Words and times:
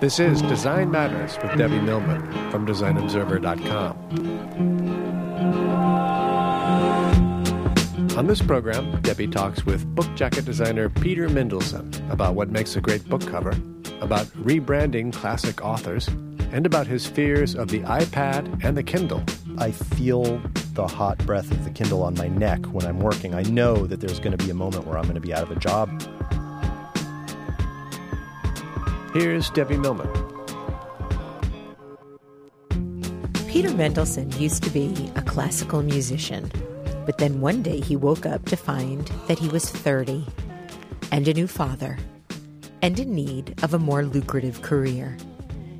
This 0.00 0.18
is 0.18 0.42
Design 0.42 0.90
Matters 0.90 1.36
with 1.42 1.56
Debbie 1.58 1.80
Millman 1.80 2.20
from 2.50 2.66
DesignObserver.com. 2.66 3.96
On 8.16 8.26
this 8.26 8.42
program, 8.42 9.00
Debbie 9.02 9.28
talks 9.28 9.64
with 9.64 9.86
book 9.94 10.06
jacket 10.16 10.44
designer 10.44 10.88
Peter 10.88 11.28
Mendelsund 11.28 12.10
about 12.10 12.34
what 12.34 12.48
makes 12.48 12.74
a 12.74 12.80
great 12.80 13.08
book 13.08 13.24
cover, 13.26 13.50
about 14.00 14.26
rebranding 14.42 15.12
classic 15.12 15.64
authors, 15.64 16.08
and 16.50 16.66
about 16.66 16.86
his 16.86 17.06
fears 17.06 17.54
of 17.54 17.68
the 17.68 17.80
iPad 17.80 18.64
and 18.64 18.76
the 18.76 18.82
Kindle. 18.82 19.22
I 19.58 19.70
feel 19.70 20.40
the 20.74 20.86
hot 20.86 21.18
breath 21.26 21.50
of 21.50 21.64
the 21.64 21.70
Kindle 21.70 22.02
on 22.02 22.14
my 22.14 22.28
neck 22.28 22.64
when 22.66 22.86
I'm 22.86 23.00
working. 23.00 23.34
I 23.34 23.42
know 23.42 23.86
that 23.86 24.00
there's 24.00 24.18
going 24.18 24.36
to 24.36 24.44
be 24.44 24.50
a 24.50 24.54
moment 24.54 24.86
where 24.86 24.96
I'm 24.96 25.04
going 25.04 25.14
to 25.14 25.20
be 25.20 25.34
out 25.34 25.42
of 25.42 25.50
a 25.50 25.60
job. 25.60 25.90
Here's 29.18 29.50
Debbie 29.50 29.76
Millman. 29.76 30.06
Peter 33.48 33.68
Mendelsund 33.70 34.38
used 34.38 34.62
to 34.62 34.70
be 34.70 35.10
a 35.16 35.22
classical 35.22 35.82
musician, 35.82 36.48
but 37.04 37.18
then 37.18 37.40
one 37.40 37.60
day 37.60 37.80
he 37.80 37.96
woke 37.96 38.24
up 38.26 38.44
to 38.44 38.56
find 38.56 39.10
that 39.26 39.40
he 39.40 39.48
was 39.48 39.68
30 39.68 40.24
and 41.10 41.26
a 41.26 41.34
new 41.34 41.48
father 41.48 41.98
and 42.80 42.96
in 43.00 43.12
need 43.12 43.60
of 43.64 43.74
a 43.74 43.78
more 43.80 44.04
lucrative 44.04 44.62
career. 44.62 45.16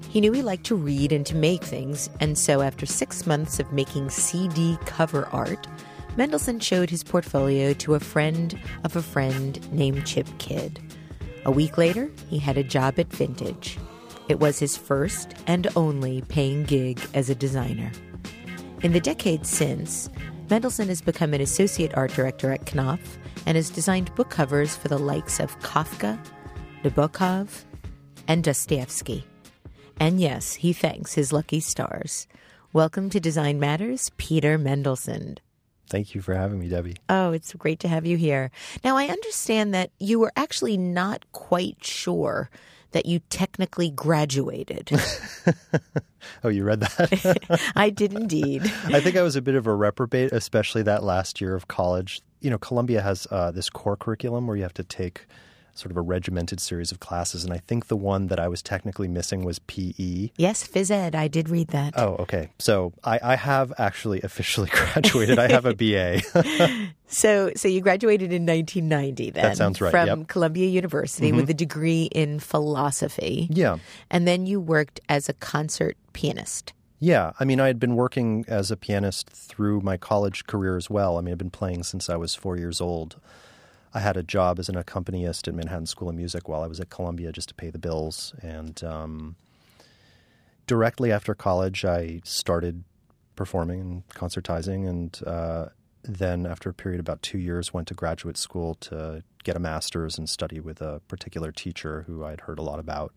He 0.08 0.20
knew 0.20 0.32
he 0.32 0.42
liked 0.42 0.66
to 0.66 0.74
read 0.74 1.12
and 1.12 1.24
to 1.26 1.36
make 1.36 1.62
things, 1.62 2.10
and 2.18 2.36
so 2.36 2.60
after 2.60 2.86
six 2.86 3.24
months 3.24 3.60
of 3.60 3.72
making 3.72 4.10
CD 4.10 4.76
cover 4.84 5.26
art, 5.26 5.68
Mendelsund 6.16 6.60
showed 6.60 6.90
his 6.90 7.04
portfolio 7.04 7.72
to 7.74 7.94
a 7.94 8.00
friend 8.00 8.58
of 8.82 8.96
a 8.96 9.02
friend 9.02 9.72
named 9.72 10.04
Chip 10.08 10.26
Kidd. 10.38 10.80
A 11.48 11.50
week 11.50 11.78
later, 11.78 12.10
he 12.28 12.38
had 12.38 12.58
a 12.58 12.62
job 12.62 12.98
at 12.98 13.10
Vintage. 13.10 13.78
It 14.28 14.38
was 14.38 14.58
his 14.58 14.76
first 14.76 15.32
and 15.46 15.66
only 15.76 16.20
paying 16.28 16.64
gig 16.64 17.00
as 17.14 17.30
a 17.30 17.34
designer. 17.34 17.90
In 18.82 18.92
the 18.92 19.00
decades 19.00 19.48
since, 19.48 20.10
Mendelsund 20.48 20.88
has 20.88 21.00
become 21.00 21.32
an 21.32 21.40
associate 21.40 21.96
art 21.96 22.12
director 22.12 22.52
at 22.52 22.66
Knopf 22.66 23.16
and 23.46 23.56
has 23.56 23.70
designed 23.70 24.14
book 24.14 24.28
covers 24.28 24.76
for 24.76 24.88
the 24.88 24.98
likes 24.98 25.40
of 25.40 25.58
Kafka, 25.60 26.22
Nabokov, 26.84 27.64
and 28.28 28.44
Dostoevsky. 28.44 29.24
And 29.98 30.20
yes, 30.20 30.52
he 30.52 30.74
thanks 30.74 31.14
his 31.14 31.32
lucky 31.32 31.60
stars. 31.60 32.28
Welcome 32.74 33.08
to 33.08 33.20
Design 33.20 33.58
Matters, 33.58 34.10
Peter 34.18 34.58
Mendelsund. 34.58 35.38
Thank 35.88 36.14
you 36.14 36.20
for 36.20 36.34
having 36.34 36.58
me, 36.58 36.68
Debbie. 36.68 36.96
Oh, 37.08 37.32
it's 37.32 37.52
great 37.54 37.80
to 37.80 37.88
have 37.88 38.04
you 38.04 38.16
here. 38.16 38.50
Now, 38.84 38.96
I 38.96 39.06
understand 39.06 39.72
that 39.74 39.90
you 39.98 40.18
were 40.18 40.32
actually 40.36 40.76
not 40.76 41.24
quite 41.32 41.84
sure 41.84 42.50
that 42.92 43.06
you 43.06 43.20
technically 43.30 43.90
graduated. 43.90 44.90
oh, 46.44 46.48
you 46.48 46.64
read 46.64 46.80
that? 46.80 47.70
I 47.76 47.90
did 47.90 48.12
indeed. 48.12 48.62
I 48.86 49.00
think 49.00 49.16
I 49.16 49.22
was 49.22 49.36
a 49.36 49.42
bit 49.42 49.54
of 49.54 49.66
a 49.66 49.74
reprobate, 49.74 50.32
especially 50.32 50.82
that 50.82 51.02
last 51.02 51.40
year 51.40 51.54
of 51.54 51.68
college. 51.68 52.20
You 52.40 52.50
know, 52.50 52.58
Columbia 52.58 53.02
has 53.02 53.26
uh, 53.30 53.50
this 53.50 53.68
core 53.68 53.96
curriculum 53.96 54.46
where 54.46 54.56
you 54.56 54.62
have 54.62 54.74
to 54.74 54.84
take 54.84 55.26
sort 55.78 55.90
of 55.90 55.96
a 55.96 56.00
regimented 56.00 56.60
series 56.60 56.90
of 56.90 57.00
classes. 57.00 57.44
And 57.44 57.52
I 57.52 57.58
think 57.58 57.86
the 57.86 57.96
one 57.96 58.26
that 58.26 58.40
I 58.40 58.48
was 58.48 58.62
technically 58.62 59.08
missing 59.08 59.44
was 59.44 59.58
PE. 59.60 60.30
Yes, 60.36 60.66
phys 60.66 60.90
ed. 60.90 61.14
I 61.14 61.28
did 61.28 61.48
read 61.48 61.68
that. 61.68 61.94
Oh, 61.96 62.16
okay. 62.20 62.50
So 62.58 62.92
I, 63.04 63.20
I 63.22 63.36
have 63.36 63.72
actually 63.78 64.20
officially 64.24 64.68
graduated. 64.68 65.38
I 65.38 65.50
have 65.50 65.66
a 65.66 65.74
BA. 65.74 66.20
so, 67.06 67.52
so 67.54 67.68
you 67.68 67.80
graduated 67.80 68.32
in 68.32 68.44
1990 68.44 69.30
then? 69.30 69.42
That 69.42 69.56
sounds 69.56 69.80
right. 69.80 69.90
From 69.90 70.06
yep. 70.06 70.28
Columbia 70.28 70.66
University 70.66 71.28
mm-hmm. 71.28 71.36
with 71.36 71.50
a 71.50 71.54
degree 71.54 72.04
in 72.12 72.40
philosophy. 72.40 73.48
Yeah. 73.50 73.78
And 74.10 74.26
then 74.26 74.46
you 74.46 74.60
worked 74.60 75.00
as 75.08 75.28
a 75.28 75.32
concert 75.34 75.96
pianist. 76.12 76.72
Yeah, 77.00 77.30
I 77.38 77.44
mean, 77.44 77.60
I 77.60 77.68
had 77.68 77.78
been 77.78 77.94
working 77.94 78.44
as 78.48 78.72
a 78.72 78.76
pianist 78.76 79.30
through 79.30 79.82
my 79.82 79.96
college 79.96 80.46
career 80.46 80.76
as 80.76 80.90
well. 80.90 81.16
I 81.16 81.20
mean, 81.20 81.30
I've 81.30 81.38
been 81.38 81.48
playing 81.48 81.84
since 81.84 82.10
I 82.10 82.16
was 82.16 82.34
four 82.34 82.56
years 82.56 82.80
old. 82.80 83.20
I 83.94 84.00
had 84.00 84.16
a 84.16 84.22
job 84.22 84.58
as 84.58 84.68
an 84.68 84.76
accompanist 84.76 85.48
at 85.48 85.54
Manhattan 85.54 85.86
School 85.86 86.08
of 86.08 86.14
Music 86.14 86.48
while 86.48 86.62
I 86.62 86.66
was 86.66 86.80
at 86.80 86.90
Columbia 86.90 87.32
just 87.32 87.48
to 87.48 87.54
pay 87.54 87.70
the 87.70 87.78
bills. 87.78 88.34
And 88.42 88.82
um, 88.84 89.36
directly 90.66 91.10
after 91.10 91.34
college, 91.34 91.84
I 91.84 92.20
started 92.24 92.84
performing 93.34 93.80
and 93.80 94.08
concertizing. 94.08 94.88
And 94.88 95.18
uh, 95.26 95.66
then, 96.02 96.46
after 96.46 96.70
a 96.70 96.74
period 96.74 97.00
of 97.00 97.04
about 97.04 97.22
two 97.22 97.38
years, 97.38 97.72
went 97.72 97.88
to 97.88 97.94
graduate 97.94 98.36
school 98.36 98.74
to 98.76 99.22
get 99.44 99.56
a 99.56 99.60
master's 99.60 100.18
and 100.18 100.28
study 100.28 100.60
with 100.60 100.80
a 100.80 101.00
particular 101.08 101.52
teacher 101.52 102.04
who 102.06 102.24
I'd 102.24 102.42
heard 102.42 102.58
a 102.58 102.62
lot 102.62 102.78
about. 102.78 103.14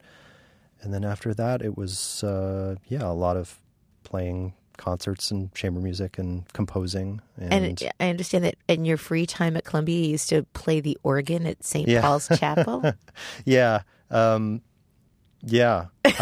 And 0.82 0.94
then 0.94 1.04
after 1.04 1.34
that, 1.34 1.62
it 1.62 1.78
was, 1.78 2.24
uh, 2.24 2.76
yeah, 2.88 3.04
a 3.04 3.14
lot 3.14 3.38
of 3.38 3.60
playing 4.04 4.54
concerts 4.82 5.30
and 5.30 5.54
chamber 5.54 5.80
music 5.80 6.18
and 6.18 6.52
composing. 6.54 7.22
And, 7.38 7.54
and, 7.54 7.92
I 8.00 8.10
understand 8.10 8.44
that 8.46 8.56
in 8.68 8.84
your 8.84 8.98
free 8.98 9.28
time 9.28 9.56
at 9.56 9.64
Columbia, 9.64 10.00
you 10.00 10.10
used 10.10 10.28
to 10.30 10.42
play 10.54 10.80
the 10.80 10.98
organ 11.04 11.46
at 11.46 11.64
St. 11.64 11.88
Yeah. 11.88 12.02
Paul's 12.02 12.28
Chapel. 12.28 12.92
yeah. 13.46 13.84
Um, 14.10 14.62
yeah. 15.44 15.86
that's 16.04 16.18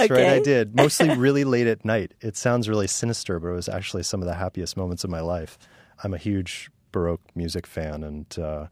okay. 0.00 0.08
right, 0.10 0.26
I 0.26 0.40
did. 0.40 0.74
Mostly 0.74 1.16
really 1.16 1.44
late 1.44 1.68
at 1.68 1.84
night. 1.84 2.12
It 2.20 2.36
sounds 2.36 2.68
really 2.68 2.88
sinister, 2.88 3.38
but 3.38 3.48
it 3.48 3.54
was 3.54 3.68
actually 3.68 4.02
some 4.02 4.20
of 4.20 4.26
the 4.26 4.34
happiest 4.34 4.76
moments 4.76 5.04
of 5.04 5.10
my 5.10 5.20
life. 5.20 5.58
I'm 6.02 6.12
a 6.12 6.18
huge 6.18 6.70
Baroque 6.90 7.22
music 7.36 7.66
fan, 7.68 8.02
and 8.02 8.38
uh, 8.38 8.66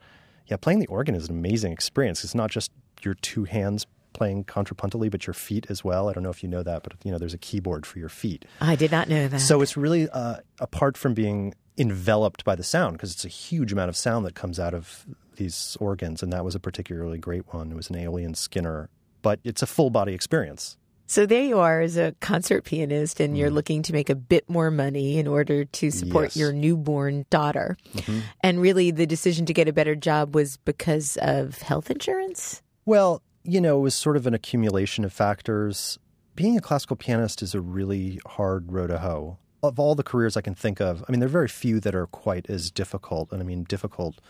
yeah, 0.47 0.57
playing 0.57 0.81
the 0.81 0.87
organ 0.89 1.15
is 1.15 1.29
an 1.29 1.39
amazing 1.39 1.73
experience. 1.73 2.25
It's 2.25 2.35
not 2.35 2.51
just 2.51 2.73
your 3.03 3.15
two 3.15 3.45
hands 3.45 3.87
playing 4.13 4.45
contrapuntally, 4.45 5.11
but 5.11 5.27
your 5.27 5.35
feet 5.35 5.67
as 5.69 5.85
well. 5.85 6.09
I 6.09 6.13
don't 6.13 6.23
know 6.23 6.31
if 6.31 6.43
you 6.43 6.49
know 6.49 6.63
that, 6.63 6.83
but 6.83 6.95
you 7.05 7.11
know 7.11 7.19
there's 7.19 7.35
a 7.35 7.39
keyboard 7.39 7.87
for 7.87 7.99
your 7.99 8.09
feet. 8.09 8.45
I 8.61 8.77
did 8.77 8.91
not 8.91 9.09
know 9.09 9.29
that. 9.29 9.41
So 9.41 9.61
it's 9.63 9.77
really 9.77 10.09
uh, 10.09 10.37
apart 10.59 10.97
from 10.97 11.15
being 11.15 11.55
enveloped 11.79 12.45
by 12.45 12.55
the 12.55 12.63
sound 12.63 12.95
because 12.95 13.13
it's 13.13 13.25
a 13.25 13.29
huge 13.29 13.73
amount 13.73 13.89
of 13.89 13.97
sound 13.97 14.27
that 14.27 14.35
comes 14.35 14.61
out 14.61 14.75
of 14.75 15.07
these 15.37 15.77
organs, 15.81 16.23
and 16.23 16.33
that 16.33 16.45
was 16.45 16.55
a 16.55 16.61
particularly 16.61 17.19
great 17.19 17.53
one. 17.53 17.73
It 17.73 17.77
was 17.77 17.91
an 17.91 17.97
Aeolian 17.97 18.35
Skinner, 18.35 18.91
but 19.23 19.41
it's 19.45 19.63
a 19.63 19.67
full 19.67 19.91
body 19.91 20.13
experience. 20.13 20.77
So 21.11 21.27
there 21.27 21.43
you 21.43 21.59
are 21.59 21.81
as 21.81 21.97
a 21.97 22.15
concert 22.21 22.63
pianist, 22.63 23.19
and 23.19 23.35
mm. 23.35 23.39
you're 23.39 23.51
looking 23.51 23.83
to 23.83 23.93
make 23.93 24.11
a 24.11 24.15
bit 24.15 24.49
more 24.49 24.71
money 24.71 25.19
in 25.19 25.27
order 25.27 25.65
to 25.65 25.91
support 25.91 26.27
yes. 26.27 26.37
your 26.37 26.53
newborn 26.53 27.27
daughter. 27.31 27.77
Mm-hmm. 27.97 28.21
And 28.43 28.61
really, 28.61 28.93
the 28.93 29.07
decision 29.07 29.45
to 29.47 29.53
get 29.53 29.67
a 29.67 29.73
better 29.73 29.97
job 29.97 30.37
was 30.37 30.59
because 30.59 31.19
of 31.21 31.63
health 31.63 31.91
insurance? 31.91 32.63
Well, 32.85 33.23
you 33.43 33.61
know, 33.61 33.79
it 33.79 33.83
was 33.83 33.95
sort 33.95 34.17
of 34.17 34.27
an 34.27 34.35
accumulation 34.35 35.05
of 35.05 35.13
factors. 35.13 35.99
Being 36.35 36.57
a 36.57 36.61
classical 36.61 36.97
pianist 36.97 37.43
is 37.43 37.55
a 37.55 37.61
really 37.61 38.21
hard 38.27 38.73
row 38.73 38.87
to 38.87 38.99
hoe. 38.99 39.39
Of 39.63 39.79
all 39.79 39.95
the 39.95 40.03
careers 40.03 40.37
I 40.37 40.41
can 40.41 40.55
think 40.55 40.81
of, 40.81 41.05
I 41.07 41.13
mean, 41.13 41.21
there 41.21 41.27
are 41.27 41.31
very 41.31 41.49
few 41.49 41.81
that 41.81 41.95
are 41.95 42.07
quite 42.07 42.49
as 42.49 42.71
difficult. 42.71 43.31
And 43.33 43.43
I 43.43 43.45
mean, 43.45 43.65
difficult 43.65 44.21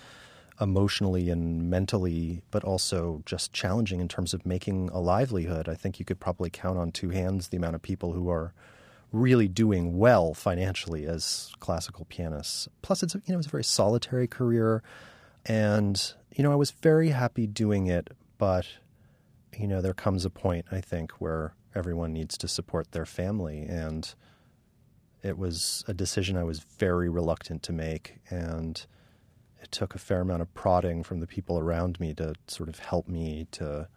emotionally 0.60 1.30
and 1.30 1.70
mentally, 1.70 2.42
but 2.50 2.62
also 2.64 3.22
just 3.24 3.52
challenging 3.52 4.00
in 4.00 4.08
terms 4.08 4.34
of 4.34 4.44
making 4.44 4.90
a 4.92 5.00
livelihood. 5.00 5.68
I 5.68 5.74
think 5.74 5.98
you 5.98 6.04
could 6.04 6.20
probably 6.20 6.50
count 6.50 6.78
on 6.78 6.92
two 6.92 7.10
hands 7.10 7.48
the 7.48 7.56
amount 7.56 7.76
of 7.76 7.82
people 7.82 8.12
who 8.12 8.28
are 8.28 8.52
really 9.12 9.48
doing 9.48 9.96
well 9.98 10.34
financially 10.34 11.06
as 11.06 11.50
classical 11.60 12.04
pianists. 12.06 12.68
Plus, 12.82 13.02
it's 13.02 13.14
you 13.14 13.22
know 13.28 13.38
it's 13.38 13.46
a 13.46 13.50
very 13.50 13.64
solitary 13.64 14.26
career, 14.26 14.82
and 15.46 16.12
you 16.34 16.44
know 16.44 16.52
I 16.52 16.56
was 16.56 16.70
very 16.70 17.08
happy 17.08 17.46
doing 17.46 17.86
it, 17.86 18.10
but 18.38 18.66
you 19.56 19.66
know, 19.66 19.80
there 19.80 19.94
comes 19.94 20.24
a 20.24 20.30
point, 20.30 20.66
I 20.70 20.80
think, 20.80 21.12
where 21.12 21.54
everyone 21.74 22.12
needs 22.12 22.36
to 22.38 22.48
support 22.48 22.92
their 22.92 23.06
family. 23.06 23.62
And 23.62 24.12
it 25.22 25.38
was 25.38 25.84
a 25.86 25.94
decision 25.94 26.36
I 26.36 26.44
was 26.44 26.60
very 26.60 27.08
reluctant 27.08 27.62
to 27.64 27.72
make. 27.72 28.18
And 28.30 28.84
it 29.62 29.70
took 29.70 29.94
a 29.94 29.98
fair 29.98 30.22
amount 30.22 30.42
of 30.42 30.52
prodding 30.54 31.02
from 31.02 31.20
the 31.20 31.26
people 31.26 31.58
around 31.58 32.00
me 32.00 32.14
to 32.14 32.34
sort 32.46 32.68
of 32.68 32.78
help 32.78 33.08
me 33.08 33.46
to 33.52 33.88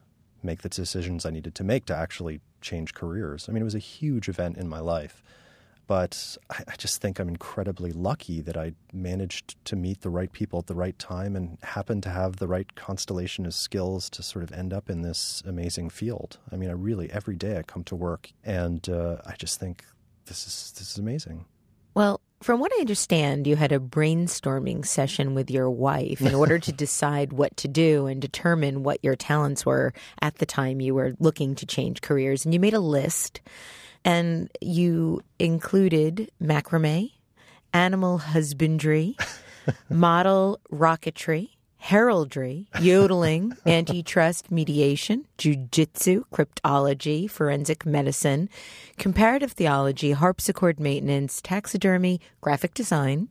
make 0.42 0.62
the 0.62 0.70
decisions 0.70 1.26
I 1.26 1.30
needed 1.30 1.56
to 1.56 1.64
make 1.64 1.86
to 1.86 1.96
actually 1.96 2.42
change 2.60 2.94
careers. 2.94 3.48
I 3.48 3.54
mean, 3.54 3.62
it 3.62 3.66
was 3.66 3.76
a 3.76 3.80
huge 3.80 4.28
event 4.28 4.58
in 4.58 4.68
my 4.68 4.80
life. 4.80 5.24
But 5.88 6.38
I, 6.50 6.64
I, 6.68 6.76
just 6.78 7.02
think 7.02 7.20
I'm 7.20 7.28
incredibly 7.28 7.92
lucky 7.92 8.42
that 8.42 8.56
I 8.56 8.74
managed 8.94 9.64
to 9.66 9.76
meet 9.76 10.02
the 10.02 10.10
right 10.10 10.32
people 10.32 10.60
at 10.60 10.68
the 10.68 10.76
right 10.76 10.98
time 10.98 11.36
and 11.36 11.58
happened 11.62 12.04
to 12.04 12.10
have 12.10 12.38
the 12.38 12.48
right 12.48 12.74
constellation 12.76 13.46
of 13.46 13.54
skills 13.54 14.10
to 14.12 14.24
sort 14.24 14.44
of 14.44 14.52
end 14.54 14.74
up 14.74 14.90
in 14.90 15.02
this 15.02 15.44
amazing 15.46 15.90
field. 15.90 16.38
I 16.52 16.56
mean, 16.56 16.70
I 16.70 16.74
really 16.74 17.12
every 17.12 17.36
day 17.36 17.58
I 17.58 17.64
come 17.64 17.84
to 17.86 17.96
work 17.96 18.32
and 18.44 18.88
uh, 18.88 19.18
I 19.26 19.36
just 19.38 19.60
think 19.60 19.84
this 20.26 20.48
is 20.48 20.74
this 20.78 20.92
is 20.92 20.98
amazing. 20.98 21.46
Well, 21.96 22.22
from 22.42 22.60
what 22.60 22.72
I 22.78 22.82
understand, 22.82 23.48
you 23.48 23.56
had 23.56 23.72
a 23.72 23.80
brainstorming 23.80 24.86
session 24.86 25.34
with 25.34 25.50
your 25.50 25.70
wife 25.70 26.22
in 26.22 26.36
order 26.36 26.60
to 26.60 26.72
decide 26.74 27.34
what 27.34 27.56
to 27.58 27.68
do 27.68 28.06
and 28.06 28.22
determine 28.22 28.84
what 28.84 29.00
your 29.02 29.16
talents 29.16 29.66
were 29.66 29.94
at 30.22 30.36
the 30.36 30.46
time 30.46 30.82
you 30.82 30.94
were 30.94 31.14
looking 31.20 31.56
to 31.56 31.66
change 31.66 32.02
careers. 32.02 32.46
And 32.46 32.54
you 32.54 32.60
made 32.60 32.74
a 32.74 32.80
list 32.80 33.42
and 34.06 34.50
you 34.62 35.22
included 35.40 36.32
macrame, 36.42 37.12
animal 37.74 38.20
husbandry, 38.20 39.16
model 39.90 40.60
rocketry, 40.72 41.50
heraldry, 41.84 42.66
yodeling, 42.80 43.54
antitrust 43.66 44.50
mediation, 44.50 45.26
jujitsu, 45.38 46.24
cryptology, 46.34 47.30
forensic 47.30 47.86
medicine, 47.86 48.48
comparative 48.98 49.52
theology, 49.52 50.14
harpsichord 50.14 50.80
maintenance, 50.80 51.42
taxidermy, 51.42 52.22
graphic 52.40 52.74
design, 52.74 53.28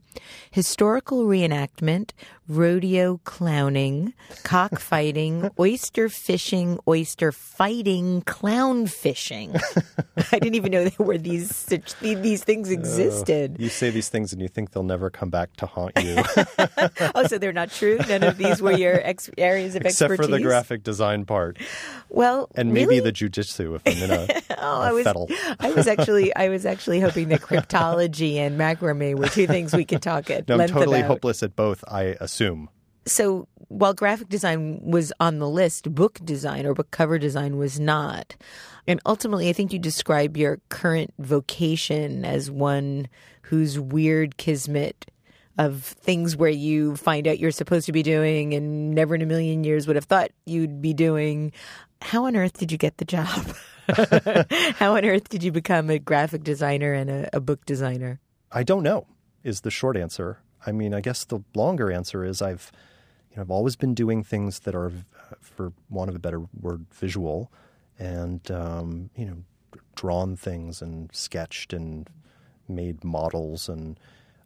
historical 0.51 1.25
reenactment, 1.25 2.11
rodeo 2.47 3.19
clowning, 3.23 4.13
cockfighting, 4.43 5.49
oyster 5.59 6.09
fishing, 6.09 6.79
oyster 6.87 7.31
fighting, 7.31 8.21
clown 8.21 8.87
fishing. 8.87 9.55
I 10.31 10.39
didn't 10.39 10.55
even 10.55 10.71
know 10.71 10.83
there 10.87 11.05
were 11.05 11.17
these 11.17 11.55
such 11.55 11.97
these 11.99 12.43
things 12.43 12.69
existed. 12.69 13.55
You 13.59 13.69
say 13.69 13.89
these 13.89 14.09
things 14.09 14.33
and 14.33 14.41
you 14.41 14.47
think 14.47 14.71
they'll 14.71 14.83
never 14.83 15.09
come 15.09 15.29
back 15.29 15.53
to 15.57 15.65
haunt 15.65 15.93
you. 16.01 16.15
oh, 17.15 17.27
so 17.27 17.37
they're 17.37 17.53
not 17.53 17.71
true. 17.71 17.97
None 18.07 18.23
of 18.23 18.37
these 18.37 18.61
were 18.61 18.71
your 18.73 18.99
ex- 19.03 19.29
areas 19.37 19.75
of 19.75 19.81
Except 19.85 20.11
expertise. 20.11 20.25
for 20.25 20.31
the 20.31 20.41
graphic 20.43 20.83
design 20.83 21.25
part, 21.25 21.57
Well, 22.09 22.49
and 22.55 22.73
maybe 22.73 22.97
really? 22.97 22.99
the 23.01 23.11
jujitsu 23.11 23.75
if 23.75 23.81
I'm 23.85 24.03
in 24.03 24.11
a, 24.11 24.41
Oh, 24.59 24.81
a 24.81 24.89
I 24.89 24.91
was, 24.91 25.03
fettle. 25.03 25.29
I 25.59 25.71
was 25.71 25.87
actually, 25.87 26.35
I 26.35 26.49
was 26.49 26.65
actually 26.65 26.99
hoping 26.99 27.29
that 27.29 27.41
cryptology 27.41 28.35
and 28.35 28.59
macrame 28.59 29.15
were 29.15 29.27
two 29.27 29.47
things 29.47 29.73
we 29.73 29.85
could 29.85 30.01
talk 30.01 30.29
at 30.29 30.47
No, 30.47 30.59
I'm 30.59 30.67
totally 30.69 30.99
about. 30.99 31.07
hopeless 31.09 31.43
at 31.43 31.55
both. 31.55 31.83
I 31.87 32.15
assume. 32.19 32.32
So 33.05 33.47
while 33.67 33.93
graphic 33.93 34.29
design 34.29 34.79
was 34.81 35.11
on 35.19 35.39
the 35.39 35.49
list, 35.49 35.93
book 35.93 36.19
design 36.23 36.65
or 36.65 36.73
book 36.73 36.91
cover 36.91 37.17
design 37.17 37.57
was 37.57 37.79
not. 37.79 38.35
And 38.87 38.99
ultimately, 39.05 39.49
I 39.49 39.53
think 39.53 39.73
you 39.73 39.79
describe 39.79 40.37
your 40.37 40.59
current 40.69 41.13
vocation 41.19 42.23
as 42.23 42.49
one 42.49 43.07
whose 43.43 43.79
weird 43.79 44.37
kismet 44.37 45.09
of 45.57 45.83
things 45.83 46.35
where 46.35 46.49
you 46.49 46.95
find 46.95 47.27
out 47.27 47.39
you're 47.39 47.51
supposed 47.51 47.85
to 47.85 47.91
be 47.91 48.03
doing 48.03 48.53
and 48.53 48.91
never 48.91 49.15
in 49.15 49.21
a 49.21 49.25
million 49.25 49.63
years 49.63 49.85
would 49.85 49.95
have 49.95 50.05
thought 50.05 50.31
you'd 50.45 50.81
be 50.81 50.93
doing. 50.93 51.51
How 52.01 52.25
on 52.25 52.35
earth 52.35 52.57
did 52.57 52.71
you 52.71 52.77
get 52.77 52.97
the 52.97 53.05
job? 53.05 53.55
How 54.77 54.95
on 54.95 55.05
earth 55.05 55.29
did 55.29 55.43
you 55.43 55.51
become 55.51 55.89
a 55.89 55.99
graphic 55.99 56.43
designer 56.43 56.93
and 56.93 57.09
a, 57.09 57.29
a 57.33 57.39
book 57.39 57.65
designer? 57.65 58.19
I 58.51 58.63
don't 58.63 58.83
know. 58.83 59.07
Is 59.43 59.61
the 59.61 59.71
short 59.71 59.97
answer. 59.97 60.39
I 60.65 60.71
mean, 60.71 60.93
I 60.93 61.01
guess 61.01 61.23
the 61.25 61.39
longer 61.55 61.91
answer 61.91 62.23
is 62.23 62.41
I've, 62.41 62.71
you 63.31 63.37
know, 63.37 63.41
I've 63.41 63.51
always 63.51 63.75
been 63.75 63.93
doing 63.93 64.23
things 64.23 64.61
that 64.61 64.75
are, 64.75 64.87
uh, 64.87 65.35
for 65.41 65.73
want 65.89 66.09
of 66.09 66.15
a 66.15 66.19
better 66.19 66.41
word, 66.59 66.85
visual, 66.91 67.51
and 67.99 68.49
um, 68.51 69.09
you 69.15 69.25
know, 69.25 69.37
drawn 69.95 70.35
things 70.35 70.81
and 70.81 71.09
sketched 71.13 71.73
and 71.73 72.09
made 72.67 73.03
models 73.03 73.69
and. 73.69 73.99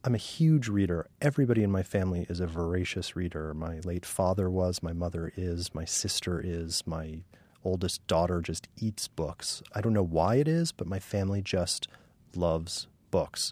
I'm 0.03 0.15
a 0.15 0.19
huge 0.19 0.69
reader. 0.69 1.07
Everybody 1.21 1.63
in 1.63 1.71
my 1.71 1.83
family 1.83 2.25
is 2.29 2.39
a 2.39 2.47
voracious 2.47 3.17
reader. 3.17 3.53
My 3.53 3.79
late 3.83 4.05
father 4.05 4.49
was, 4.49 4.81
my 4.81 4.93
mother 4.93 5.33
is, 5.35 5.75
my 5.75 5.83
sister 5.83 6.39
is, 6.41 6.83
my 6.87 7.23
oldest 7.65 8.05
daughter 8.07 8.39
just 8.41 8.69
eats 8.77 9.09
books. 9.09 9.61
I 9.73 9.81
don't 9.81 9.91
know 9.91 10.05
why 10.05 10.35
it 10.35 10.47
is, 10.47 10.71
but 10.71 10.87
my 10.87 10.99
family 10.99 11.41
just 11.41 11.89
loves 12.35 12.87
books. 13.11 13.51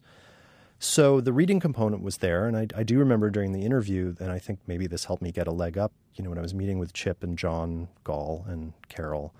So 0.80 1.22
the 1.22 1.34
reading 1.34 1.60
component 1.60 2.04
was 2.04 2.18
there, 2.18 2.48
and 2.48 2.58
I, 2.58 2.68
I 2.76 2.84
do 2.84 3.00
remember 3.00 3.30
during 3.30 3.54
the 3.54 3.66
interview, 3.66 4.16
and 4.20 4.30
I 4.30 4.40
think 4.40 4.60
maybe 4.68 4.88
this 4.88 5.06
helped 5.06 5.22
me 5.22 5.32
get 5.32 5.48
a 5.48 5.52
leg 5.52 5.78
up. 5.78 5.94
You 6.16 6.24
know, 6.24 6.30
when 6.30 6.40
I 6.40 6.42
was 6.42 6.54
meeting 6.54 6.80
with 6.80 6.94
Chip 6.94 7.24
and 7.24 7.38
John 7.38 7.88
Gall 8.04 8.46
and 8.48 8.74
Carol, 8.90 9.34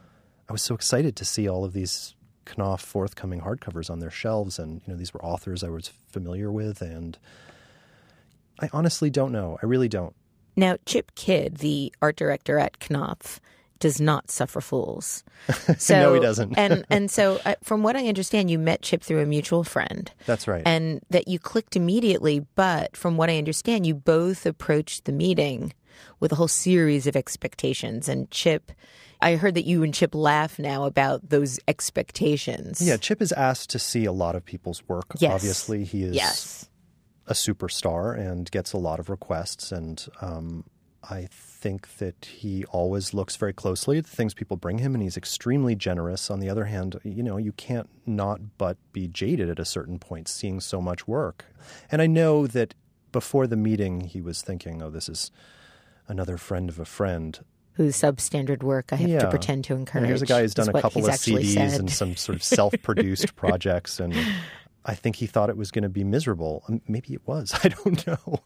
I 0.50 0.54
was 0.54 0.62
so 0.62 0.76
excited 0.76 1.16
to 1.18 1.26
see 1.26 1.48
all 1.48 1.66
of 1.66 1.74
these 1.74 2.16
Knopf 2.46 2.82
forthcoming 2.82 3.42
hardcovers 3.42 3.90
on 3.90 4.00
their 4.00 4.12
shelves, 4.12 4.60
and 4.60 4.82
you 4.86 4.94
know, 4.94 4.98
these 4.98 5.14
were 5.14 5.24
authors 5.24 5.64
I 5.64 5.70
was 5.70 5.92
familiar 6.08 6.52
with, 6.52 6.82
and 6.82 7.18
I 8.60 8.70
honestly 8.72 9.10
don't 9.10 9.32
know. 9.32 9.58
I 9.62 9.66
really 9.66 9.90
don't. 9.90 10.16
Now, 10.56 10.78
Chip 10.86 11.14
Kidd, 11.16 11.58
the 11.58 11.94
art 12.02 12.16
director 12.16 12.60
at 12.60 12.80
Knopf, 12.80 13.40
does 13.86 14.02
not 14.02 14.32
suffer 14.32 14.62
fools. 14.62 15.24
So, 15.78 15.94
No, 16.00 16.14
he 16.16 16.20
doesn't. 16.20 16.58
and 16.58 16.84
and 16.96 17.12
so, 17.12 17.40
uh, 17.46 17.54
from 17.62 17.84
what 17.84 17.96
I 17.96 18.08
understand, 18.08 18.50
you 18.50 18.58
met 18.58 18.82
Chip 18.82 19.04
through 19.04 19.22
a 19.22 19.26
mutual 19.28 19.64
friend, 19.64 20.12
That's 20.26 20.48
right. 20.48 20.64
and 20.66 21.02
that 21.12 21.28
you 21.28 21.38
clicked 21.38 21.76
immediately. 21.76 22.40
But 22.56 22.98
from 22.98 23.16
what 23.18 23.30
I 23.30 23.38
understand, 23.38 23.86
you 23.86 23.94
both 23.94 24.46
approached 24.48 25.06
the 25.06 25.12
meeting 25.12 25.74
with 26.20 26.32
a 26.32 26.36
whole 26.36 26.48
series 26.48 27.06
of 27.06 27.16
expectations. 27.16 28.10
And 28.10 28.30
Chip, 28.32 28.72
I 29.22 29.36
heard 29.36 29.54
that 29.56 29.66
you 29.66 29.84
and 29.84 29.94
Chip 29.94 30.16
laugh 30.16 30.58
now 30.58 30.86
about 30.86 31.30
those 31.30 31.60
expectations. 31.68 32.82
yeah, 32.82 32.98
Chip 32.98 33.22
is 33.22 33.32
asked 33.34 33.70
to 33.72 33.80
see 33.80 34.06
a 34.06 34.12
lot 34.12 34.36
of 34.36 34.44
people's 34.46 34.82
work. 34.88 35.06
Yes. 35.20 35.32
Obviously, 35.34 35.84
he 35.84 36.04
is 36.04 36.16
Yes. 36.16 36.70
a 37.28 37.34
superstar 37.34 38.18
and 38.18 38.50
gets 38.52 38.74
a 38.74 38.78
lot 38.78 39.00
of 39.00 39.10
requests. 39.10 39.72
And 39.72 40.06
um, 40.22 40.64
I 41.04 41.28
think 41.66 41.98
that 41.98 42.26
he 42.26 42.64
always 42.66 43.12
looks 43.12 43.36
very 43.38 43.52
closely 43.52 43.98
at 43.98 44.04
the 44.06 44.16
things 44.16 44.36
people 44.36 44.56
bring 44.56 44.78
him, 44.78 44.94
and 44.94 45.02
he's 45.02 45.18
extremely 45.18 45.76
generous. 45.76 46.30
On 46.30 46.40
the 46.40 46.48
other 46.48 46.66
hand, 46.66 47.00
you 47.04 47.24
know, 47.24 47.38
you 47.38 47.54
can't 47.54 47.90
not 48.06 48.40
but 48.60 48.78
be 48.94 49.08
jaded 49.08 49.50
at 49.50 49.58
a 49.58 49.66
certain 49.66 49.98
point 49.98 50.28
seeing 50.28 50.60
so 50.60 50.80
much 50.80 51.08
work. 51.08 51.46
And 51.92 52.04
I 52.04 52.06
know 52.08 52.46
that 52.46 52.76
before 53.12 53.48
the 53.48 53.56
meeting, 53.56 54.02
he 54.02 54.22
was 54.22 54.44
thinking, 54.44 54.84
oh, 54.84 54.92
this 54.92 55.10
is 55.10 55.32
another 56.08 56.38
friend 56.38 56.70
of 56.70 56.78
a 56.80 56.86
friend. 56.86 57.40
Whose 57.74 57.96
substandard 57.98 58.62
work 58.62 58.94
I 58.94 58.98
have 58.98 59.10
Yeah. 59.10 59.20
to 59.22 59.30
pretend 59.32 59.64
to 59.66 59.74
And 59.74 59.80
encourage. 59.82 60.06
here's 60.06 60.22
a 60.22 60.28
guy 60.28 60.42
who's 60.42 60.54
done 60.54 60.70
a 60.70 60.82
couple 60.82 61.04
of 61.04 61.12
CDs 61.16 61.54
said. 61.56 61.80
and 61.80 61.90
some 61.90 62.16
sort 62.16 62.36
of 62.36 62.44
self-produced 62.44 63.36
projects, 63.44 64.00
and 64.00 64.14
I 64.86 64.94
think 64.94 65.16
he 65.16 65.26
thought 65.26 65.50
it 65.50 65.58
was 65.58 65.72
going 65.72 65.82
to 65.82 65.90
be 65.90 66.04
miserable. 66.04 66.64
Um, 66.70 66.82
Maybe 66.88 67.16
it 67.16 67.22
was. 67.26 67.58
I 67.64 67.70
don't 67.70 68.06
know. 68.06 68.44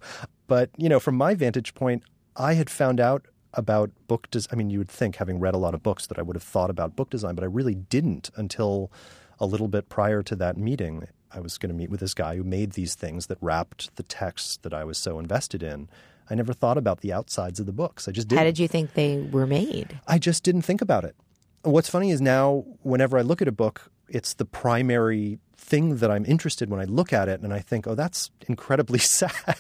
But 0.48 0.70
you 0.78 0.88
know, 0.88 1.02
from 1.02 1.16
my 1.16 1.36
vantage 1.36 1.74
point, 1.76 2.04
I 2.36 2.54
had 2.54 2.70
found 2.70 3.00
out 3.00 3.26
about 3.54 3.92
book 4.08 4.30
design. 4.32 4.50
I 4.52 4.56
mean, 4.56 4.70
you 4.70 4.78
would 4.80 4.90
think, 4.90 5.18
having 5.18 5.40
read 5.40 5.54
a 5.56 5.58
lot 5.58 5.74
of 5.74 5.84
books, 5.84 6.08
that 6.08 6.20
I 6.20 6.22
would 6.22 6.36
have 6.36 6.44
thought 6.44 6.70
about 6.70 6.96
book 6.96 7.10
design, 7.10 7.36
but 7.36 7.44
I 7.44 7.48
really 7.48 7.76
didn't 7.76 8.30
until 8.36 8.92
a 9.40 9.46
little 9.46 9.68
bit 9.68 9.90
prior 9.90 10.22
to 10.24 10.36
that 10.36 10.58
meeting. 10.58 11.08
I 11.32 11.40
was 11.40 11.58
going 11.58 11.70
to 11.70 11.76
meet 11.76 11.90
with 11.90 12.00
this 12.00 12.14
guy 12.14 12.36
who 12.36 12.44
made 12.44 12.74
these 12.74 12.96
things 12.96 13.28
that 13.28 13.38
wrapped 13.42 13.96
the 13.96 14.04
texts 14.04 14.58
that 14.64 14.74
I 14.74 14.84
was 14.84 14.98
so 14.98 15.20
invested 15.20 15.62
in. 15.62 15.90
I 16.30 16.36
never 16.36 16.54
thought 16.54 16.78
about 16.78 17.02
the 17.02 17.14
outsides 17.14 17.60
of 17.60 17.66
the 17.66 17.72
books. 17.72 18.08
I 18.08 18.12
just 18.12 18.28
didn't. 18.28 18.40
How 18.40 18.46
did 18.46 18.60
you 18.60 18.68
think 18.68 18.94
they 18.94 19.18
were 19.18 19.48
made? 19.48 20.00
I 20.08 20.20
just 20.20 20.44
didn't 20.44 20.62
think 20.62 20.82
about 20.82 21.04
it. 21.04 21.16
What's 21.64 21.90
funny 21.90 22.12
is 22.12 22.22
now, 22.22 22.66
whenever 22.84 23.18
I 23.18 23.22
look 23.22 23.42
at 23.42 23.48
a 23.48 23.52
book, 23.52 23.92
it's 24.10 24.34
the 24.34 24.46
primary 24.46 25.40
thing 25.56 25.98
that 25.98 26.10
I'm 26.10 26.26
interested 26.26 26.70
when 26.70 26.80
I 26.80 26.86
look 26.86 27.14
at 27.14 27.30
it, 27.30 27.42
and 27.42 27.54
I 27.54 27.60
think, 27.60 27.88
oh, 27.88 27.96
that's 27.96 28.32
incredibly 28.48 29.00
sad. 29.00 29.60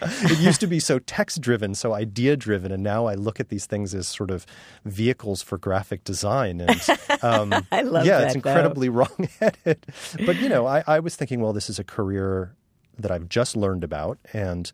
it 0.00 0.38
used 0.38 0.60
to 0.60 0.66
be 0.66 0.80
so 0.80 0.98
text 0.98 1.40
driven, 1.40 1.74
so 1.74 1.92
idea 1.92 2.36
driven, 2.36 2.72
and 2.72 2.82
now 2.82 3.06
I 3.06 3.14
look 3.14 3.40
at 3.40 3.50
these 3.50 3.66
things 3.66 3.94
as 3.94 4.08
sort 4.08 4.30
of 4.30 4.46
vehicles 4.84 5.42
for 5.42 5.58
graphic 5.58 6.04
design. 6.04 6.60
And 6.60 6.80
um, 7.22 7.54
I 7.70 7.82
love 7.82 8.06
yeah, 8.06 8.18
that, 8.18 8.26
it's 8.28 8.34
incredibly 8.34 8.88
wrong 8.90 9.28
headed. 9.38 9.86
But 10.24 10.36
you 10.36 10.48
know, 10.48 10.66
I, 10.66 10.82
I 10.86 11.00
was 11.00 11.16
thinking, 11.16 11.40
well, 11.40 11.52
this 11.52 11.68
is 11.68 11.78
a 11.78 11.84
career 11.84 12.54
that 12.98 13.10
I've 13.10 13.28
just 13.28 13.56
learned 13.56 13.84
about, 13.84 14.18
and 14.32 14.70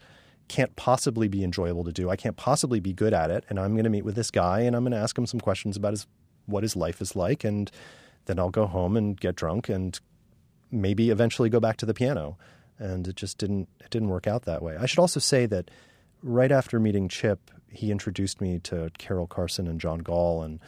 can't 0.48 0.76
possibly 0.76 1.28
be 1.28 1.42
enjoyable 1.42 1.84
to 1.84 1.92
do. 1.92 2.08
I 2.08 2.16
can't 2.16 2.36
possibly 2.36 2.80
be 2.80 2.92
good 2.92 3.12
at 3.12 3.30
it. 3.30 3.44
And 3.48 3.58
I'm 3.58 3.72
going 3.72 3.84
to 3.84 3.90
meet 3.90 4.04
with 4.04 4.14
this 4.14 4.30
guy 4.30 4.60
and 4.60 4.76
I'm 4.76 4.84
going 4.84 4.92
to 4.92 4.98
ask 4.98 5.18
him 5.18 5.26
some 5.26 5.40
questions 5.40 5.76
about 5.76 5.92
his 5.92 6.06
what 6.46 6.62
his 6.62 6.76
life 6.76 7.00
is 7.00 7.16
like. 7.16 7.42
And 7.42 7.68
then 8.26 8.38
I'll 8.38 8.50
go 8.50 8.66
home 8.66 8.96
and 8.96 9.18
get 9.18 9.36
drunk 9.36 9.68
and 9.68 9.98
maybe 10.70 11.10
eventually 11.10 11.48
go 11.48 11.60
back 11.60 11.76
to 11.78 11.86
the 11.86 11.94
piano. 11.94 12.36
And 12.78 13.08
it 13.08 13.16
just 13.16 13.38
didn't 13.38 13.68
it 13.80 13.90
didn't 13.90 14.08
work 14.08 14.26
out 14.26 14.42
that 14.42 14.62
way. 14.62 14.76
I 14.76 14.86
should 14.86 14.98
also 14.98 15.20
say 15.20 15.46
that 15.46 15.70
right 16.22 16.52
after 16.52 16.78
meeting 16.78 17.08
Chip, 17.08 17.50
he 17.70 17.90
introduced 17.90 18.40
me 18.40 18.58
to 18.60 18.90
Carol 18.98 19.26
Carson 19.26 19.66
and 19.66 19.80
John 19.80 20.00
Gall 20.00 20.42
and 20.42 20.60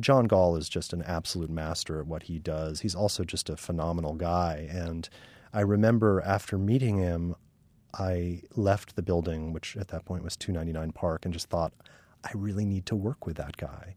John 0.00 0.26
Gall 0.26 0.56
is 0.56 0.68
just 0.68 0.92
an 0.92 1.02
absolute 1.02 1.50
master 1.50 2.00
at 2.00 2.06
what 2.06 2.24
he 2.24 2.38
does. 2.38 2.80
He's 2.80 2.94
also 2.94 3.24
just 3.24 3.48
a 3.48 3.56
phenomenal 3.56 4.14
guy. 4.14 4.68
And 4.70 5.08
I 5.52 5.60
remember 5.60 6.20
after 6.22 6.58
meeting 6.58 6.98
him, 6.98 7.36
I 7.92 8.42
left 8.56 8.96
the 8.96 9.02
building, 9.02 9.52
which 9.52 9.76
at 9.76 9.88
that 9.88 10.04
point 10.04 10.24
was 10.24 10.36
299 10.36 10.92
Park, 10.92 11.24
and 11.24 11.32
just 11.32 11.48
thought, 11.48 11.72
I 12.24 12.30
really 12.34 12.64
need 12.64 12.86
to 12.86 12.96
work 12.96 13.24
with 13.24 13.36
that 13.36 13.56
guy. 13.56 13.94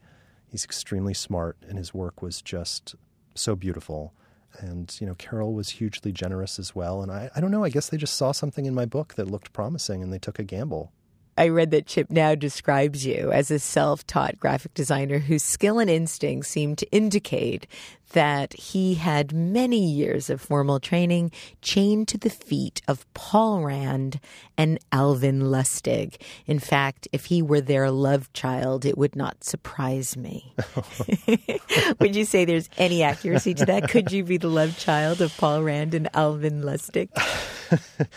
He's 0.50 0.64
extremely 0.64 1.14
smart, 1.14 1.58
and 1.68 1.78
his 1.78 1.94
work 1.94 2.22
was 2.22 2.42
just 2.42 2.96
so 3.36 3.56
beautiful. 3.56 4.14
And, 4.60 4.96
you 5.00 5.06
know, 5.06 5.14
Carol 5.16 5.54
was 5.54 5.70
hugely 5.70 6.12
generous 6.12 6.58
as 6.58 6.74
well. 6.74 7.02
And 7.02 7.12
I, 7.12 7.30
I 7.36 7.42
don't 7.42 7.52
know, 7.52 7.64
I 7.64 7.70
guess 7.70 7.90
they 7.90 7.98
just 7.98 8.16
saw 8.16 8.32
something 8.32 8.66
in 8.66 8.74
my 8.74 8.86
book 8.86 9.14
that 9.16 9.30
looked 9.30 9.54
promising 9.54 10.02
and 10.02 10.12
they 10.12 10.18
took 10.18 10.40
a 10.40 10.44
gamble. 10.44 10.92
I 11.38 11.50
read 11.50 11.70
that 11.72 11.86
Chip 11.86 12.10
now 12.10 12.34
describes 12.34 13.06
you 13.06 13.32
as 13.32 13.52
a 13.52 13.60
self 13.60 14.08
taught 14.08 14.40
graphic 14.40 14.74
designer 14.74 15.20
whose 15.20 15.44
skill 15.44 15.78
and 15.78 15.90
instinct 15.90 16.48
seem 16.48 16.76
to 16.78 16.92
indicate 16.92 17.68
that 18.14 18.54
he 18.54 18.96
had 18.96 19.34
many 19.34 19.86
years 19.86 20.30
of 20.30 20.42
formal 20.42 20.80
training 20.80 21.32
chained 21.62 22.08
to 22.08 22.18
the 22.18 22.30
feet 22.30 22.82
of 22.88 23.12
Paul 23.14 23.64
Rand 23.64 24.20
and 24.58 24.80
Alvin 24.92 25.42
Lustig. 25.42 26.22
In 26.46 26.60
fact, 26.60 27.08
if 27.12 27.26
he 27.26 27.42
were 27.42 27.62
their 27.62 27.92
love 27.92 28.32
child, 28.34 28.86
it 28.86 28.98
would 28.98 29.16
not 29.16 29.44
surprise 29.44 30.16
me. 30.16 30.54
would 32.00 32.16
you 32.16 32.26
say 32.26 32.46
there's 32.46 32.70
any 32.78 33.04
accuracy 33.04 33.54
to 33.56 33.66
that? 33.66 33.90
Could 33.90 34.12
you 34.12 34.24
be 34.24 34.38
the 34.38 34.50
love 34.50 34.78
child 34.78 35.22
of 35.22 35.36
Paul 35.38 35.64
Rand 35.64 35.94
and 35.94 36.10
Alvin 36.16 36.62
Lustig? 36.62 37.10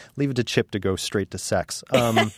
Leave 0.17 0.31
it 0.31 0.35
to 0.35 0.45
Chip 0.45 0.71
to 0.71 0.79
go 0.79 0.97
straight 0.97 1.31
to 1.33 1.39
sex. 1.39 1.83
Um, 1.91 2.31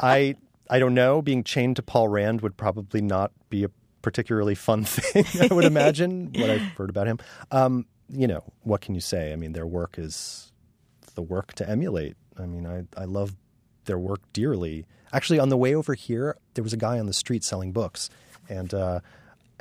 I 0.00 0.36
I 0.70 0.78
don't 0.78 0.94
know. 0.94 1.20
Being 1.20 1.44
chained 1.44 1.76
to 1.76 1.82
Paul 1.82 2.08
Rand 2.08 2.40
would 2.40 2.56
probably 2.56 3.02
not 3.02 3.32
be 3.50 3.64
a 3.64 3.68
particularly 4.02 4.54
fun 4.54 4.84
thing, 4.84 5.24
I 5.50 5.52
would 5.54 5.64
imagine, 5.64 6.32
what 6.36 6.50
I've 6.50 6.60
heard 6.60 6.90
about 6.90 7.06
him. 7.06 7.18
Um, 7.50 7.86
you 8.08 8.26
know, 8.26 8.44
what 8.62 8.80
can 8.80 8.94
you 8.94 9.00
say? 9.00 9.32
I 9.32 9.36
mean, 9.36 9.52
their 9.52 9.66
work 9.66 9.94
is 9.98 10.52
the 11.14 11.22
work 11.22 11.54
to 11.54 11.68
emulate. 11.68 12.16
I 12.38 12.46
mean, 12.46 12.66
I, 12.66 12.84
I 13.00 13.04
love 13.04 13.34
their 13.84 13.98
work 13.98 14.20
dearly. 14.32 14.86
Actually, 15.12 15.38
on 15.38 15.48
the 15.48 15.56
way 15.56 15.74
over 15.74 15.94
here, 15.94 16.36
there 16.54 16.64
was 16.64 16.72
a 16.72 16.76
guy 16.76 16.98
on 16.98 17.06
the 17.06 17.12
street 17.12 17.44
selling 17.44 17.72
books, 17.72 18.10
and 18.48 18.72
uh, 18.72 19.00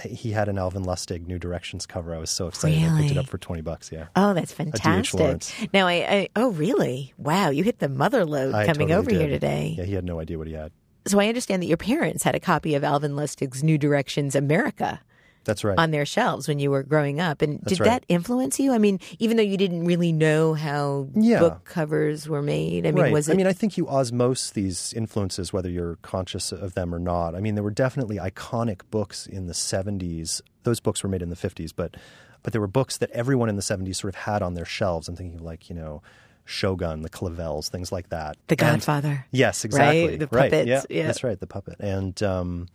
he 0.06 0.32
had 0.32 0.48
an 0.50 0.58
Alvin 0.58 0.84
Lustig 0.84 1.28
New 1.28 1.40
Directions 1.40 1.86
cover. 1.86 2.16
I 2.16 2.20
was 2.20 2.30
so 2.30 2.48
excited. 2.48 2.82
I 2.84 3.02
picked 3.02 3.12
it 3.12 3.18
up 3.18 3.28
for 3.28 3.38
20 3.38 3.62
bucks. 3.62 3.92
Yeah. 3.92 4.08
Oh, 4.16 4.34
that's 4.34 4.52
fantastic. 4.54 5.70
Now, 5.74 5.88
I, 5.88 5.94
I 5.94 6.30
oh 6.36 6.52
really? 6.52 7.14
Wow, 7.18 7.50
you 7.50 7.64
hit 7.64 7.80
the 7.80 7.90
mother 7.90 8.26
lode 8.26 8.54
I 8.54 8.66
coming 8.66 8.90
totally 8.90 8.94
over 8.94 9.12
here 9.12 9.28
today. 9.28 9.76
Yeah, 9.78 9.86
he 9.86 9.94
had 9.94 10.06
no 10.06 10.20
idea 10.20 10.38
what 10.38 10.48
he 10.48 10.54
had. 10.54 10.72
So 11.08 11.20
I 11.20 11.28
understand 11.28 11.62
that 11.64 11.68
your 11.68 11.78
parents 11.78 12.24
had 12.24 12.36
a 12.36 12.40
copy 12.40 12.76
of 12.76 12.84
Alvin 12.84 13.16
Lustig's 13.16 13.64
New 13.64 13.78
Directions 13.78 14.36
America 14.36 15.02
That's 15.46 15.64
right. 15.64 15.78
on 15.80 15.90
their 15.90 16.06
shelves 16.06 16.48
when 16.48 16.60
you 16.60 16.70
were 16.70 16.84
growing 16.84 17.20
up. 17.20 17.42
And 17.42 17.60
That's 17.60 17.70
did 17.70 17.80
right. 17.80 17.86
that 17.88 18.06
influence 18.08 18.60
you? 18.60 18.72
I 18.72 18.78
mean, 18.78 19.00
even 19.18 19.36
though 19.38 19.44
you 19.44 19.58
didn't 19.58 19.86
really 19.86 20.12
know 20.12 20.54
how 20.54 21.08
Yeah. 21.16 21.40
book 21.40 21.66
covers 21.66 22.30
were 22.30 22.44
made, 22.44 22.86
I 22.86 22.92
mean, 22.92 23.04
right. 23.06 23.12
was 23.14 23.28
it? 23.30 23.34
I 23.34 23.36
mean, 23.36 23.48
I 23.48 23.54
think 23.54 23.78
you 23.78 23.86
osmose 23.86 24.54
these 24.54 24.94
influences, 24.94 25.52
whether 25.52 25.70
you're 25.70 25.96
conscious 26.04 26.52
of 26.52 26.76
them 26.76 26.94
or 26.94 27.00
not. 27.00 27.34
I 27.34 27.40
mean, 27.40 27.56
there 27.56 27.64
were 27.64 27.72
definitely 27.72 28.18
iconic 28.18 28.82
books 28.92 29.26
in 29.26 29.48
the 29.48 29.54
70s. 29.54 30.42
Those 30.64 30.80
books 30.80 31.02
were 31.02 31.10
made 31.10 31.24
in 31.24 31.30
the 31.30 31.36
50s, 31.36 31.72
but 31.76 31.96
but 32.44 32.54
there 32.54 32.62
were 32.62 32.68
books 32.68 32.98
that 32.98 33.10
everyone 33.12 33.50
in 33.50 33.56
the 33.56 33.62
70s 33.62 33.98
sort 33.98 34.14
of 34.14 34.22
had 34.22 34.42
on 34.42 34.56
their 34.56 34.66
shelves. 34.66 35.08
I'm 35.08 35.16
thinking 35.16 35.44
like, 35.44 35.70
you 35.70 35.76
know, 35.76 36.02
Shogun, 36.46 37.02
the 37.02 37.10
Clavells, 37.10 37.70
things 37.70 37.92
like 37.92 38.10
that. 38.10 38.36
the 38.48 38.54
And- 38.54 38.60
Godfather. 38.82 39.26
Yes, 39.32 39.64
exactly. 39.66 40.18
The 40.18 40.28
Right, 40.28 40.52
puppets, 40.52 40.68
Yeah, 40.68 40.82
yeah. 40.90 41.08
that's 41.08 41.24
right. 41.24 41.40
The 41.40 41.48
puppet, 41.48 41.76
and 41.80 42.22
um, 42.24 42.68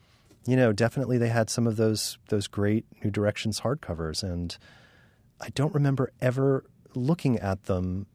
you 0.47 0.57
know, 0.57 0.73
definitely 0.73 1.19
they 1.19 1.29
had 1.29 1.51
some 1.51 1.67
of 1.67 1.77
those 1.77 2.19
those 2.29 2.47
great 2.47 2.85
New 3.05 3.11
Directions 3.11 3.61
hardcovers, 3.61 4.23
and 4.23 4.57
I 5.41 5.49
don't 5.51 5.75
remember 5.75 6.13
ever 6.21 6.65
looking 6.95 7.39
at 7.39 7.65
them 7.65 8.07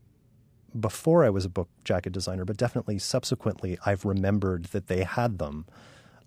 before 0.79 1.25
I 1.25 1.29
was 1.29 1.43
a 1.45 1.49
book 1.49 1.69
jacket 1.83 2.13
designer, 2.13 2.45
but 2.45 2.55
definitely 2.57 2.97
subsequently 2.97 3.77
I've 3.85 4.05
remembered 4.05 4.65
that 4.65 4.87
they 4.87 5.03
had 5.03 5.37
them. 5.37 5.65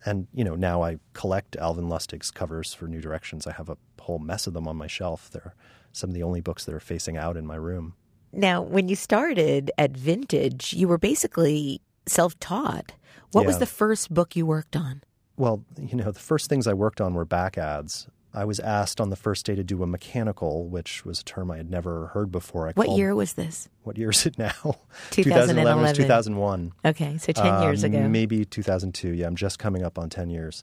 And 0.04 0.26
you 0.34 0.44
know, 0.44 0.54
now 0.54 0.82
I 0.82 0.98
collect 1.14 1.56
Alvin 1.56 1.88
Lustig's 1.88 2.30
covers 2.30 2.74
for 2.74 2.86
New 2.86 3.00
Directions. 3.00 3.46
I 3.46 3.52
have 3.52 3.70
a 3.70 3.78
whole 4.00 4.18
mess 4.18 4.46
of 4.46 4.52
them 4.52 4.68
on 4.68 4.76
my 4.76 4.86
shelf. 4.86 5.30
They're 5.32 5.54
some 5.92 6.10
of 6.10 6.14
the 6.14 6.22
only 6.22 6.42
books 6.42 6.64
that 6.66 6.74
are 6.74 6.80
facing 6.80 7.16
out 7.16 7.38
in 7.38 7.46
my 7.46 7.54
room. 7.56 7.94
Now, 8.36 8.62
when 8.62 8.88
you 8.88 8.96
started 8.96 9.70
at 9.78 9.92
Vintage, 9.92 10.72
you 10.72 10.88
were 10.88 10.98
basically 10.98 11.80
self 12.06 12.38
taught. 12.40 12.92
What 13.32 13.46
was 13.46 13.58
the 13.58 13.66
first 13.66 14.12
book 14.14 14.36
you 14.36 14.46
worked 14.46 14.76
on? 14.76 15.02
Well, 15.36 15.64
you 15.78 15.96
know, 15.96 16.12
the 16.12 16.20
first 16.20 16.48
things 16.48 16.66
I 16.68 16.72
worked 16.74 17.00
on 17.00 17.14
were 17.14 17.24
back 17.24 17.58
ads. 17.58 18.06
I 18.32 18.44
was 18.44 18.58
asked 18.60 19.00
on 19.00 19.10
the 19.10 19.16
first 19.16 19.46
day 19.46 19.54
to 19.54 19.62
do 19.64 19.82
a 19.82 19.86
mechanical, 19.86 20.66
which 20.68 21.04
was 21.04 21.20
a 21.20 21.24
term 21.24 21.50
I 21.50 21.56
had 21.56 21.70
never 21.70 22.08
heard 22.08 22.30
before. 22.32 22.68
I 22.68 22.72
What 22.72 22.86
called- 22.86 22.98
year 22.98 23.14
was 23.14 23.34
this? 23.34 23.68
What 23.84 23.96
year 23.98 24.10
is 24.10 24.26
it 24.26 24.38
now? 24.38 24.52
2011. 25.10 25.82
was 25.82 25.92
2001. 25.96 26.72
Okay, 26.84 27.18
so 27.18 27.32
10 27.32 27.62
years 27.62 27.84
Uh, 27.84 27.88
ago. 27.88 28.08
Maybe 28.08 28.44
2002. 28.44 29.10
Yeah, 29.10 29.26
I'm 29.26 29.36
just 29.36 29.58
coming 29.60 29.82
up 29.84 29.98
on 29.98 30.10
10 30.10 30.30
years. 30.30 30.62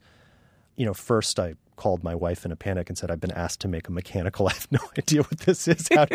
You 0.75 0.86
know, 0.86 0.94
first 0.94 1.40
I 1.40 1.54
called 1.82 2.04
my 2.04 2.14
wife 2.14 2.46
in 2.46 2.52
a 2.52 2.56
panic 2.56 2.90
and 2.90 2.98
said, 2.98 3.10
I've 3.10 3.20
been 3.20 3.32
asked 3.32 3.62
to 3.62 3.68
make 3.68 3.88
a 3.88 3.92
mechanical. 3.92 4.48
I 4.52 4.54
have 4.54 4.72
no 4.72 4.80
idea 4.96 5.24
what 5.24 5.40
this 5.40 5.68
is. 5.68 5.90
How, 5.92 6.06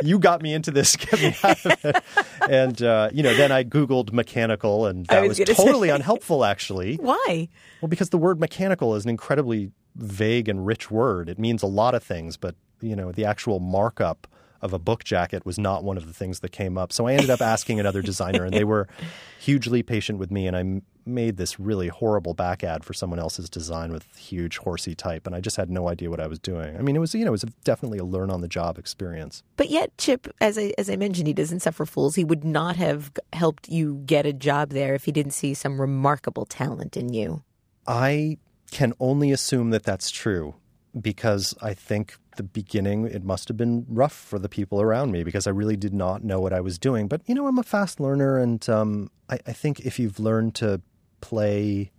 you 0.00 0.20
got 0.20 0.40
me 0.40 0.54
into 0.54 0.70
this. 0.70 0.94
Get 1.04 1.20
me 1.20 1.36
out 1.42 1.66
of 1.66 1.84
it. 1.84 2.04
And, 2.48 2.80
uh, 2.80 3.10
you 3.12 3.24
know, 3.24 3.34
then 3.34 3.50
I 3.50 3.64
Googled 3.64 4.12
mechanical, 4.12 4.86
and 4.86 5.04
I 5.08 5.16
that 5.16 5.28
was 5.28 5.40
was, 5.40 5.48
totally 5.48 5.88
say. 5.88 5.94
unhelpful, 5.96 6.44
actually. 6.44 6.94
Why? 7.00 7.48
Well, 7.80 7.88
because 7.88 8.10
the 8.10 8.18
word 8.18 8.38
mechanical 8.38 8.94
is 8.94 9.02
an 9.02 9.10
incredibly 9.10 9.72
vague 9.96 10.48
and 10.48 10.64
rich 10.64 10.92
word. 10.92 11.28
It 11.28 11.40
means 11.40 11.60
a 11.64 11.66
lot 11.66 11.96
of 11.96 12.04
things, 12.04 12.36
but 12.36 12.54
you 12.80 12.94
know, 12.94 13.10
the 13.10 13.24
actual 13.24 13.58
markup 13.58 14.28
of 14.62 14.72
a 14.72 14.78
book 14.78 15.04
jacket 15.04 15.44
was 15.44 15.58
not 15.58 15.84
one 15.84 15.96
of 15.96 16.06
the 16.06 16.12
things 16.12 16.40
that 16.40 16.50
came 16.50 16.78
up. 16.78 16.92
So 16.92 17.06
I 17.06 17.12
ended 17.12 17.30
up 17.30 17.40
asking 17.40 17.80
another 17.80 18.02
designer, 18.02 18.44
and 18.44 18.54
they 18.54 18.64
were 18.64 18.88
hugely 19.38 19.82
patient 19.82 20.18
with 20.18 20.30
me. 20.30 20.46
And 20.46 20.56
I 20.56 20.60
m- 20.60 20.82
made 21.04 21.36
this 21.36 21.60
really 21.60 21.88
horrible 21.88 22.34
back 22.34 22.64
ad 22.64 22.84
for 22.84 22.92
someone 22.92 23.18
else's 23.18 23.48
design 23.48 23.92
with 23.92 24.04
huge 24.16 24.58
horsey 24.58 24.94
type, 24.94 25.26
and 25.26 25.36
I 25.36 25.40
just 25.40 25.56
had 25.56 25.70
no 25.70 25.88
idea 25.88 26.10
what 26.10 26.20
I 26.20 26.26
was 26.26 26.38
doing. 26.38 26.76
I 26.76 26.82
mean, 26.82 26.96
it 26.96 26.98
was 26.98 27.14
you 27.14 27.24
know, 27.24 27.28
it 27.28 27.32
was 27.32 27.44
definitely 27.64 27.98
a 27.98 28.04
learn 28.04 28.30
on 28.30 28.40
the 28.40 28.48
job 28.48 28.78
experience. 28.78 29.42
But 29.56 29.70
yet, 29.70 29.96
Chip, 29.98 30.28
as 30.40 30.58
I, 30.58 30.72
as 30.78 30.90
I 30.90 30.96
mentioned, 30.96 31.26
he 31.26 31.32
doesn't 31.34 31.60
suffer 31.60 31.86
fools. 31.86 32.16
He 32.16 32.24
would 32.24 32.44
not 32.44 32.76
have 32.76 33.12
helped 33.32 33.68
you 33.68 34.02
get 34.06 34.26
a 34.26 34.32
job 34.32 34.70
there 34.70 34.94
if 34.94 35.04
he 35.04 35.12
didn't 35.12 35.32
see 35.32 35.54
some 35.54 35.80
remarkable 35.80 36.44
talent 36.44 36.96
in 36.96 37.12
you. 37.12 37.42
I 37.86 38.38
can 38.72 38.92
only 38.98 39.30
assume 39.30 39.70
that 39.70 39.84
that's 39.84 40.10
true 40.10 40.56
because 41.00 41.54
I 41.60 41.74
think 41.74 42.16
the 42.36 42.42
beginning 42.42 43.06
it 43.06 43.24
must 43.24 43.48
have 43.48 43.56
been 43.56 43.86
rough 43.88 44.12
for 44.12 44.38
the 44.38 44.48
people 44.48 44.80
around 44.80 45.10
me 45.10 45.24
because 45.24 45.46
I 45.46 45.50
really 45.50 45.76
did 45.76 45.94
not 45.94 46.22
know 46.22 46.40
what 46.40 46.52
I 46.52 46.60
was 46.60 46.78
doing. 46.78 47.08
But 47.08 47.22
you 47.26 47.34
know, 47.34 47.46
I'm 47.46 47.58
a 47.58 47.62
fast 47.62 48.00
learner, 48.00 48.38
and 48.38 48.66
um, 48.68 49.10
I, 49.28 49.38
I 49.46 49.52
think 49.52 49.80
if 49.80 49.98
you've 49.98 50.18
learned 50.18 50.54
to 50.56 50.80
play 51.20 51.90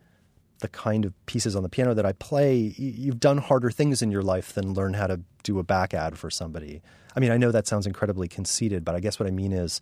the 0.60 0.68
kind 0.68 1.06
of 1.06 1.14
pieces 1.28 1.56
on 1.56 1.64
the 1.64 1.70
piano 1.70 1.94
that 1.94 2.06
I 2.06 2.14
play, 2.14 2.56
you've 2.78 3.20
done 3.20 3.38
harder 3.38 3.70
things 3.70 4.02
in 4.02 4.12
your 4.12 4.24
life 4.24 4.54
than 4.54 4.74
learn 4.74 4.96
how 4.96 5.08
to 5.08 5.22
do 5.44 5.60
a 5.60 5.64
back 5.64 5.94
ad 5.94 6.18
for 6.18 6.30
somebody. 6.32 6.82
I 7.16 7.20
mean, 7.20 7.32
I 7.32 7.38
know 7.38 7.52
that 7.52 7.68
sounds 7.68 7.86
incredibly 7.86 8.28
conceited, 8.28 8.84
but 8.84 8.96
I 8.96 9.00
guess 9.00 9.20
what 9.20 9.28
I 9.28 9.32
mean 9.32 9.54
is 9.54 9.82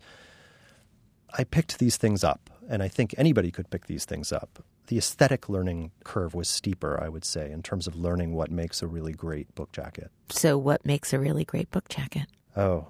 I 1.38 1.44
picked 1.44 1.78
these 1.78 1.96
things 1.96 2.24
up, 2.24 2.50
and 2.68 2.82
I 2.82 2.88
think 2.88 3.14
anybody 3.18 3.50
could 3.50 3.70
pick 3.70 3.86
these 3.86 4.04
things 4.04 4.32
up. 4.32 4.62
The 4.86 4.98
aesthetic 4.98 5.48
learning 5.48 5.90
curve 6.04 6.34
was 6.34 6.48
steeper, 6.48 7.02
I 7.02 7.08
would 7.08 7.24
say, 7.24 7.50
in 7.50 7.62
terms 7.62 7.86
of 7.86 7.96
learning 7.96 8.34
what 8.34 8.50
makes 8.50 8.82
a 8.82 8.86
really 8.86 9.12
great 9.12 9.52
book 9.54 9.72
jacket. 9.72 10.10
So, 10.30 10.56
what 10.56 10.84
makes 10.86 11.12
a 11.12 11.18
really 11.18 11.44
great 11.44 11.70
book 11.70 11.88
jacket? 11.88 12.26
Oh, 12.56 12.86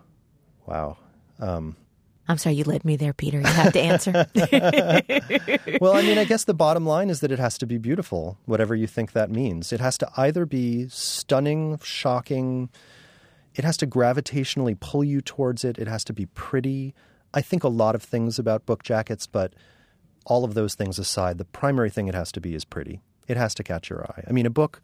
wow. 0.66 0.98
Um, 1.40 1.76
I'm 2.28 2.38
sorry, 2.38 2.56
you 2.56 2.64
led 2.64 2.84
me 2.84 2.96
there, 2.96 3.12
Peter. 3.12 3.38
You 3.38 3.46
have 3.46 3.72
to 3.72 3.80
answer. 3.80 4.12
well, 5.80 5.94
I 5.94 6.02
mean, 6.02 6.18
I 6.18 6.24
guess 6.24 6.44
the 6.44 6.54
bottom 6.54 6.84
line 6.84 7.08
is 7.08 7.20
that 7.20 7.30
it 7.30 7.38
has 7.38 7.56
to 7.58 7.66
be 7.66 7.78
beautiful, 7.78 8.38
whatever 8.46 8.74
you 8.74 8.86
think 8.86 9.12
that 9.12 9.30
means. 9.30 9.72
It 9.72 9.80
has 9.80 9.96
to 9.98 10.10
either 10.16 10.44
be 10.44 10.88
stunning, 10.88 11.78
shocking, 11.82 12.68
it 13.54 13.64
has 13.64 13.76
to 13.78 13.86
gravitationally 13.86 14.78
pull 14.78 15.04
you 15.04 15.20
towards 15.20 15.64
it, 15.64 15.78
it 15.78 15.88
has 15.88 16.04
to 16.04 16.12
be 16.12 16.26
pretty. 16.26 16.94
I 17.36 17.42
think 17.42 17.62
a 17.62 17.68
lot 17.68 17.94
of 17.94 18.02
things 18.02 18.38
about 18.38 18.64
book 18.64 18.82
jackets, 18.82 19.26
but 19.26 19.52
all 20.24 20.42
of 20.42 20.54
those 20.54 20.74
things 20.74 20.98
aside, 20.98 21.36
the 21.36 21.44
primary 21.44 21.90
thing 21.90 22.08
it 22.08 22.14
has 22.14 22.32
to 22.32 22.40
be 22.40 22.54
is 22.54 22.64
pretty. 22.64 23.02
It 23.28 23.36
has 23.36 23.54
to 23.56 23.62
catch 23.62 23.90
your 23.90 24.04
eye. 24.06 24.24
I 24.26 24.32
mean, 24.32 24.46
a 24.46 24.50
book 24.50 24.80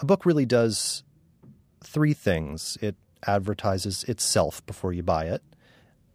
a 0.00 0.06
book 0.06 0.24
really 0.24 0.46
does 0.46 1.04
three 1.84 2.14
things. 2.14 2.78
It 2.80 2.96
advertises 3.26 4.04
itself 4.04 4.64
before 4.64 4.94
you 4.94 5.02
buy 5.02 5.26
it. 5.26 5.42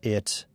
It 0.01 0.45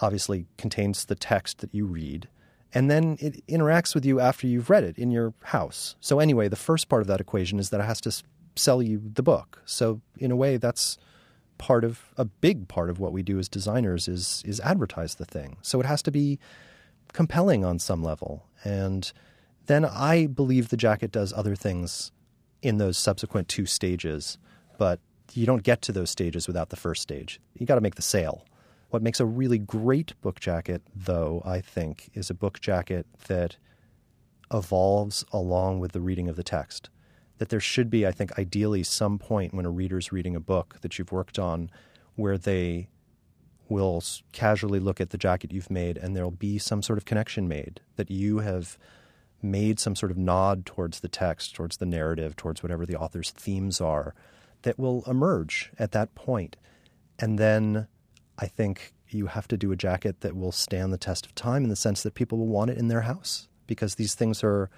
obviously 0.00 0.46
contains 0.58 1.06
the 1.06 1.16
text 1.16 1.58
that 1.58 1.74
you 1.74 1.86
read, 1.86 2.28
and 2.74 2.90
then 2.90 3.16
it 3.20 3.44
interacts 3.46 3.94
with 3.94 4.04
you 4.04 4.20
after 4.20 4.46
you've 4.46 4.68
read 4.68 4.84
it 4.84 4.98
in 4.98 5.10
your 5.10 5.32
house. 5.44 5.96
So, 6.00 6.20
anyway, 6.20 6.46
the 6.48 6.56
first 6.56 6.90
part 6.90 7.00
of 7.00 7.08
that 7.08 7.20
equation 7.20 7.58
is 7.58 7.70
that 7.70 7.80
it 7.80 7.84
has 7.86 8.02
to 8.02 8.22
sell 8.54 8.82
you 8.82 9.00
the 9.14 9.22
book. 9.22 9.62
So, 9.64 10.02
in 10.18 10.30
a 10.30 10.36
way, 10.36 10.58
that's 10.58 10.98
part 11.58 11.84
of 11.84 12.02
a 12.16 12.24
big 12.24 12.68
part 12.68 12.90
of 12.90 12.98
what 12.98 13.12
we 13.12 13.22
do 13.22 13.38
as 13.38 13.48
designers 13.48 14.08
is 14.08 14.42
is 14.46 14.60
advertise 14.60 15.16
the 15.16 15.24
thing. 15.24 15.58
So, 15.62 15.80
it 15.80 15.86
has 15.86 16.02
to 16.02 16.10
be 16.10 16.38
compelling 17.12 17.64
on 17.64 17.78
some 17.78 18.02
level. 18.02 18.46
And 18.64 19.10
then 19.66 19.84
I 19.84 20.26
believe 20.26 20.68
the 20.68 20.76
jacket 20.76 21.12
does 21.12 21.32
other 21.32 21.54
things 21.54 22.12
in 22.62 22.78
those 22.78 22.98
subsequent 22.98 23.48
two 23.48 23.66
stages, 23.66 24.38
but 24.78 25.00
you 25.32 25.46
don't 25.46 25.62
get 25.62 25.82
to 25.82 25.92
those 25.92 26.10
stages 26.10 26.46
without 26.46 26.70
the 26.70 26.76
first 26.76 27.02
stage. 27.02 27.40
You 27.54 27.66
got 27.66 27.76
to 27.76 27.80
make 27.80 27.94
the 27.94 28.02
sale. 28.02 28.44
What 28.90 29.02
makes 29.02 29.20
a 29.20 29.26
really 29.26 29.58
great 29.58 30.18
book 30.22 30.40
jacket, 30.40 30.82
though, 30.94 31.42
I 31.44 31.60
think, 31.60 32.08
is 32.14 32.30
a 32.30 32.34
book 32.34 32.60
jacket 32.60 33.06
that 33.28 33.56
evolves 34.52 35.24
along 35.30 35.80
with 35.80 35.92
the 35.92 36.00
reading 36.00 36.28
of 36.28 36.36
the 36.36 36.42
text. 36.42 36.88
That 37.38 37.48
there 37.48 37.60
should 37.60 37.90
be, 37.90 38.06
I 38.06 38.12
think, 38.12 38.38
ideally 38.38 38.82
some 38.82 39.18
point 39.18 39.54
when 39.54 39.66
a 39.66 39.70
reader's 39.70 40.12
reading 40.12 40.36
a 40.36 40.40
book 40.40 40.78
that 40.82 40.98
you've 40.98 41.12
worked 41.12 41.38
on 41.38 41.70
where 42.16 42.36
they 42.36 42.88
will 43.68 44.02
casually 44.32 44.80
look 44.80 45.00
at 45.00 45.10
the 45.10 45.18
jacket 45.18 45.52
you've 45.52 45.70
made 45.70 45.98
and 45.98 46.16
there'll 46.16 46.30
be 46.30 46.58
some 46.58 46.82
sort 46.82 46.98
of 46.98 47.04
connection 47.04 47.46
made 47.46 47.80
that 47.96 48.10
you 48.10 48.38
have 48.38 48.78
made 49.42 49.78
some 49.78 49.94
sort 49.94 50.10
of 50.10 50.18
nod 50.18 50.66
towards 50.66 51.00
the 51.00 51.08
text, 51.08 51.54
towards 51.54 51.76
the 51.76 51.86
narrative, 51.86 52.34
towards 52.34 52.62
whatever 52.62 52.84
the 52.84 52.96
author's 52.96 53.30
themes 53.30 53.80
are 53.80 54.14
that 54.62 54.78
will 54.78 55.04
emerge 55.06 55.70
at 55.78 55.92
that 55.92 56.14
point. 56.14 56.56
And 57.18 57.38
then 57.38 57.86
I 58.38 58.46
think 58.46 58.94
you 59.08 59.26
have 59.26 59.48
to 59.48 59.56
do 59.56 59.72
a 59.72 59.76
jacket 59.76 60.20
that 60.20 60.36
will 60.36 60.52
stand 60.52 60.92
the 60.92 60.98
test 60.98 61.26
of 61.26 61.34
time 61.34 61.64
in 61.64 61.70
the 61.70 61.76
sense 61.76 62.02
that 62.02 62.14
people 62.14 62.38
will 62.38 62.48
want 62.48 62.70
it 62.70 62.78
in 62.78 62.88
their 62.88 63.02
house 63.02 63.48
because 63.66 63.94
these 63.94 64.14
things 64.14 64.42
are 64.42 64.70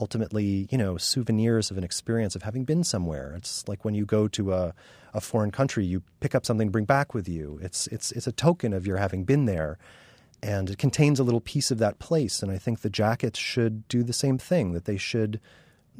ultimately, 0.00 0.66
you 0.70 0.78
know, 0.78 0.96
souvenirs 0.96 1.70
of 1.70 1.78
an 1.78 1.84
experience 1.84 2.34
of 2.34 2.42
having 2.42 2.64
been 2.64 2.82
somewhere. 2.82 3.34
It's 3.36 3.68
like 3.68 3.84
when 3.84 3.94
you 3.94 4.04
go 4.06 4.26
to 4.28 4.52
a, 4.52 4.74
a 5.14 5.20
foreign 5.20 5.50
country, 5.50 5.84
you 5.84 6.02
pick 6.20 6.34
up 6.34 6.44
something 6.46 6.68
to 6.68 6.72
bring 6.72 6.86
back 6.86 7.14
with 7.14 7.28
you. 7.28 7.58
It's 7.62 7.86
it's 7.88 8.10
it's 8.12 8.26
a 8.26 8.32
token 8.32 8.72
of 8.72 8.86
your 8.86 8.96
having 8.96 9.24
been 9.24 9.44
there. 9.46 9.78
and 10.42 10.70
it 10.70 10.78
contains 10.78 11.20
a 11.20 11.24
little 11.24 11.40
piece 11.40 11.70
of 11.70 11.78
that 11.78 11.98
place. 11.98 12.42
And 12.42 12.50
I 12.50 12.58
think 12.58 12.80
the 12.80 12.90
jackets 12.90 13.38
should 13.38 13.86
do 13.88 14.02
the 14.02 14.12
same 14.12 14.38
thing. 14.38 14.72
That 14.72 14.86
they 14.86 14.96
should 14.96 15.38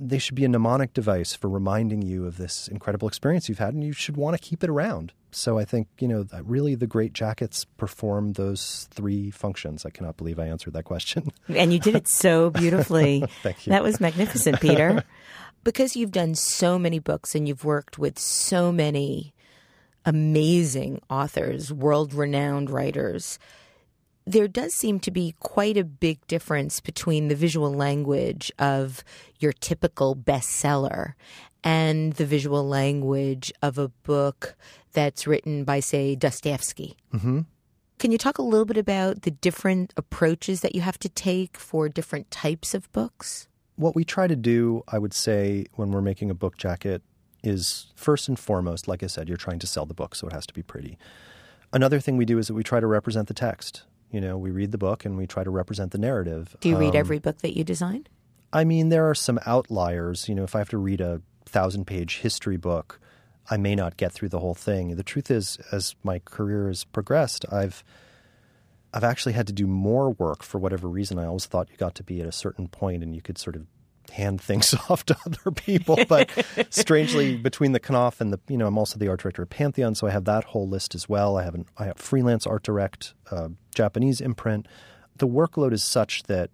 they 0.00 0.18
should 0.18 0.34
be 0.34 0.44
a 0.44 0.48
mnemonic 0.48 0.94
device 0.94 1.34
for 1.34 1.48
reminding 1.48 2.02
you 2.02 2.26
of 2.26 2.38
this 2.38 2.68
incredible 2.68 3.06
experience 3.06 3.48
you've 3.48 3.58
had, 3.58 3.74
and 3.74 3.84
you 3.84 3.92
should 3.92 4.16
want 4.16 4.36
to 4.36 4.42
keep 4.42 4.64
it 4.64 4.70
around. 4.70 5.12
So 5.30 5.58
I 5.58 5.64
think 5.64 5.88
you 5.98 6.08
know 6.08 6.26
really 6.42 6.74
the 6.74 6.86
great 6.86 7.12
jackets 7.12 7.64
perform 7.64 8.32
those 8.32 8.88
three 8.90 9.30
functions. 9.30 9.84
I 9.84 9.90
cannot 9.90 10.16
believe 10.16 10.38
I 10.38 10.46
answered 10.46 10.72
that 10.72 10.84
question. 10.84 11.30
And 11.48 11.72
you 11.72 11.78
did 11.78 11.94
it 11.94 12.08
so 12.08 12.50
beautifully. 12.50 13.24
Thank 13.42 13.66
you. 13.66 13.70
That 13.70 13.82
was 13.82 14.00
magnificent, 14.00 14.60
Peter. 14.60 15.04
because 15.64 15.96
you've 15.96 16.12
done 16.12 16.34
so 16.34 16.78
many 16.78 16.98
books 16.98 17.34
and 17.34 17.46
you've 17.46 17.64
worked 17.64 17.98
with 17.98 18.18
so 18.18 18.72
many 18.72 19.34
amazing 20.06 21.02
authors, 21.10 21.72
world 21.72 22.14
renowned 22.14 22.70
writers, 22.70 23.38
there 24.26 24.48
does 24.48 24.74
seem 24.74 25.00
to 25.00 25.10
be 25.10 25.34
quite 25.40 25.76
a 25.76 25.84
big 25.84 26.24
difference 26.26 26.80
between 26.80 27.28
the 27.28 27.34
visual 27.34 27.72
language 27.72 28.52
of 28.58 29.02
your 29.38 29.52
typical 29.52 30.14
bestseller 30.14 31.14
and 31.64 32.14
the 32.14 32.26
visual 32.26 32.66
language 32.66 33.52
of 33.62 33.78
a 33.78 33.88
book 33.88 34.56
that's 34.92 35.26
written 35.26 35.64
by, 35.64 35.80
say, 35.80 36.14
Dostoevsky. 36.14 36.96
Mm-hmm. 37.12 37.40
Can 37.98 38.12
you 38.12 38.18
talk 38.18 38.38
a 38.38 38.42
little 38.42 38.64
bit 38.64 38.78
about 38.78 39.22
the 39.22 39.30
different 39.30 39.92
approaches 39.96 40.62
that 40.62 40.74
you 40.74 40.80
have 40.80 40.98
to 41.00 41.08
take 41.08 41.58
for 41.58 41.88
different 41.88 42.30
types 42.30 42.72
of 42.72 42.90
books? 42.92 43.46
What 43.76 43.94
we 43.94 44.04
try 44.04 44.26
to 44.26 44.36
do, 44.36 44.82
I 44.88 44.98
would 44.98 45.12
say, 45.12 45.66
when 45.74 45.90
we're 45.90 46.00
making 46.00 46.30
a 46.30 46.34
book 46.34 46.56
jacket 46.56 47.02
is 47.42 47.92
first 47.96 48.28
and 48.28 48.38
foremost, 48.38 48.88
like 48.88 49.02
I 49.02 49.06
said, 49.06 49.28
you're 49.28 49.36
trying 49.36 49.58
to 49.58 49.66
sell 49.66 49.86
the 49.86 49.94
book, 49.94 50.14
so 50.14 50.26
it 50.26 50.32
has 50.32 50.46
to 50.46 50.54
be 50.54 50.62
pretty. 50.62 50.98
Another 51.72 52.00
thing 52.00 52.16
we 52.16 52.24
do 52.24 52.38
is 52.38 52.48
that 52.48 52.54
we 52.54 52.62
try 52.62 52.80
to 52.80 52.86
represent 52.86 53.28
the 53.28 53.34
text. 53.34 53.82
You 54.10 54.20
know, 54.20 54.36
we 54.36 54.50
read 54.50 54.72
the 54.72 54.78
book 54.78 55.04
and 55.04 55.16
we 55.16 55.26
try 55.26 55.44
to 55.44 55.50
represent 55.50 55.92
the 55.92 55.98
narrative. 55.98 56.56
Do 56.60 56.68
you 56.68 56.76
read 56.76 56.90
Um, 56.90 56.96
every 56.96 57.18
book 57.18 57.38
that 57.38 57.56
you 57.56 57.64
design? 57.64 58.06
I 58.52 58.64
mean, 58.64 58.88
there 58.88 59.08
are 59.08 59.14
some 59.14 59.38
outliers. 59.46 60.28
You 60.28 60.34
know, 60.34 60.42
if 60.42 60.56
I 60.56 60.58
have 60.58 60.70
to 60.70 60.78
read 60.78 61.00
a 61.00 61.22
thousand 61.46 61.86
page 61.86 62.18
history 62.18 62.56
book, 62.56 63.00
I 63.48 63.56
may 63.56 63.74
not 63.74 63.96
get 63.96 64.12
through 64.12 64.30
the 64.30 64.40
whole 64.40 64.54
thing. 64.54 64.96
The 64.96 65.02
truth 65.02 65.30
is, 65.30 65.58
as 65.72 65.94
my 66.02 66.18
career 66.20 66.66
has 66.68 66.84
progressed, 66.84 67.44
I've 67.52 67.84
I've 68.92 69.04
actually 69.04 69.34
had 69.34 69.46
to 69.46 69.52
do 69.52 69.68
more 69.68 70.10
work 70.10 70.42
for 70.42 70.58
whatever 70.58 70.88
reason. 70.88 71.18
I 71.18 71.26
always 71.26 71.46
thought 71.46 71.70
you 71.70 71.76
got 71.76 71.94
to 71.96 72.02
be 72.02 72.20
at 72.20 72.26
a 72.26 72.32
certain 72.32 72.66
point 72.66 73.04
and 73.04 73.14
you 73.14 73.22
could 73.22 73.38
sort 73.38 73.54
of 73.54 73.66
hand 74.10 74.40
things 74.40 74.74
off 74.90 75.04
to 75.06 75.16
other 75.26 75.50
people. 75.50 75.98
But 76.08 76.30
strangely, 76.70 77.36
between 77.36 77.72
the 77.72 77.80
Knopf 77.80 78.20
and 78.20 78.32
the, 78.32 78.40
you 78.48 78.56
know, 78.56 78.66
I'm 78.66 78.78
also 78.78 78.98
the 78.98 79.08
art 79.08 79.20
director 79.20 79.42
of 79.42 79.50
Pantheon, 79.50 79.94
so 79.94 80.06
I 80.06 80.10
have 80.10 80.24
that 80.26 80.44
whole 80.44 80.68
list 80.68 80.94
as 80.94 81.08
well. 81.08 81.36
I 81.36 81.44
have 81.44 81.54
an, 81.54 81.66
I 81.78 81.84
have 81.86 81.96
freelance 81.98 82.46
art 82.46 82.62
direct, 82.62 83.14
uh, 83.30 83.48
Japanese 83.74 84.20
imprint. 84.20 84.66
The 85.16 85.28
workload 85.28 85.72
is 85.72 85.84
such 85.84 86.24
that 86.24 86.50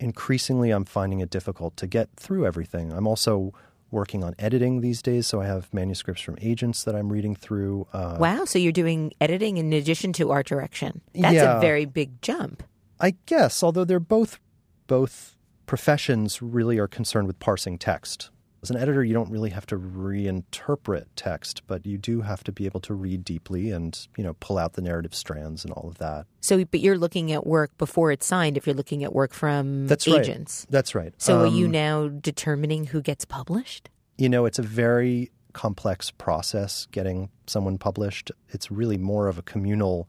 increasingly 0.00 0.70
I'm 0.70 0.84
finding 0.84 1.20
it 1.20 1.30
difficult 1.30 1.76
to 1.78 1.86
get 1.86 2.08
through 2.16 2.46
everything. 2.46 2.92
I'm 2.92 3.06
also 3.06 3.52
working 3.90 4.24
on 4.24 4.34
editing 4.38 4.80
these 4.80 5.02
days, 5.02 5.26
so 5.26 5.40
I 5.42 5.46
have 5.46 5.72
manuscripts 5.72 6.22
from 6.22 6.38
agents 6.40 6.82
that 6.84 6.94
I'm 6.96 7.12
reading 7.12 7.36
through. 7.36 7.86
Uh, 7.92 8.16
Wow, 8.18 8.44
so 8.46 8.58
you're 8.58 8.72
doing 8.72 9.12
editing 9.20 9.58
in 9.58 9.72
addition 9.72 10.12
to 10.14 10.30
art 10.30 10.46
direction. 10.46 11.02
That's 11.14 11.34
Yeah. 11.34 11.58
a 11.58 11.60
very 11.60 11.84
big 11.84 12.22
jump. 12.22 12.62
I 12.98 13.14
guess, 13.26 13.62
although 13.62 13.84
they're 13.84 14.00
both 14.00 14.38
both 14.86 15.31
professions 15.66 16.42
really 16.42 16.78
are 16.78 16.88
concerned 16.88 17.26
with 17.26 17.38
parsing 17.38 17.78
text. 17.78 18.30
As 18.62 18.70
an 18.70 18.76
editor, 18.76 19.02
you 19.02 19.12
don't 19.12 19.30
really 19.30 19.50
have 19.50 19.66
to 19.66 19.76
reinterpret 19.76 21.06
text, 21.16 21.62
but 21.66 21.84
you 21.84 21.98
do 21.98 22.20
have 22.20 22.44
to 22.44 22.52
be 22.52 22.64
able 22.64 22.78
to 22.80 22.94
read 22.94 23.24
deeply 23.24 23.72
and, 23.72 24.06
you 24.16 24.22
know, 24.22 24.34
pull 24.34 24.56
out 24.56 24.74
the 24.74 24.82
narrative 24.82 25.16
strands 25.16 25.64
and 25.64 25.72
all 25.72 25.88
of 25.88 25.98
that. 25.98 26.26
So, 26.40 26.64
but 26.64 26.78
you're 26.78 26.96
looking 26.96 27.32
at 27.32 27.44
work 27.44 27.76
before 27.76 28.12
it's 28.12 28.24
signed 28.24 28.56
if 28.56 28.64
you're 28.64 28.76
looking 28.76 29.02
at 29.02 29.12
work 29.12 29.32
from 29.34 29.86
agents. 29.86 29.88
That's 29.88 30.06
right. 30.06 30.70
That's 30.70 30.94
right. 30.94 31.14
So, 31.18 31.40
are 31.40 31.46
Um, 31.48 31.56
you 31.56 31.66
now 31.66 32.06
determining 32.06 32.84
who 32.84 33.02
gets 33.02 33.24
published? 33.24 33.90
You 34.16 34.28
know, 34.28 34.46
it's 34.46 34.60
a 34.60 34.62
very 34.62 35.32
complex 35.54 36.12
process 36.12 36.86
getting 36.92 37.30
someone 37.48 37.78
published. 37.78 38.30
It's 38.50 38.70
really 38.70 38.96
more 38.96 39.26
of 39.26 39.38
a 39.38 39.42
communal 39.42 40.08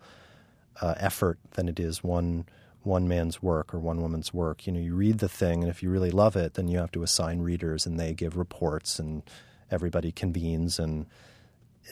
uh, 0.80 0.94
effort 0.98 1.40
than 1.52 1.68
it 1.68 1.80
is 1.80 2.04
one 2.04 2.46
one 2.86 3.08
man's 3.08 3.42
work 3.42 3.74
or 3.74 3.80
one 3.80 4.02
woman's 4.02 4.34
work. 4.34 4.66
You 4.68 4.74
know, 4.74 4.80
you 4.80 4.96
read 4.96 5.20
the 5.20 5.30
thing, 5.30 5.62
and 5.62 5.70
if 5.70 5.82
you 5.82 5.90
really 5.90 6.12
love 6.12 6.36
it, 6.36 6.54
then 6.56 6.68
you 6.68 6.78
have 6.78 6.92
to 6.92 7.04
assign 7.04 7.40
readers, 7.40 7.86
and 7.86 8.00
they 8.00 8.14
give 8.14 8.38
reports, 8.38 9.00
and 9.00 9.24
everybody 9.72 10.12
convenes. 10.12 10.80
And 10.80 11.06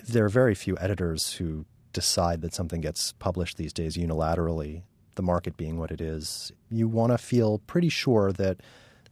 there 0.08 0.26
are 0.26 0.30
very 0.30 0.56
few 0.56 0.78
editors 0.80 1.34
who 1.34 1.66
decide 1.94 2.42
that 2.42 2.54
something 2.54 2.82
gets 2.82 3.12
published 3.14 3.58
these 3.58 3.74
days 3.74 3.98
unilaterally. 3.98 4.84
The 5.16 5.22
market 5.22 5.58
being 5.58 5.78
what 5.78 5.92
it 5.92 6.00
is, 6.02 6.52
you 6.70 6.88
want 6.88 7.12
to 7.12 7.18
feel 7.18 7.60
pretty 7.60 7.90
sure 7.90 8.32
that 8.34 8.62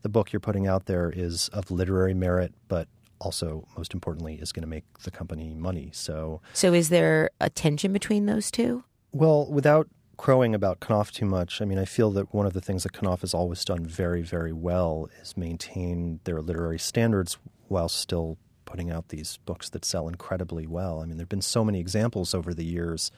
the 0.02 0.10
book 0.10 0.32
you're 0.32 0.40
putting 0.40 0.66
out 0.66 0.86
there 0.86 1.12
is 1.14 1.50
of 1.50 1.72
literary 1.72 2.14
merit, 2.14 2.54
but 2.70 2.88
also, 3.20 3.68
most 3.76 3.94
importantly, 3.94 4.36
is 4.36 4.54
going 4.54 4.62
to 4.62 4.68
make 4.68 4.86
the 5.04 5.12
company 5.12 5.54
money. 5.54 5.90
So, 5.92 6.40
So, 6.54 6.74
is 6.74 6.88
there 6.88 7.32
a 7.42 7.50
tension 7.50 7.92
between 7.92 8.26
those 8.28 8.50
two? 8.50 8.84
well, 9.12 9.52
without 9.52 9.90
crowing 10.20 10.54
about 10.54 10.82
Knopf 10.82 11.14
too 11.14 11.26
much, 11.26 11.62
I 11.62 11.66
mean, 11.66 11.80
I 11.80 11.86
feel 11.86 12.12
that 12.12 12.34
one 12.34 12.46
of 12.46 12.52
the 12.52 12.60
things 12.60 12.84
that 12.84 13.02
Knopf 13.02 13.22
has 13.22 13.34
always 13.34 13.64
done 13.64 13.86
very, 13.86 14.22
very 14.22 14.52
well 14.52 15.08
is 15.22 15.38
maintain 15.38 16.20
their 16.26 16.42
literary 16.42 16.78
standards 16.78 17.38
while 17.70 17.88
still 17.88 18.38
putting 18.66 18.92
out 18.92 19.08
these 19.08 19.40
books 19.46 19.70
that 19.70 19.86
sell 19.86 20.10
incredibly 20.10 20.68
well. 20.68 21.00
I 21.00 21.06
mean, 21.06 21.16
there 21.16 21.24
have 21.24 21.30
been 21.30 21.42
so 21.42 21.64
many 21.64 21.80
examples 21.80 22.34
over 22.34 22.54
the 22.54 22.66
years. 22.66 23.12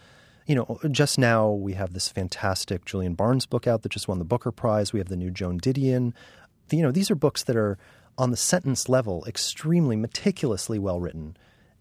You 0.45 0.53
know, 0.53 0.79
just 0.91 1.17
now 1.17 1.49
we 1.49 1.73
have 1.73 1.93
this 1.93 2.07
fantastic 2.07 2.85
Julian 2.85 3.15
Barnes 3.15 3.47
book 3.47 3.65
out 3.65 3.81
that 3.81 3.91
just 3.91 4.07
won 4.07 4.19
the 4.19 4.23
Booker 4.23 4.51
Prize. 4.51 4.93
We 4.93 4.99
have 4.99 5.09
the 5.09 5.17
new 5.17 5.31
Joan 5.31 5.59
Didion. 5.59 6.13
You 6.69 6.83
know, 6.83 6.91
these 6.91 7.09
are 7.09 7.15
books 7.15 7.41
that 7.45 7.55
are 7.55 7.79
on 8.19 8.29
the 8.29 8.37
sentence 8.37 8.87
level 8.87 9.25
extremely 9.25 9.95
meticulously 9.95 10.77
well 10.77 10.99
written, 10.99 11.35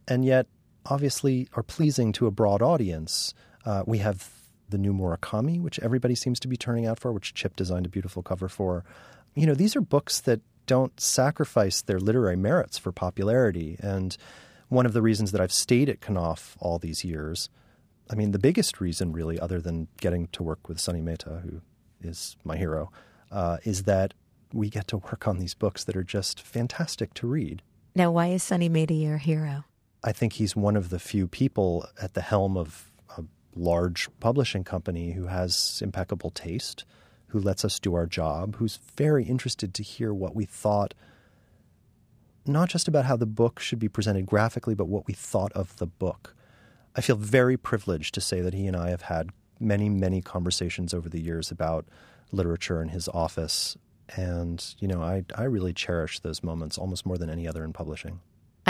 and 0.08 0.24
yet 0.24 0.46
obviously 0.86 1.46
are 1.52 1.62
pleasing 1.62 2.10
to 2.12 2.26
a 2.26 2.30
broad 2.30 2.62
audience. 2.62 3.34
Uh, 3.66 3.84
we 3.86 3.98
have 3.98 4.39
the 4.70 4.78
new 4.78 4.92
Murakami, 4.92 5.60
which 5.60 5.78
everybody 5.80 6.14
seems 6.14 6.40
to 6.40 6.48
be 6.48 6.56
turning 6.56 6.86
out 6.86 6.98
for, 6.98 7.12
which 7.12 7.34
Chip 7.34 7.56
designed 7.56 7.86
a 7.86 7.90
beautiful 7.90 8.22
cover 8.22 8.48
for. 8.48 8.84
You 9.34 9.46
know, 9.46 9.54
these 9.54 9.76
are 9.76 9.80
books 9.80 10.20
that 10.20 10.40
don't 10.66 10.98
sacrifice 11.00 11.82
their 11.82 11.98
literary 11.98 12.36
merits 12.36 12.78
for 12.78 12.92
popularity. 12.92 13.76
And 13.80 14.16
one 14.68 14.86
of 14.86 14.92
the 14.92 15.02
reasons 15.02 15.32
that 15.32 15.40
I've 15.40 15.52
stayed 15.52 15.88
at 15.88 16.00
Knopf 16.00 16.56
all 16.60 16.78
these 16.78 17.04
years, 17.04 17.48
I 18.10 18.14
mean, 18.14 18.32
the 18.32 18.38
biggest 18.38 18.80
reason 18.80 19.12
really, 19.12 19.38
other 19.38 19.60
than 19.60 19.88
getting 20.00 20.28
to 20.28 20.42
work 20.42 20.68
with 20.68 20.80
Sonny 20.80 21.00
Mehta, 21.00 21.42
who 21.44 21.60
is 22.00 22.36
my 22.44 22.56
hero, 22.56 22.90
uh, 23.30 23.58
is 23.64 23.84
that 23.84 24.14
we 24.52 24.68
get 24.68 24.88
to 24.88 24.98
work 24.98 25.28
on 25.28 25.38
these 25.38 25.54
books 25.54 25.84
that 25.84 25.96
are 25.96 26.04
just 26.04 26.40
fantastic 26.40 27.14
to 27.14 27.26
read. 27.26 27.62
Now, 27.94 28.10
why 28.10 28.28
is 28.28 28.42
Sonny 28.42 28.68
Mehta 28.68 28.94
your 28.94 29.18
hero? 29.18 29.64
I 30.02 30.12
think 30.12 30.34
he's 30.34 30.56
one 30.56 30.76
of 30.76 30.88
the 30.90 30.98
few 30.98 31.28
people 31.28 31.86
at 32.00 32.14
the 32.14 32.22
helm 32.22 32.56
of 32.56 32.89
large 33.54 34.08
publishing 34.20 34.64
company 34.64 35.12
who 35.12 35.26
has 35.26 35.80
impeccable 35.82 36.30
taste, 36.30 36.84
who 37.28 37.38
lets 37.38 37.64
us 37.64 37.78
do 37.78 37.94
our 37.94 38.06
job, 38.06 38.56
who's 38.56 38.78
very 38.96 39.24
interested 39.24 39.74
to 39.74 39.82
hear 39.82 40.12
what 40.12 40.34
we 40.34 40.44
thought, 40.44 40.94
not 42.46 42.68
just 42.68 42.88
about 42.88 43.04
how 43.04 43.16
the 43.16 43.26
book 43.26 43.60
should 43.60 43.78
be 43.78 43.88
presented 43.88 44.26
graphically, 44.26 44.74
but 44.74 44.88
what 44.88 45.06
we 45.06 45.14
thought 45.14 45.52
of 45.52 45.76
the 45.76 45.86
book. 45.86 46.34
I 46.96 47.00
feel 47.00 47.16
very 47.16 47.56
privileged 47.56 48.14
to 48.14 48.20
say 48.20 48.40
that 48.40 48.54
he 48.54 48.66
and 48.66 48.76
I 48.76 48.90
have 48.90 49.02
had 49.02 49.30
many, 49.60 49.88
many 49.88 50.22
conversations 50.22 50.92
over 50.92 51.08
the 51.08 51.20
years 51.20 51.50
about 51.50 51.86
literature 52.32 52.82
in 52.82 52.88
his 52.88 53.08
office. 53.08 53.76
And, 54.16 54.64
you 54.78 54.88
know, 54.88 55.02
I, 55.02 55.24
I 55.36 55.44
really 55.44 55.72
cherish 55.72 56.18
those 56.20 56.42
moments 56.42 56.78
almost 56.78 57.06
more 57.06 57.18
than 57.18 57.30
any 57.30 57.46
other 57.46 57.62
in 57.62 57.72
publishing. 57.72 58.20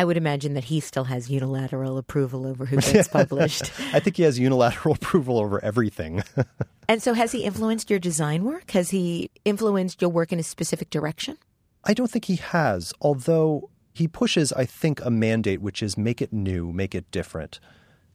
I 0.00 0.04
would 0.04 0.16
imagine 0.16 0.54
that 0.54 0.64
he 0.64 0.80
still 0.80 1.04
has 1.04 1.28
unilateral 1.28 1.98
approval 1.98 2.46
over 2.46 2.64
who 2.64 2.78
gets 2.78 3.06
published. 3.20 3.70
I 3.92 4.00
think 4.00 4.16
he 4.16 4.22
has 4.22 4.38
unilateral 4.38 4.94
approval 5.00 5.36
over 5.36 5.62
everything. 5.62 6.22
and 6.88 7.02
so, 7.02 7.12
has 7.12 7.32
he 7.32 7.44
influenced 7.44 7.90
your 7.90 7.98
design 7.98 8.44
work? 8.44 8.70
Has 8.70 8.88
he 8.88 9.30
influenced 9.44 10.00
your 10.00 10.08
work 10.08 10.32
in 10.32 10.38
a 10.38 10.42
specific 10.42 10.88
direction? 10.88 11.36
I 11.84 11.92
don't 11.92 12.10
think 12.10 12.24
he 12.24 12.36
has, 12.36 12.94
although 13.02 13.68
he 13.92 14.08
pushes, 14.08 14.54
I 14.54 14.64
think, 14.64 15.04
a 15.04 15.10
mandate 15.10 15.60
which 15.60 15.82
is 15.82 15.98
make 15.98 16.22
it 16.22 16.32
new, 16.32 16.72
make 16.72 16.94
it 16.94 17.10
different, 17.10 17.60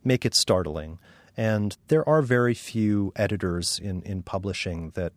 make 0.04 0.26
it 0.26 0.34
startling. 0.34 0.98
And 1.38 1.78
there 1.90 2.08
are 2.10 2.24
very 2.24 2.56
few 2.56 3.14
editors 3.16 3.78
in, 3.78 4.02
in 4.02 4.24
publishing 4.24 4.90
that 4.96 5.14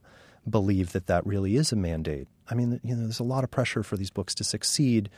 believe 0.47 0.93
that 0.93 1.07
that 1.07 1.27
really 1.27 1.57
is 1.57 1.73
a 1.73 1.77
mandate. 1.77 2.29
I 2.51 2.55
mean, 2.55 2.79
you 2.85 2.95
know, 2.95 3.05
there's 3.05 3.21
a 3.21 3.25
lot 3.25 3.43
of 3.43 3.51
pressure 3.51 3.83
for 3.83 3.97
these 3.97 4.11
books 4.11 4.35
to 4.35 4.45
succeed. 4.45 5.09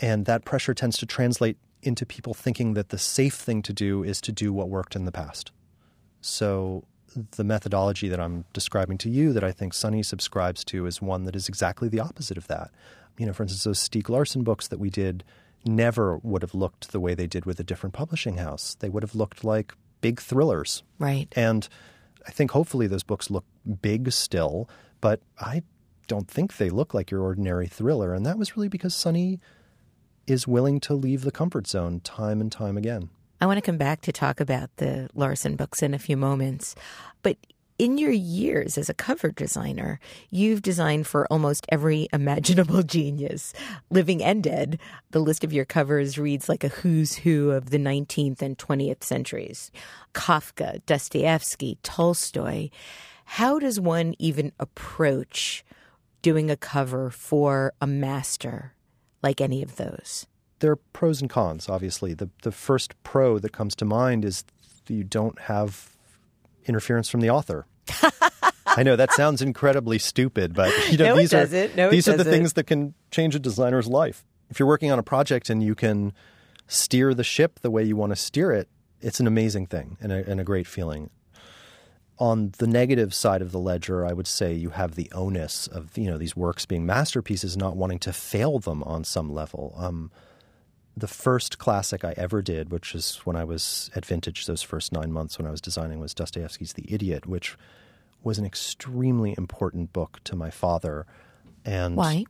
And 0.00 0.26
that 0.26 0.44
pressure 0.44 0.74
tends 0.74 0.98
to 0.98 1.06
translate 1.06 1.56
into 1.82 2.06
people 2.06 2.34
thinking 2.34 2.74
that 2.74 2.88
the 2.88 2.98
safe 2.98 3.34
thing 3.34 3.62
to 3.62 3.72
do 3.72 4.02
is 4.02 4.20
to 4.22 4.32
do 4.32 4.52
what 4.52 4.68
worked 4.68 4.96
in 4.96 5.04
the 5.04 5.12
past. 5.12 5.52
So 6.20 6.84
the 7.32 7.44
methodology 7.44 8.08
that 8.08 8.18
I'm 8.18 8.44
describing 8.52 8.98
to 8.98 9.10
you 9.10 9.32
that 9.32 9.44
I 9.44 9.52
think 9.52 9.74
Sonny 9.74 10.02
subscribes 10.02 10.64
to 10.64 10.86
is 10.86 11.00
one 11.00 11.24
that 11.24 11.36
is 11.36 11.48
exactly 11.48 11.88
the 11.88 12.00
opposite 12.00 12.36
of 12.38 12.48
that. 12.48 12.70
You 13.18 13.26
know, 13.26 13.32
for 13.32 13.44
instance, 13.44 13.64
those 13.64 13.88
Stieg 13.88 14.08
Larsson 14.08 14.42
books 14.42 14.68
that 14.68 14.80
we 14.80 14.90
did 14.90 15.22
never 15.64 16.18
would 16.18 16.42
have 16.42 16.54
looked 16.54 16.92
the 16.92 17.00
way 17.00 17.14
they 17.14 17.26
did 17.26 17.46
with 17.46 17.60
a 17.60 17.64
different 17.64 17.94
publishing 17.94 18.38
house. 18.38 18.76
They 18.80 18.88
would 18.88 19.02
have 19.02 19.14
looked 19.14 19.44
like 19.44 19.74
big 20.00 20.20
thrillers. 20.20 20.82
Right. 20.98 21.28
And 21.36 21.68
I 22.26 22.30
think 22.30 22.50
hopefully 22.50 22.86
those 22.86 23.02
books 23.02 23.30
look 23.30 23.44
big 23.80 24.10
still, 24.12 24.68
but 25.00 25.20
I 25.38 25.62
don't 26.06 26.28
think 26.28 26.56
they 26.56 26.70
look 26.70 26.92
like 26.92 27.10
your 27.10 27.22
ordinary 27.22 27.66
thriller. 27.66 28.12
And 28.12 28.26
that 28.26 28.38
was 28.38 28.56
really 28.56 28.68
because 28.68 28.94
Sonny 28.94 29.40
is 30.26 30.46
willing 30.46 30.80
to 30.80 30.94
leave 30.94 31.22
the 31.22 31.30
comfort 31.30 31.66
zone 31.66 32.00
time 32.00 32.40
and 32.40 32.50
time 32.50 32.76
again. 32.76 33.10
I 33.40 33.46
want 33.46 33.58
to 33.58 33.62
come 33.62 33.78
back 33.78 34.00
to 34.02 34.12
talk 34.12 34.40
about 34.40 34.70
the 34.76 35.08
Larsson 35.14 35.56
books 35.56 35.82
in 35.82 35.92
a 35.92 35.98
few 35.98 36.16
moments. 36.16 36.74
But 37.22 37.36
in 37.78 37.98
your 37.98 38.12
years 38.12 38.78
as 38.78 38.88
a 38.88 38.94
cover 38.94 39.30
designer, 39.30 39.98
you've 40.30 40.62
designed 40.62 41.06
for 41.06 41.26
almost 41.26 41.66
every 41.68 42.08
imaginable 42.12 42.82
genius, 42.82 43.52
living 43.90 44.22
and 44.22 44.42
dead. 44.42 44.78
The 45.10 45.20
list 45.20 45.44
of 45.44 45.52
your 45.52 45.64
covers 45.64 46.18
reads 46.18 46.48
like 46.48 46.64
a 46.64 46.68
who's 46.68 47.16
who 47.16 47.50
of 47.50 47.70
the 47.70 47.78
19th 47.78 48.42
and 48.42 48.56
20th 48.56 49.02
centuries 49.02 49.70
Kafka, 50.14 50.84
Dostoevsky, 50.86 51.78
Tolstoy. 51.82 52.70
How 53.24 53.58
does 53.58 53.80
one 53.80 54.14
even 54.18 54.52
approach 54.60 55.64
doing 56.22 56.50
a 56.50 56.56
cover 56.56 57.10
for 57.10 57.74
a 57.80 57.86
master 57.86 58.73
like 59.24 59.40
any 59.40 59.62
of 59.62 59.74
those? 59.74 60.26
There 60.60 60.70
are 60.70 60.76
pros 60.76 61.20
and 61.20 61.28
cons, 61.28 61.68
obviously. 61.68 62.14
The, 62.14 62.30
the 62.42 62.52
first 62.52 62.94
pro 63.02 63.40
that 63.40 63.52
comes 63.52 63.74
to 63.76 63.84
mind 63.84 64.24
is 64.24 64.44
you 64.86 65.02
don't 65.02 65.38
have 65.40 65.96
interference 66.66 67.08
from 67.08 67.20
the 67.20 67.30
author. 67.30 67.66
I 68.66 68.82
know 68.82 68.96
that 68.96 69.12
sounds 69.12 69.42
incredibly 69.42 69.98
stupid, 69.98 70.54
but 70.54 70.72
you 70.90 70.98
know, 70.98 71.06
no, 71.06 71.16
these 71.16 71.34
are 71.34 71.46
no, 71.76 71.90
these 71.90 72.08
are 72.08 72.16
the 72.16 72.24
things 72.24 72.54
that 72.54 72.64
can 72.64 72.94
change 73.10 73.34
a 73.34 73.38
designer's 73.38 73.86
life. 73.86 74.24
If 74.50 74.58
you're 74.58 74.68
working 74.68 74.90
on 74.90 74.98
a 74.98 75.02
project 75.02 75.50
and 75.50 75.62
you 75.62 75.74
can 75.74 76.12
steer 76.66 77.14
the 77.14 77.24
ship 77.24 77.60
the 77.60 77.70
way 77.70 77.82
you 77.84 77.96
want 77.96 78.10
to 78.10 78.16
steer 78.16 78.52
it, 78.52 78.68
it's 79.00 79.20
an 79.20 79.26
amazing 79.26 79.66
thing 79.66 79.96
and 80.00 80.12
a, 80.12 80.28
and 80.28 80.40
a 80.40 80.44
great 80.44 80.66
feeling. 80.66 81.10
On 82.18 82.52
the 82.58 82.66
negative 82.66 83.12
side 83.12 83.42
of 83.42 83.50
the 83.50 83.58
ledger, 83.58 84.06
I 84.06 84.12
would 84.12 84.28
say 84.28 84.54
you 84.54 84.70
have 84.70 84.94
the 84.94 85.10
onus 85.12 85.66
of 85.66 85.96
you 85.98 86.08
know 86.08 86.18
these 86.18 86.36
works 86.36 86.64
being 86.64 86.86
masterpieces, 86.86 87.56
not 87.56 87.76
wanting 87.76 87.98
to 88.00 88.12
fail 88.12 88.58
them 88.58 88.82
on 88.84 89.04
some 89.04 89.32
level. 89.32 89.74
Um, 89.76 90.10
the 90.96 91.08
first 91.08 91.58
classic 91.58 92.04
I 92.04 92.14
ever 92.16 92.40
did, 92.40 92.70
which 92.70 92.94
is 92.94 93.16
when 93.24 93.34
I 93.34 93.42
was 93.42 93.90
at 93.96 94.06
Vintage, 94.06 94.46
those 94.46 94.62
first 94.62 94.92
nine 94.92 95.12
months 95.12 95.38
when 95.38 95.46
I 95.46 95.50
was 95.50 95.60
designing, 95.60 95.98
was 95.98 96.14
Dostoevsky's 96.14 96.74
The 96.74 96.92
Idiot, 96.92 97.26
which 97.26 97.56
was 98.22 98.38
an 98.38 98.46
extremely 98.46 99.34
important 99.36 99.92
book 99.92 100.20
to 100.24 100.36
my 100.36 100.50
father. 100.50 101.06
And 101.64 101.96
Why? 101.96 102.24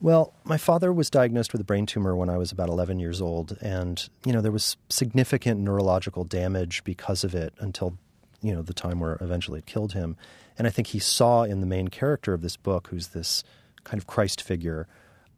Well, 0.00 0.34
my 0.44 0.56
father 0.56 0.92
was 0.92 1.10
diagnosed 1.10 1.52
with 1.52 1.60
a 1.60 1.64
brain 1.64 1.84
tumor 1.84 2.16
when 2.16 2.30
I 2.30 2.38
was 2.38 2.52
about 2.52 2.68
11 2.70 2.98
years 2.98 3.20
old, 3.20 3.56
and 3.60 4.08
you 4.24 4.32
know 4.32 4.40
there 4.40 4.52
was 4.52 4.76
significant 4.88 5.60
neurological 5.60 6.24
damage 6.24 6.84
because 6.84 7.24
of 7.24 7.34
it 7.34 7.54
until 7.58 7.98
you 8.42 8.54
know 8.54 8.62
the 8.62 8.74
time 8.74 9.00
where 9.00 9.18
eventually 9.20 9.58
it 9.58 9.66
killed 9.66 9.92
him. 9.92 10.16
And 10.58 10.66
I 10.66 10.70
think 10.70 10.88
he 10.88 10.98
saw 10.98 11.42
in 11.42 11.60
the 11.60 11.66
main 11.66 11.88
character 11.88 12.34
of 12.34 12.42
this 12.42 12.56
book, 12.56 12.88
who's 12.88 13.08
this 13.08 13.42
kind 13.84 13.98
of 13.98 14.06
Christ 14.06 14.42
figure, 14.42 14.86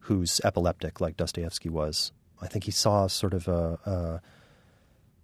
who's 0.01 0.41
epileptic 0.45 1.01
like 1.01 1.17
Dostoevsky 1.17 1.69
was, 1.69 2.13
I 2.43 2.49
think 2.49 2.65
he 2.65 2.73
saw 2.73 3.07
sort 3.07 3.35
of 3.35 3.47
a, 3.47 3.79
a, 3.87 4.21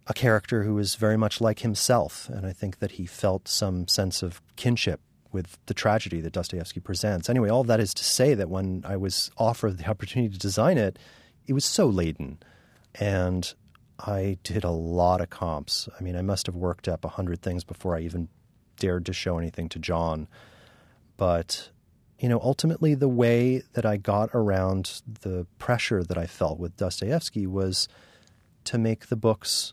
a 0.06 0.14
character 0.14 0.62
who 0.62 0.74
was 0.74 0.94
very 0.94 1.16
much 1.16 1.40
like 1.40 1.60
himself, 1.60 2.28
and 2.28 2.46
I 2.46 2.52
think 2.52 2.78
that 2.78 2.92
he 2.92 3.06
felt 3.06 3.48
some 3.48 3.88
sense 3.88 4.22
of 4.22 4.40
kinship 4.54 5.00
with 5.32 5.58
the 5.66 5.74
tragedy 5.74 6.20
that 6.20 6.32
Dostoevsky 6.32 6.80
presents. 6.80 7.28
Anyway, 7.28 7.50
all 7.50 7.64
that 7.64 7.80
is 7.80 7.92
to 7.94 8.04
say 8.04 8.34
that 8.34 8.48
when 8.48 8.84
I 8.86 8.96
was 8.96 9.30
offered 9.36 9.78
the 9.78 9.90
opportunity 9.90 10.32
to 10.32 10.38
design 10.38 10.78
it, 10.78 10.98
it 11.46 11.52
was 11.52 11.64
so 11.64 11.86
laden, 11.86 12.38
and 12.94 13.52
I 13.98 14.38
did 14.42 14.64
a 14.64 14.70
lot 14.70 15.20
of 15.20 15.30
comps. 15.30 15.88
I 15.98 16.02
mean, 16.02 16.16
I 16.16 16.22
must 16.22 16.46
have 16.46 16.54
worked 16.54 16.88
up 16.88 17.04
a 17.04 17.08
hundred 17.08 17.42
things 17.42 17.64
before 17.64 17.96
I 17.96 18.00
even 18.00 18.28
dared 18.78 19.06
to 19.06 19.12
show 19.12 19.38
anything 19.38 19.68
to 19.70 19.78
John, 19.78 20.28
but 21.16 21.70
you 22.18 22.28
know, 22.28 22.40
ultimately 22.42 22.94
the 22.94 23.08
way 23.08 23.62
that 23.74 23.86
I 23.86 23.96
got 23.96 24.30
around 24.34 25.02
the 25.22 25.46
pressure 25.58 26.02
that 26.02 26.18
I 26.18 26.26
felt 26.26 26.58
with 26.58 26.76
Dostoevsky 26.76 27.46
was 27.46 27.88
to 28.64 28.76
make 28.76 29.06
the 29.06 29.16
books 29.16 29.72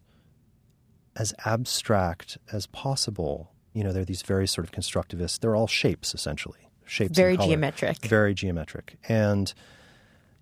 as 1.16 1.34
abstract 1.44 2.38
as 2.52 2.68
possible. 2.68 3.52
You 3.74 3.84
know, 3.84 3.92
they're 3.92 4.06
these 4.06 4.22
very 4.22 4.48
sort 4.48 4.68
of 4.68 4.72
constructivist, 4.72 5.40
they're 5.40 5.56
all 5.56 5.68
shapes 5.68 6.14
essentially. 6.14 6.60
Shapes 6.86 7.16
Very 7.16 7.36
geometric. 7.36 7.98
Very 8.06 8.36
geometric. 8.36 8.98
And 9.08 9.52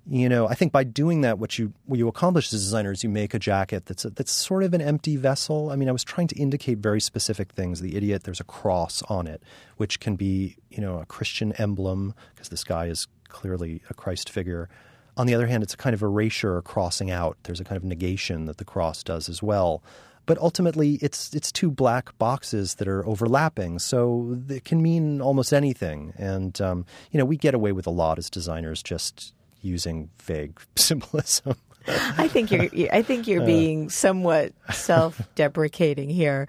you 0.06 0.28
know, 0.28 0.48
I 0.48 0.54
think 0.54 0.74
by 0.74 0.84
doing 0.84 1.22
that, 1.22 1.40
what 1.40 1.58
you 1.58 1.74
what 1.86 1.98
you 1.98 2.08
accomplish 2.10 2.48
as 2.48 2.62
a 2.62 2.66
designer 2.66 2.92
is 2.92 3.04
you 3.04 3.10
make 3.10 3.34
a 3.34 3.40
jacket 3.40 3.86
that's 3.86 4.04
a, 4.04 4.10
that's 4.10 4.32
sort 4.32 4.64
of 4.64 4.74
an 4.74 4.82
empty 4.82 5.16
vessel. 5.16 5.70
I 5.70 5.78
mean, 5.78 5.88
I 5.88 5.94
was 5.94 6.04
trying 6.04 6.28
to 6.28 6.36
indicate 6.36 6.80
very 6.80 7.00
specific 7.00 7.54
things. 7.54 7.80
The 7.80 7.96
idiot, 7.96 8.24
there's 8.24 8.42
a 8.42 8.46
cross 8.46 9.02
on 9.04 9.28
it, 9.28 9.42
which 9.78 10.02
can 10.02 10.16
be 10.16 10.58
you 10.70 10.82
know 10.82 11.00
a 11.00 11.06
Christian 11.06 11.54
emblem 11.54 12.14
because 12.36 12.50
this 12.50 12.66
guy 12.66 12.88
is 12.88 13.08
clearly 13.30 13.82
a 13.90 13.94
Christ 13.94 14.30
figure. 14.30 14.68
On 15.16 15.26
the 15.26 15.36
other 15.36 15.48
hand, 15.48 15.64
it's 15.64 15.76
a 15.76 15.78
kind 15.78 15.94
of 15.94 16.02
erasure 16.02 16.56
or 16.56 16.62
crossing 16.62 17.10
out. 17.10 17.38
There's 17.44 17.60
a 17.62 17.64
kind 17.64 17.78
of 17.78 17.84
negation 17.84 18.46
that 18.46 18.58
the 18.58 18.66
cross 18.66 19.04
does 19.04 19.30
as 19.30 19.42
well. 19.42 19.84
But 20.26 20.38
ultimately, 20.38 20.96
it's 21.02 21.34
it's 21.34 21.52
two 21.52 21.72
black 21.72 22.18
boxes 22.18 22.76
that 22.76 22.90
are 22.90 23.06
overlapping, 23.06 23.80
so 23.80 24.38
it 24.50 24.66
can 24.66 24.82
mean 24.82 25.22
almost 25.22 25.54
anything. 25.54 26.14
And 26.18 26.60
um, 26.60 26.86
you 27.12 27.20
know, 27.20 27.26
we 27.26 27.38
get 27.38 27.54
away 27.54 27.72
with 27.72 27.88
a 27.88 27.92
lot 27.92 28.18
as 28.18 28.30
designers, 28.30 28.84
just 28.84 29.34
using 29.64 30.10
vague 30.22 30.60
symbolism. 30.76 31.56
I 31.88 32.28
think 32.28 32.52
you're. 32.52 32.70
I 32.94 33.02
think 33.02 33.28
you're 33.28 33.42
uh, 33.42 33.46
being 33.46 33.90
somewhat 33.90 34.54
self-deprecating 34.72 36.10
here. 36.10 36.48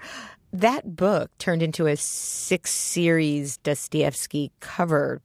That 0.52 0.94
book 0.94 1.30
turned 1.38 1.62
into 1.62 1.86
a 1.86 1.96
six-series 1.96 3.56
Dostoevsky 3.56 4.52
cover 4.60 5.20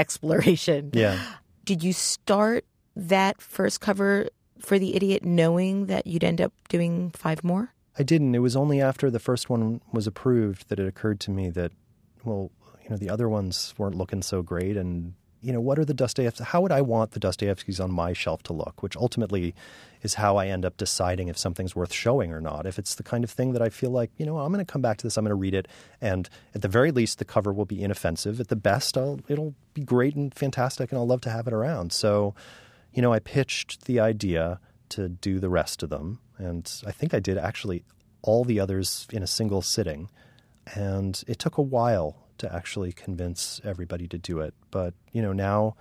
exploration. 0.00 0.90
Yeah. 0.92 1.20
Did 1.64 1.84
you 1.84 1.92
start 1.92 2.64
that 2.96 3.40
first 3.40 3.80
cover 3.80 4.28
for 4.58 4.78
the 4.78 4.96
idiot 4.96 5.24
knowing 5.24 5.86
that 5.86 6.06
you'd 6.06 6.24
end 6.24 6.40
up 6.40 6.52
doing 6.68 7.10
five 7.12 7.44
more? 7.44 7.72
I 7.98 8.02
didn't. 8.02 8.34
It 8.34 8.40
was 8.40 8.56
only 8.56 8.80
after 8.80 9.10
the 9.10 9.18
first 9.18 9.50
one 9.50 9.80
was 9.92 10.06
approved 10.06 10.68
that 10.68 10.80
it 10.80 10.88
occurred 10.88 11.20
to 11.20 11.30
me 11.30 11.50
that, 11.50 11.72
well, 12.24 12.50
you 12.82 12.90
know, 12.90 12.96
the 12.96 13.10
other 13.10 13.28
ones 13.28 13.74
weren't 13.76 13.94
looking 13.94 14.22
so 14.22 14.42
great, 14.42 14.76
and 14.76 15.14
you 15.42 15.52
know, 15.52 15.60
what 15.60 15.78
are 15.78 15.84
the 15.84 15.92
Dostoevsky? 15.92 16.44
How 16.44 16.60
would 16.60 16.70
I 16.70 16.80
want 16.80 17.10
the 17.10 17.20
Dostoevskys 17.20 17.82
on 17.82 17.92
my 17.92 18.12
shelf 18.12 18.42
to 18.44 18.52
look? 18.52 18.82
Which 18.82 18.96
ultimately 18.96 19.54
is 20.02 20.14
how 20.14 20.36
I 20.36 20.46
end 20.46 20.64
up 20.64 20.76
deciding 20.76 21.28
if 21.28 21.36
something's 21.36 21.74
worth 21.74 21.92
showing 21.92 22.32
or 22.32 22.40
not. 22.40 22.64
If 22.64 22.78
it's 22.78 22.94
the 22.94 23.02
kind 23.02 23.24
of 23.24 23.30
thing 23.30 23.52
that 23.52 23.60
I 23.60 23.68
feel 23.68 23.90
like, 23.90 24.10
you 24.16 24.24
know, 24.24 24.38
I'm 24.38 24.52
going 24.52 24.64
to 24.64 24.72
come 24.72 24.82
back 24.82 24.98
to 24.98 25.06
this, 25.06 25.16
I'm 25.16 25.24
going 25.24 25.30
to 25.30 25.34
read 25.34 25.54
it, 25.54 25.66
and 26.00 26.28
at 26.54 26.62
the 26.62 26.68
very 26.68 26.92
least, 26.92 27.18
the 27.18 27.24
cover 27.24 27.52
will 27.52 27.64
be 27.64 27.82
inoffensive. 27.82 28.40
At 28.40 28.48
the 28.48 28.56
best, 28.56 28.96
I'll, 28.96 29.20
it'll 29.28 29.54
be 29.74 29.82
great 29.82 30.14
and 30.14 30.32
fantastic, 30.32 30.90
and 30.90 30.98
I'll 30.98 31.06
love 31.06 31.20
to 31.22 31.30
have 31.30 31.46
it 31.46 31.52
around. 31.52 31.92
So, 31.92 32.34
you 32.92 33.02
know, 33.02 33.12
I 33.12 33.18
pitched 33.18 33.86
the 33.86 33.98
idea 33.98 34.60
to 34.90 35.08
do 35.08 35.40
the 35.40 35.48
rest 35.48 35.82
of 35.82 35.90
them, 35.90 36.20
and 36.38 36.70
I 36.86 36.92
think 36.92 37.14
I 37.14 37.20
did 37.20 37.36
actually 37.36 37.84
all 38.22 38.44
the 38.44 38.60
others 38.60 39.08
in 39.12 39.22
a 39.22 39.26
single 39.26 39.62
sitting, 39.62 40.08
and 40.74 41.22
it 41.26 41.40
took 41.40 41.58
a 41.58 41.62
while 41.62 42.21
to 42.42 42.54
actually 42.54 42.92
convince 42.92 43.60
everybody 43.64 44.06
to 44.08 44.18
do 44.18 44.40
it. 44.40 44.54
But 44.70 44.94
you 45.12 45.22
know, 45.22 45.32
now 45.32 45.76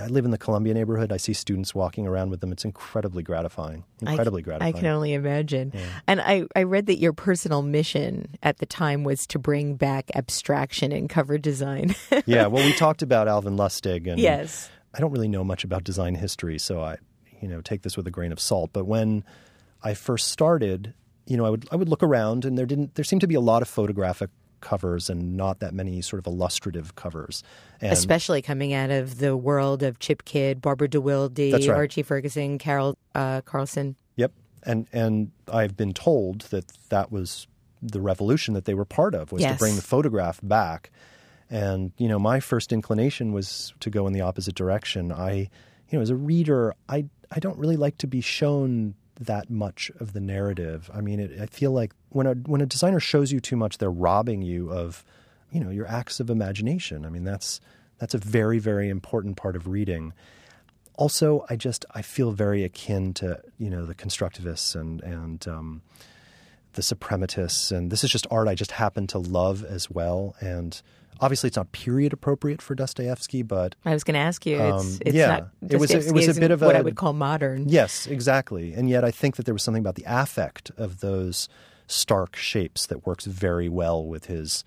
I 0.00 0.06
live 0.06 0.24
in 0.24 0.32
the 0.32 0.38
Columbia 0.38 0.74
neighborhood. 0.74 1.12
I 1.12 1.18
see 1.18 1.34
students 1.34 1.74
walking 1.74 2.06
around 2.06 2.30
with 2.30 2.40
them. 2.40 2.50
It's 2.50 2.64
incredibly 2.64 3.22
gratifying. 3.22 3.84
Incredibly 4.00 4.42
I, 4.42 4.44
gratifying. 4.44 4.74
I 4.74 4.78
can 4.78 4.88
only 4.88 5.12
imagine. 5.12 5.72
Yeah. 5.72 5.86
And 6.08 6.20
I, 6.20 6.46
I 6.56 6.64
read 6.64 6.86
that 6.86 6.98
your 6.98 7.12
personal 7.12 7.62
mission 7.62 8.36
at 8.42 8.58
the 8.58 8.66
time 8.66 9.04
was 9.04 9.26
to 9.28 9.38
bring 9.38 9.76
back 9.76 10.10
abstraction 10.14 10.90
in 10.90 11.06
cover 11.06 11.38
design. 11.38 11.94
yeah, 12.26 12.46
well, 12.46 12.64
we 12.64 12.72
talked 12.72 13.02
about 13.02 13.28
Alvin 13.28 13.56
Lustig, 13.56 14.08
and 14.08 14.18
yes, 14.18 14.70
I 14.94 15.00
don't 15.00 15.12
really 15.12 15.28
know 15.28 15.44
much 15.44 15.64
about 15.64 15.84
design 15.84 16.14
history, 16.14 16.58
so 16.58 16.80
I, 16.80 16.96
you 17.40 17.48
know, 17.48 17.60
take 17.60 17.82
this 17.82 17.96
with 17.96 18.06
a 18.06 18.10
grain 18.10 18.32
of 18.32 18.40
salt. 18.40 18.70
But 18.72 18.86
when 18.86 19.22
I 19.82 19.94
first 19.94 20.28
started, 20.28 20.94
you 21.26 21.36
know, 21.36 21.44
I 21.44 21.50
would 21.50 21.68
I 21.70 21.76
would 21.76 21.88
look 21.88 22.02
around, 22.02 22.44
and 22.44 22.58
there 22.58 22.66
didn't 22.66 22.96
there 22.96 23.04
seemed 23.04 23.20
to 23.20 23.28
be 23.28 23.34
a 23.36 23.40
lot 23.40 23.62
of 23.62 23.68
photographic 23.68 24.30
covers 24.64 25.08
and 25.08 25.36
not 25.36 25.60
that 25.60 25.72
many 25.72 26.00
sort 26.02 26.18
of 26.18 26.26
illustrative 26.26 26.96
covers. 26.96 27.44
And 27.80 27.92
Especially 27.92 28.42
coming 28.42 28.72
out 28.72 28.90
of 28.90 29.18
the 29.18 29.36
world 29.36 29.84
of 29.84 30.00
Chip 30.00 30.24
Kidd, 30.24 30.60
Barbara 30.60 30.88
DeWilde, 30.88 31.52
right. 31.52 31.68
Archie 31.68 32.02
Ferguson, 32.02 32.58
Carol 32.58 32.98
uh, 33.14 33.42
Carlson. 33.42 33.94
Yep, 34.16 34.32
and 34.64 34.88
and 34.92 35.30
I've 35.52 35.76
been 35.76 35.92
told 35.92 36.42
that 36.50 36.72
that 36.88 37.12
was 37.12 37.46
the 37.80 38.00
revolution 38.00 38.54
that 38.54 38.64
they 38.64 38.74
were 38.74 38.86
part 38.86 39.14
of 39.14 39.30
was 39.30 39.42
yes. 39.42 39.52
to 39.52 39.58
bring 39.58 39.76
the 39.76 39.82
photograph 39.82 40.40
back. 40.42 40.90
And 41.50 41.92
you 41.98 42.08
know, 42.08 42.18
my 42.18 42.40
first 42.40 42.72
inclination 42.72 43.32
was 43.32 43.74
to 43.80 43.90
go 43.90 44.06
in 44.06 44.12
the 44.12 44.22
opposite 44.22 44.54
direction. 44.54 45.12
I, 45.12 45.50
you 45.90 45.98
know, 45.98 46.00
as 46.00 46.10
a 46.10 46.16
reader, 46.16 46.74
I 46.88 47.04
I 47.30 47.38
don't 47.38 47.58
really 47.58 47.76
like 47.76 47.98
to 47.98 48.06
be 48.06 48.20
shown 48.20 48.94
that 49.20 49.50
much 49.50 49.90
of 50.00 50.12
the 50.12 50.20
narrative. 50.20 50.90
I 50.92 51.00
mean, 51.00 51.20
it, 51.20 51.40
I 51.40 51.46
feel 51.46 51.72
like 51.72 51.92
when 52.10 52.26
a 52.26 52.34
when 52.34 52.60
a 52.60 52.66
designer 52.66 53.00
shows 53.00 53.32
you 53.32 53.40
too 53.40 53.56
much, 53.56 53.78
they're 53.78 53.90
robbing 53.90 54.42
you 54.42 54.70
of, 54.72 55.04
you 55.50 55.60
know, 55.60 55.70
your 55.70 55.86
acts 55.86 56.20
of 56.20 56.30
imagination. 56.30 57.04
I 57.04 57.08
mean, 57.10 57.24
that's 57.24 57.60
that's 57.98 58.14
a 58.14 58.18
very 58.18 58.58
very 58.58 58.88
important 58.88 59.36
part 59.36 59.56
of 59.56 59.68
reading. 59.68 60.12
Also, 60.96 61.44
I 61.50 61.56
just 61.56 61.84
I 61.94 62.02
feel 62.02 62.32
very 62.32 62.64
akin 62.64 63.14
to 63.14 63.40
you 63.58 63.70
know 63.70 63.84
the 63.86 63.94
constructivists 63.94 64.74
and 64.74 65.02
and 65.02 65.46
um, 65.48 65.82
the 66.74 66.82
suprematists, 66.82 67.76
and 67.76 67.90
this 67.90 68.04
is 68.04 68.10
just 68.10 68.26
art 68.30 68.48
I 68.48 68.54
just 68.54 68.72
happen 68.72 69.06
to 69.08 69.18
love 69.18 69.64
as 69.64 69.90
well. 69.90 70.34
And 70.40 70.80
obviously, 71.20 71.48
it's 71.48 71.56
not 71.56 71.72
period 71.72 72.12
appropriate 72.12 72.60
for 72.62 72.74
Dostoevsky, 72.74 73.42
but 73.42 73.74
I 73.84 73.92
was 73.92 74.04
going 74.04 74.14
to 74.14 74.20
ask 74.20 74.44
you, 74.46 74.60
it's, 74.60 74.84
Um, 74.84 74.98
it's 75.02 75.14
yeah. 75.16 75.26
not. 75.26 75.48
It 75.70 75.76
was 75.78 75.90
a- 75.92 75.98
it 76.08 76.12
was 76.12 76.28
a 76.36 76.40
bit 76.40 76.50
of 76.50 76.60
what 76.60 76.74
a- 76.74 76.78
I 76.78 76.82
would 76.82 76.96
call 76.96 77.12
modern. 77.12 77.68
yes, 77.68 78.06
exactly. 78.06 78.72
And 78.72 78.88
yet, 78.88 79.04
I 79.04 79.10
think 79.10 79.36
that 79.36 79.44
there 79.46 79.54
was 79.54 79.62
something 79.62 79.80
about 79.82 79.94
the 79.96 80.04
affect 80.06 80.70
of 80.76 81.00
those 81.00 81.48
stark 81.86 82.34
shapes 82.36 82.86
that 82.86 83.06
works 83.06 83.24
very 83.26 83.68
well 83.68 84.04
with 84.06 84.26
his 84.26 84.64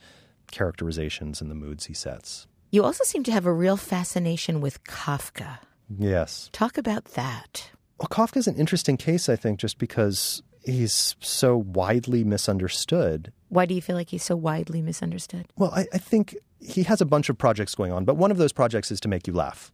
characterizations 0.51 1.41
and 1.41 1.49
the 1.51 1.55
moods 1.55 1.85
he 1.85 1.93
sets. 1.93 2.47
You 2.71 2.83
also 2.83 3.03
seem 3.03 3.23
to 3.23 3.31
have 3.31 3.45
a 3.45 3.53
real 3.53 3.77
fascination 3.77 4.61
with 4.61 4.83
Kafka. 4.83 5.59
Yes. 5.97 6.49
Talk 6.51 6.77
about 6.77 7.05
that. 7.15 7.71
Well, 7.99 8.09
Kafka's 8.09 8.47
an 8.47 8.55
interesting 8.55 8.97
case, 8.97 9.29
I 9.29 9.35
think, 9.35 9.59
just 9.59 9.77
because 9.77 10.43
he's 10.63 11.15
so 11.19 11.57
widely 11.57 12.23
misunderstood. 12.23 13.31
Why 13.49 13.65
do 13.65 13.73
you 13.73 13.81
feel 13.81 13.95
like 13.95 14.09
he's 14.09 14.23
so 14.23 14.35
widely 14.35 14.81
misunderstood? 14.81 15.47
Well, 15.57 15.71
I, 15.73 15.85
I 15.93 15.97
think 15.97 16.35
he 16.59 16.83
has 16.83 17.01
a 17.01 17.05
bunch 17.05 17.29
of 17.29 17.37
projects 17.37 17.75
going 17.75 17.91
on, 17.91 18.05
but 18.05 18.17
one 18.17 18.31
of 18.31 18.37
those 18.37 18.51
projects 18.51 18.91
is 18.91 18.99
to 19.01 19.07
make 19.07 19.27
you 19.27 19.33
laugh. 19.33 19.71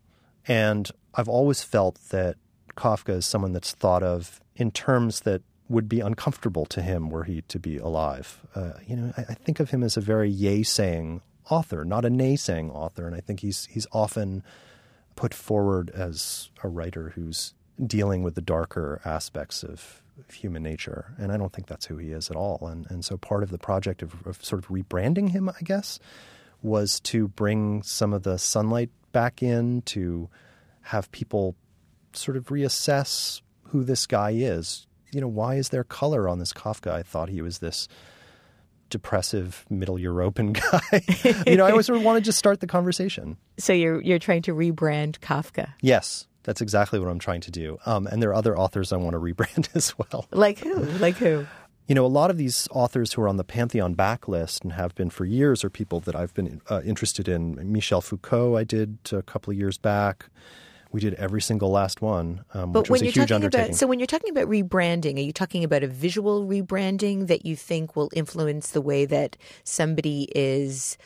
And 0.47 0.91
I've 1.15 1.29
always 1.29 1.63
felt 1.63 1.99
that 2.09 2.36
Kafka 2.75 3.17
is 3.17 3.25
someone 3.25 3.53
that's 3.53 3.71
thought 3.71 4.03
of 4.03 4.41
in 4.55 4.71
terms 4.71 5.21
that 5.21 5.41
would 5.69 5.88
be 5.88 6.01
uncomfortable 6.01 6.65
to 6.65 6.81
him 6.81 7.09
were 7.09 7.23
he 7.23 7.41
to 7.41 7.59
be 7.59 7.77
alive. 7.77 8.41
Uh, 8.53 8.73
you 8.86 8.95
know, 8.95 9.13
I, 9.17 9.21
I 9.29 9.33
think 9.33 9.59
of 9.59 9.69
him 9.69 9.83
as 9.83 9.97
a 9.97 10.01
very 10.01 10.29
yay-saying 10.29 11.21
author, 11.49 11.83
not 11.86 12.05
a 12.05 12.09
nay-saying 12.09 12.69
author, 12.71 13.07
and 13.07 13.15
I 13.15 13.21
think 13.21 13.39
he's 13.39 13.65
he's 13.65 13.88
often 13.91 14.43
put 15.15 15.33
forward 15.33 15.89
as 15.91 16.49
a 16.63 16.67
writer 16.67 17.13
who's 17.15 17.53
dealing 17.86 18.23
with 18.23 18.36
the 18.36 18.41
darker 18.41 19.01
aspects 19.05 19.63
of, 19.63 19.71
of 19.71 20.02
human 20.32 20.63
nature. 20.63 21.13
And 21.17 21.32
I 21.32 21.38
don't 21.38 21.52
think 21.52 21.67
that's 21.67 21.86
who 21.86 21.97
he 21.97 22.12
is 22.12 22.30
at 22.30 22.36
all. 22.36 22.67
And, 22.67 22.86
and 22.89 23.04
so 23.04 23.17
part 23.17 23.43
of 23.43 23.49
the 23.49 23.58
project 23.58 24.02
of, 24.02 24.26
of 24.26 24.43
sort 24.43 24.63
of 24.63 24.69
rebranding 24.69 25.32
him, 25.32 25.49
I 25.49 25.62
guess, 25.63 25.99
was 26.62 26.99
to 27.02 27.28
bring 27.28 27.84
some 27.84 28.13
of 28.13 28.23
the 28.23 28.38
sunlight 28.38 28.89
back 29.12 29.43
in, 29.43 29.82
to 29.84 30.30
have 30.82 31.12
people 31.12 31.56
sort 32.13 32.38
of 32.38 32.45
reassess 32.47 33.41
who 33.63 33.84
this 33.84 34.06
guy 34.06 34.32
is. 34.32 34.88
You 35.12 35.21
know, 35.21 35.28
why 35.28 35.56
is 35.56 35.69
there 35.69 35.84
color 35.84 36.28
on 36.28 36.39
this 36.39 36.54
Kafka? 36.54 36.91
I 36.91 37.04
thought 37.04 37.30
he 37.30 37.41
was 37.41 37.60
this 37.60 37.88
depressive 38.89 39.65
middle 39.69 39.97
European 39.97 40.54
guy. 40.71 41.02
you 41.47 41.58
know, 41.58 41.65
I 41.65 41.71
always 41.71 41.88
sort 41.88 41.97
of 41.97 42.04
wanted 42.04 42.26
to 42.26 42.32
start 42.32 42.60
the 42.60 42.67
conversation. 42.67 43.38
So 43.58 43.73
you're 43.73 44.02
you're 44.02 44.19
trying 44.19 44.43
to 44.43 44.54
rebrand 44.54 45.19
Kafka. 45.19 45.73
Yes, 45.82 46.28
that's 46.43 46.62
exactly 46.62 46.99
what 46.99 47.10
I'm 47.10 47.19
trying 47.19 47.41
to 47.41 47.51
do. 47.51 47.79
Um, 47.86 48.08
and 48.08 48.21
there 48.21 48.29
are 48.29 48.36
other 48.36 48.58
authors 48.58 48.91
I 48.93 48.97
want 48.97 49.13
to 49.13 49.19
rebrand 49.19 49.69
as 49.75 49.97
well. 49.97 50.27
Like 50.32 50.60
who? 50.60 50.75
Like 50.75 51.15
who? 51.17 51.45
You 51.88 51.95
know, 51.95 52.06
a 52.06 52.08
lot 52.08 52.29
of 52.29 52.38
these 52.38 52.67
authors 52.71 53.12
who 53.13 53.21
are 53.23 53.27
on 53.27 53.36
the 53.36 53.43
Pantheon 53.43 53.93
backlist 53.93 54.63
and 54.63 54.71
have 54.73 54.95
been 54.95 55.10
for 55.10 55.25
years 55.25 55.65
are 55.65 55.69
people 55.69 55.99
that 56.01 56.15
I've 56.15 56.34
been 56.34 56.62
uh, 56.69 56.82
interested 56.86 57.27
in. 57.27 57.71
Michel 57.73 57.99
Foucault, 57.99 58.56
I 58.56 58.63
did 58.63 58.99
a 59.12 59.21
couple 59.21 59.51
of 59.51 59.58
years 59.58 59.77
back. 59.77 60.27
We 60.93 61.01
did 61.01 61.15
every 61.15 61.41
single 61.41 61.71
last 61.71 62.01
one, 62.01 62.45
um, 62.53 62.71
But 62.71 62.82
which 62.82 62.89
when 62.89 62.93
was 62.93 63.01
a 63.01 63.06
you're 63.06 63.12
huge 63.13 63.29
talking 63.29 63.36
undertaking. 63.36 63.65
about 63.71 63.77
so 63.77 63.88
when 63.88 63.99
you're 63.99 64.06
talking 64.06 64.29
about 64.29 64.47
rebranding, 64.47 65.17
are 65.17 65.21
you 65.21 65.34
talking 65.34 65.63
about 65.63 65.84
a 65.84 65.88
visual 65.88 66.45
rebranding 66.45 67.27
that 67.27 67.45
you 67.45 67.56
think 67.56 67.95
will 67.95 68.12
influence 68.13 68.69
the 68.71 68.82
way 68.82 69.03
that 69.06 69.36
somebody 69.63 70.29
is 70.36 70.97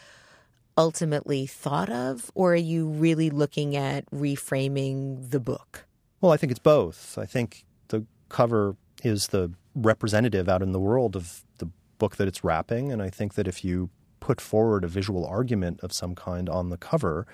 ultimately 0.78 1.46
thought 1.48 1.90
of, 1.90 2.32
or 2.36 2.54
are 2.54 2.56
you 2.56 2.88
really 2.88 3.30
looking 3.30 3.76
at 3.76 4.10
reframing 4.12 5.32
the 5.32 5.40
book? 5.40 5.86
Well, 6.22 6.32
I 6.32 6.38
think 6.38 6.52
it's 6.52 6.60
both. 6.60 7.18
I 7.18 7.26
think 7.26 7.66
the 7.90 8.06
cover 8.30 8.76
is 9.04 9.28
the 9.28 9.52
representative 9.76 10.48
out 10.48 10.62
in 10.62 10.72
the 10.72 10.80
world 10.80 11.16
of 11.16 11.44
the 11.58 11.70
book 11.98 12.18
that 12.18 12.28
it's 12.28 12.44
wrapping. 12.44 12.92
And 12.92 13.02
I 13.02 13.10
think 13.10 13.34
that 13.36 13.48
if 13.48 13.66
you 13.66 13.90
put 14.20 14.42
forward 14.42 14.84
a 14.84 14.88
visual 14.88 15.26
argument 15.26 15.80
of 15.82 15.94
some 15.94 16.16
kind 16.16 16.50
on 16.50 16.70
the 16.70 16.78
cover, 16.78 17.28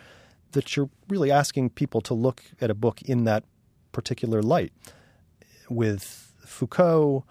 that 0.52 0.76
you're 0.76 0.90
really 1.10 1.32
asking 1.32 1.72
people 1.72 2.02
to 2.02 2.14
look 2.14 2.44
at 2.62 2.70
a 2.70 2.76
book 2.76 3.02
in 3.02 3.24
that 3.26 3.44
particular 3.92 4.42
light. 4.42 4.72
With 5.70 6.34
Foucault, 6.46 7.26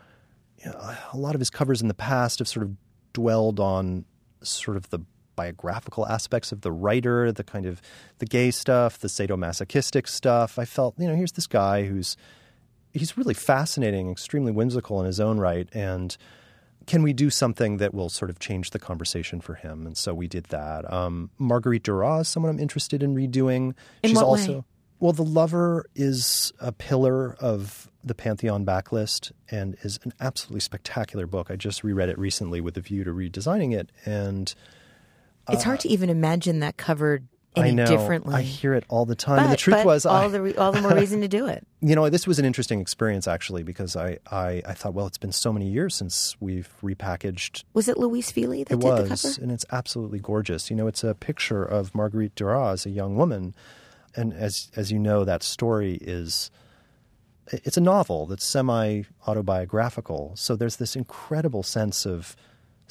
you 0.59 0.71
know, 0.71 0.97
a 1.13 1.17
lot 1.17 1.35
of 1.35 1.41
his 1.41 1.51
covers 1.51 1.81
in 1.83 1.89
the 1.89 1.95
past 1.95 2.39
have 2.39 2.49
sort 2.49 2.65
of 2.65 2.77
dwelled 3.13 3.61
on 3.61 4.05
sort 4.43 4.77
of 4.77 4.91
the 4.91 5.01
biographical 5.37 6.07
aspects 6.07 6.53
of 6.53 6.61
the 6.61 6.73
writer, 6.73 7.33
the 7.33 7.45
kind 7.45 7.67
of 7.67 7.81
the 8.19 8.27
gay 8.27 8.51
stuff, 8.51 8.99
the 8.99 9.09
sadomasochistic 9.09 10.09
stuff. 10.09 10.59
I 10.59 10.65
felt, 10.65 10.95
you 10.99 11.09
know, 11.09 11.15
here's 11.15 11.33
this 11.33 11.47
guy 11.47 11.85
who's 11.85 12.17
he's 12.93 13.17
really 13.17 13.35
fascinating, 13.35 14.11
extremely 14.11 14.53
whimsical 14.53 15.01
in 15.01 15.07
his 15.07 15.21
own 15.21 15.39
right, 15.39 15.69
and 15.73 16.17
can 16.87 17.03
we 17.03 17.13
do 17.13 17.31
something 17.31 17.77
that 17.79 17.95
will 17.95 18.09
sort 18.09 18.31
of 18.31 18.39
change 18.39 18.71
the 18.71 18.79
conversation 18.79 19.41
for 19.41 19.55
him? 19.55 19.87
And 19.87 19.97
so 19.97 20.15
we 20.15 20.29
did 20.29 20.45
that. 20.47 20.91
Um, 20.93 21.31
Marguerite 21.39 21.85
Duras 21.85 22.23
is 22.23 22.29
someone 22.29 22.51
I'm 22.51 22.59
interested 22.59 23.03
in 23.03 23.15
redoing. 23.15 23.75
In 24.03 24.11
She's 24.11 24.17
what 24.17 24.25
also 24.25 24.53
way? 24.53 24.65
well, 25.01 25.13
The 25.13 25.25
Lover 25.25 25.87
is 25.95 26.53
a 26.61 26.73
pillar 26.73 27.35
of 27.35 27.91
the 28.05 28.15
Pantheon 28.15 28.67
backlist 28.67 29.33
and 29.51 29.77
is 29.83 30.01
an 30.05 30.13
absolutely 30.21 30.61
spectacular 30.61 31.27
book. 31.27 31.51
I 31.51 31.57
just 31.57 31.85
reread 31.85 32.09
it 32.09 32.19
recently 32.19 32.61
with 32.61 32.77
a 32.77 32.81
view 32.81 33.05
to 33.05 33.11
redesigning 33.13 33.75
it, 33.79 33.91
and 34.05 34.53
It's 35.49 35.65
hard 35.65 35.81
to 35.81 35.89
even 35.89 36.09
imagine 36.11 36.61
that 36.61 36.77
covered 36.77 37.27
any 37.55 37.69
Uh, 37.69 37.73
I 37.73 37.75
know 37.75 37.87
differently. 37.87 38.35
I 38.35 38.41
hear 38.43 38.73
it 38.75 38.85
all 38.89 39.05
the 39.05 39.15
time. 39.15 39.37
but, 39.37 39.43
and 39.45 39.53
the 39.53 39.57
truth 39.59 39.85
was, 39.85 40.07
all 40.07 40.23
I, 40.23 40.29
the 40.29 40.41
re- 40.41 40.55
all 40.55 40.73
the 40.73 40.81
more 40.81 40.95
reason 40.95 41.21
to 41.21 41.29
do 41.29 41.47
it. 41.47 41.67
you 41.83 41.95
know, 41.95 42.09
this 42.09 42.27
was 42.27 42.39
an 42.39 42.45
interesting 42.47 42.81
experience 42.81 43.29
actually 43.29 43.63
because 43.63 43.95
I, 43.95 44.19
I, 44.31 44.63
I 44.65 44.73
thought, 44.73 44.95
well, 44.95 45.07
it's 45.07 45.19
been 45.19 45.33
so 45.33 45.53
many 45.53 45.69
years 45.69 45.95
since 45.95 46.35
we've 46.41 46.73
repackaged. 46.83 47.65
Was 47.75 47.89
it 47.89 47.99
Louise 47.99 48.31
Fili 48.31 48.65
that 48.65 48.73
It 48.75 48.81
did 48.81 48.97
the 48.97 49.11
was, 49.11 49.23
cover? 49.23 49.43
and 49.43 49.53
it's 49.53 49.67
absolutely 49.71 50.19
gorgeous. 50.19 50.71
You 50.71 50.77
know, 50.77 50.87
it's 50.87 51.05
a 51.05 51.15
picture 51.15 51.63
of 51.63 51.95
Marguerite 51.95 52.35
Duras, 52.35 52.87
a 52.87 52.91
young 52.91 53.17
woman, 53.17 53.55
and 54.17 54.33
as 54.33 54.71
as 54.77 54.91
you 54.91 54.99
know, 54.99 55.25
that 55.25 55.43
story 55.43 55.99
is. 56.01 56.51
It's 57.49 57.77
a 57.77 57.81
novel 57.83 58.25
that's 58.27 58.45
semi 58.45 59.03
autobiographical. 59.27 60.33
So 60.37 60.57
there's 60.57 60.77
this 60.77 60.97
incredible 60.97 61.63
sense 61.63 62.07
of 62.07 62.35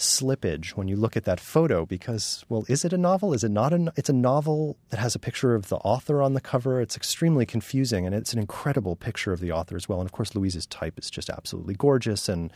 slippage 0.02 0.72
when 0.72 0.88
you 0.88 0.96
look 0.96 1.16
at 1.16 1.26
that 1.26 1.40
photo 1.40 1.86
because 1.86 2.44
well 2.50 2.66
is 2.68 2.84
it 2.84 2.94
a 2.94 2.98
novel? 2.98 3.34
Is 3.34 3.44
it 3.44 3.52
not 3.52 3.74
a 3.74 3.94
it's 3.96 4.10
a 4.10 4.14
novel 4.14 4.78
that 4.90 5.00
has 5.00 5.16
a 5.16 5.20
picture 5.20 5.56
of 5.56 5.70
the 5.70 5.78
author 5.78 6.22
on 6.22 6.34
the 6.34 6.42
cover? 6.42 6.82
It's 6.82 6.98
extremely 6.98 7.46
confusing 7.46 8.06
and 8.06 8.16
it's 8.16 8.34
an 8.34 8.40
incredible 8.40 8.96
picture 8.96 9.32
of 9.32 9.40
the 9.40 9.52
author 9.52 9.76
as 9.76 9.88
well. 9.88 10.00
And 10.00 10.08
of 10.08 10.12
course 10.12 10.36
louise's 10.36 10.66
type 10.66 10.98
is 11.00 11.10
just 11.10 11.30
absolutely 11.30 11.76
gorgeous 11.76 12.28
and 12.28 12.52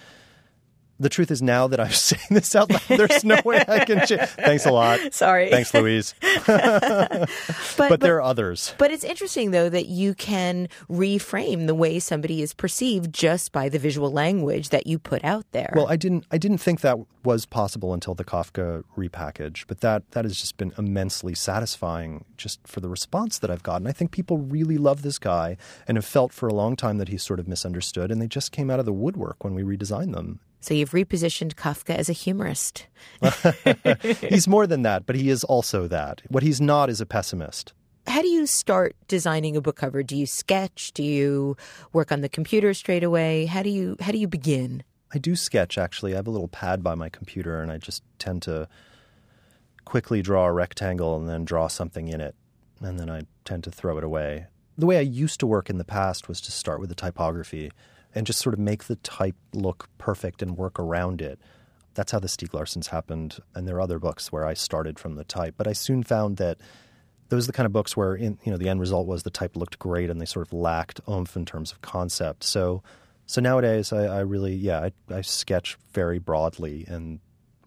the 1.00 1.10
truth 1.10 1.32
is 1.32 1.42
now 1.42 1.68
that 1.68 1.80
i'm 1.80 1.92
saying 1.92 2.28
this 2.32 2.56
out 2.56 2.70
loud 2.70 2.82
there's 2.88 3.24
no 3.24 3.40
way 3.46 3.64
i 3.68 3.84
can 3.84 4.06
change 4.06 4.22
thanks 4.30 4.66
a 4.66 4.72
lot 4.72 5.00
Sorry. 5.14 5.50
thanks 5.50 5.74
louise 5.74 6.14
but, 6.48 7.30
but 7.78 8.00
there 8.00 8.16
are 8.18 8.22
others 8.22 8.74
But 8.78 8.92
it's 8.92 9.04
interesting, 9.04 9.52
though, 9.52 9.70
that 9.70 9.88
you 9.88 10.14
can 10.14 10.68
reframe 10.90 11.68
the 11.68 11.76
way 11.76 12.00
somebody 12.00 12.42
is 12.42 12.54
perceived 12.54 13.14
just 13.14 13.52
by 13.52 13.70
the 13.70 13.80
visual 13.80 14.12
language 14.12 14.70
that 14.70 14.88
you 14.88 15.00
put 15.00 15.24
out 15.24 15.46
there. 15.52 15.72
Well, 15.76 15.88
I 15.88 15.96
didn't. 15.96 16.26
I 16.32 16.38
didn't 16.38 16.60
think 16.60 16.82
that 16.82 16.98
was 17.24 17.46
possible 17.46 17.94
until 17.94 18.14
the 18.14 18.24
Kafka 18.24 18.84
repackage. 18.98 19.66
But 19.68 19.82
that 19.82 20.12
that 20.12 20.26
has 20.26 20.40
just 20.40 20.58
been 20.58 20.74
immensely 20.78 21.34
satisfying, 21.36 22.26
just 22.38 22.60
for 22.68 22.80
the 22.80 22.90
response 22.90 23.40
that 23.40 23.50
I've 23.50 23.64
gotten. 23.64 23.88
I 23.88 23.92
think 23.92 24.12
people 24.12 24.38
really 24.38 24.78
love 24.78 25.02
this 25.02 25.20
guy 25.20 25.58
and 25.88 25.98
have 25.98 26.06
felt 26.06 26.32
for 26.34 26.48
a 26.48 26.54
long 26.54 26.76
time 26.76 26.98
that 26.98 27.10
he's 27.10 27.24
sort 27.24 27.40
of 27.40 27.48
misunderstood, 27.48 28.12
and 28.12 28.22
they 28.22 28.28
just 28.28 28.52
came 28.52 28.70
out 28.70 28.80
of 28.80 28.86
the 28.86 28.94
woodwork 28.94 29.44
when 29.44 29.56
we 29.56 29.64
redesigned 29.64 30.14
them. 30.14 30.40
So 30.66 30.74
you've 30.74 30.92
repositioned 30.92 31.54
Kafka 31.54 31.96
as 31.96 32.10
a 32.10 32.14
humorist. 32.14 32.88
he's 34.22 34.48
more 34.48 34.66
than 34.66 34.82
that, 34.82 35.06
but 35.06 35.16
he 35.16 35.30
is 35.30 35.44
also 35.44 35.88
that. 35.88 36.24
What 36.28 36.42
he's 36.42 36.60
not 36.60 36.90
is 36.90 37.00
a 37.00 37.06
pessimist. 37.06 37.74
How 38.08 38.24
do 38.24 38.28
you 38.28 38.48
start 38.48 38.96
designing 39.08 39.56
a 39.56 39.62
book 39.62 39.76
cover? 39.76 40.02
Do 40.02 40.18
you 40.18 40.26
sketch? 40.26 40.92
Do 40.94 41.04
you 41.04 41.56
work 41.94 42.12
on 42.12 42.22
the 42.22 42.30
computer 42.30 42.74
straight 42.74 43.04
away? 43.04 43.46
How 43.46 43.62
do 43.62 43.70
you 43.70 43.96
how 44.00 44.12
do 44.12 44.18
you 44.18 44.28
begin? 44.28 44.82
I 45.14 45.20
do 45.20 45.36
sketch 45.36 45.78
actually. 45.78 46.14
I 46.14 46.16
have 46.16 46.28
a 46.28 46.32
little 46.32 46.48
pad 46.48 46.82
by 46.84 46.96
my 46.96 47.10
computer, 47.10 47.62
and 47.62 47.72
I 47.72 47.78
just 47.78 48.02
tend 48.18 48.42
to 48.44 48.68
quickly 49.86 50.24
draw 50.24 50.48
a 50.48 50.52
rectangle 50.52 51.16
and 51.16 51.30
then 51.30 51.46
draw 51.46 51.68
something 51.68 52.08
in 52.08 52.22
it, 52.22 52.34
and 52.82 53.00
then 53.00 53.12
I 53.12 53.22
tend 53.44 53.64
to 53.66 53.72
throw 53.72 54.00
it 54.00 54.04
away. 54.04 54.48
The 54.80 54.88
way 54.88 54.98
I 54.98 55.02
used 55.02 55.40
to 55.42 55.48
work 55.48 55.70
in 55.70 55.78
the 55.78 55.86
past 55.86 56.28
was 56.28 56.42
to 56.42 56.52
start 56.52 56.80
with 56.80 56.90
the 56.90 56.96
typography 56.96 57.72
and 58.16 58.26
just 58.26 58.40
sort 58.40 58.54
of 58.54 58.60
make 58.60 58.86
the 58.86 58.96
type 58.98 59.36
look 59.54 59.90
perfect 59.98 60.42
and 60.42 60.58
work 60.58 60.80
around 60.80 61.22
it. 61.22 61.40
That's 61.94 62.12
how 62.12 62.20
the 62.20 62.28
Stieg 62.28 62.50
Larssons 62.50 62.88
happened, 62.88 63.38
and 63.54 63.68
there 63.68 63.76
are 63.76 63.82
other 63.82 64.00
books 64.00 64.32
where 64.32 64.46
I 64.46 64.54
started 64.54 64.98
from 64.98 65.16
the 65.16 65.24
type. 65.24 65.56
But 65.58 65.68
I 65.68 65.74
soon 65.74 66.04
found 66.04 66.38
that 66.38 66.58
those 67.30 67.46
are 67.46 67.48
the 67.48 67.54
kind 67.54 67.66
of 67.66 67.74
books 67.74 67.96
where 67.96 68.16
in, 68.16 68.38
you 68.44 68.52
know 68.52 68.58
the 68.58 68.70
end 68.70 68.80
result 68.80 69.08
was 69.08 69.24
the 69.24 69.30
type 69.30 69.56
looked 69.56 69.80
great 69.80 70.10
and 70.10 70.20
they 70.22 70.26
sort 70.26 70.48
of 70.48 70.54
lacked 70.54 71.00
oomph 71.10 71.36
in 71.36 71.46
terms 71.46 71.72
of 71.72 71.82
concept. 71.82 72.44
So 72.44 72.84
so 73.26 73.42
nowadays 73.42 73.92
I, 73.92 74.06
I 74.06 74.20
really 74.22 74.54
yeah 74.54 74.80
I, 74.80 74.92
I 75.14 75.22
sketch 75.22 75.78
very 75.94 76.20
broadly 76.20 76.86
and 76.88 77.20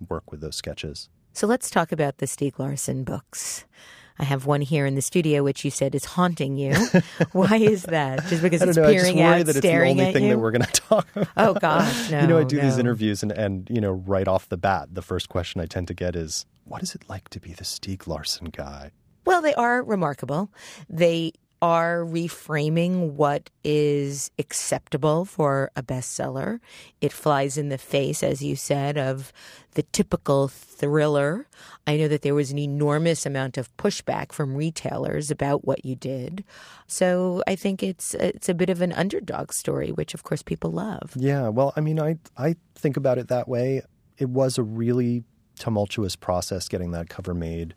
work 0.09 0.31
with 0.31 0.41
those 0.41 0.57
sketches. 0.57 1.09
So 1.33 1.47
let's 1.47 1.71
talk 1.71 1.93
about 1.93 2.19
the 2.19 2.27
Stieg 2.27 2.59
Larsson 2.59 3.05
books. 3.05 3.65
I 4.18 4.24
have 4.24 4.46
one 4.46 4.61
here 4.61 4.85
in 4.87 4.94
the 4.94 5.02
studio, 5.02 5.42
which 5.42 5.64
you 5.64 5.70
said 5.70 5.94
is 5.94 6.04
haunting 6.04 6.57
you. 6.57 6.74
Why 7.33 7.57
is 7.57 7.85
that? 7.85 8.26
Just 8.26 8.42
because 8.42 8.62
I 8.62 8.66
it's 8.68 8.76
know. 8.76 8.85
I 8.85 8.92
just 8.92 9.04
peering 9.04 9.16
worry 9.18 9.40
out, 9.40 9.46
that 9.46 9.57
it's 9.57 9.61
the 9.61 9.72
only 9.72 10.04
at 10.04 10.12
thing 10.12 10.24
you? 10.24 10.31
that 10.31 10.38
we're 10.38 10.50
going 10.50 10.62
to 10.72 10.72
talk 10.72 11.07
oh, 11.14 11.20
about. 11.22 11.28
Oh 11.37 11.54
gosh, 11.54 12.11
no. 12.11 12.20
you 12.20 12.26
know, 12.26 12.38
I 12.38 12.44
do 12.44 12.57
no. 12.57 12.62
these 12.62 12.78
interviews, 12.78 13.22
and, 13.22 13.33
and 13.33 13.68
you 13.70 13.81
know, 13.81 13.92
right 13.92 14.26
off 14.26 14.48
the 14.48 14.57
bat, 14.57 14.88
the 14.92 15.02
first 15.02 15.28
question 15.28 15.61
I 15.61 15.66
tend 15.66 15.88
to 15.88 15.94
get 15.94 16.16
is, 16.16 16.46
"What 16.64 16.83
is 16.83 16.94
it 16.94 17.09
like 17.09 17.28
to 17.31 17.40
be 17.40 17.52
the 17.52 17.64
Stieg 17.64 18.07
Larsson 18.07 18.46
guy?" 18.46 18.90
Well, 19.24 19.42
they 19.42 19.54
are 19.54 19.83
remarkable. 19.83 20.50
They 20.88 21.33
are 21.61 22.05
reframing 22.05 23.12
what 23.12 23.51
is 23.64 24.31
acceptable 24.38 25.25
for 25.25 25.71
a 25.75 25.83
bestseller. 25.83 26.61
It 27.01 27.12
flies 27.12 27.59
in 27.59 27.68
the 27.68 27.79
face, 27.79 28.23
as 28.23 28.42
you 28.42 28.55
said, 28.55 28.97
of 28.97 29.33
the 29.73 29.83
typical 29.83 30.49
thriller. 30.49 31.47
I 31.87 31.97
know 31.97 32.09
that 32.09 32.23
there 32.23 32.35
was 32.35 32.51
an 32.51 32.59
enormous 32.59 33.27
amount 33.27 33.59
of 33.59 33.77
pushback 33.77 34.33
from 34.33 34.55
retailers 34.55 35.31
about 35.31 35.66
what 35.66 35.85
you 35.85 35.97
did. 35.97 36.44
So 36.87 37.42
I 37.47 37.57
think 37.57 37.83
it's 37.83 38.14
it's 38.14 38.49
a 38.49 38.55
bit 38.55 38.71
of 38.71 38.81
an 38.81 38.92
underdog 38.92 39.53
story, 39.53 39.90
which 39.90 40.14
of 40.14 40.23
course 40.23 40.42
people 40.42 40.71
love. 40.71 41.12
Yeah, 41.16 41.49
well, 41.49 41.73
I 41.77 41.81
mean, 41.81 42.01
I 42.01 42.18
I 42.37 42.57
think 42.75 42.97
about 42.97 43.18
it 43.18 43.29
that 43.29 43.49
way. 43.49 43.83
It 44.16 44.29
was 44.29 44.59
a 44.59 44.62
really 44.62 45.25
tumultuous 45.59 46.14
process 46.14 46.68
getting 46.68 46.92
that 46.92 47.09
cover 47.09 47.35
made. 47.35 47.75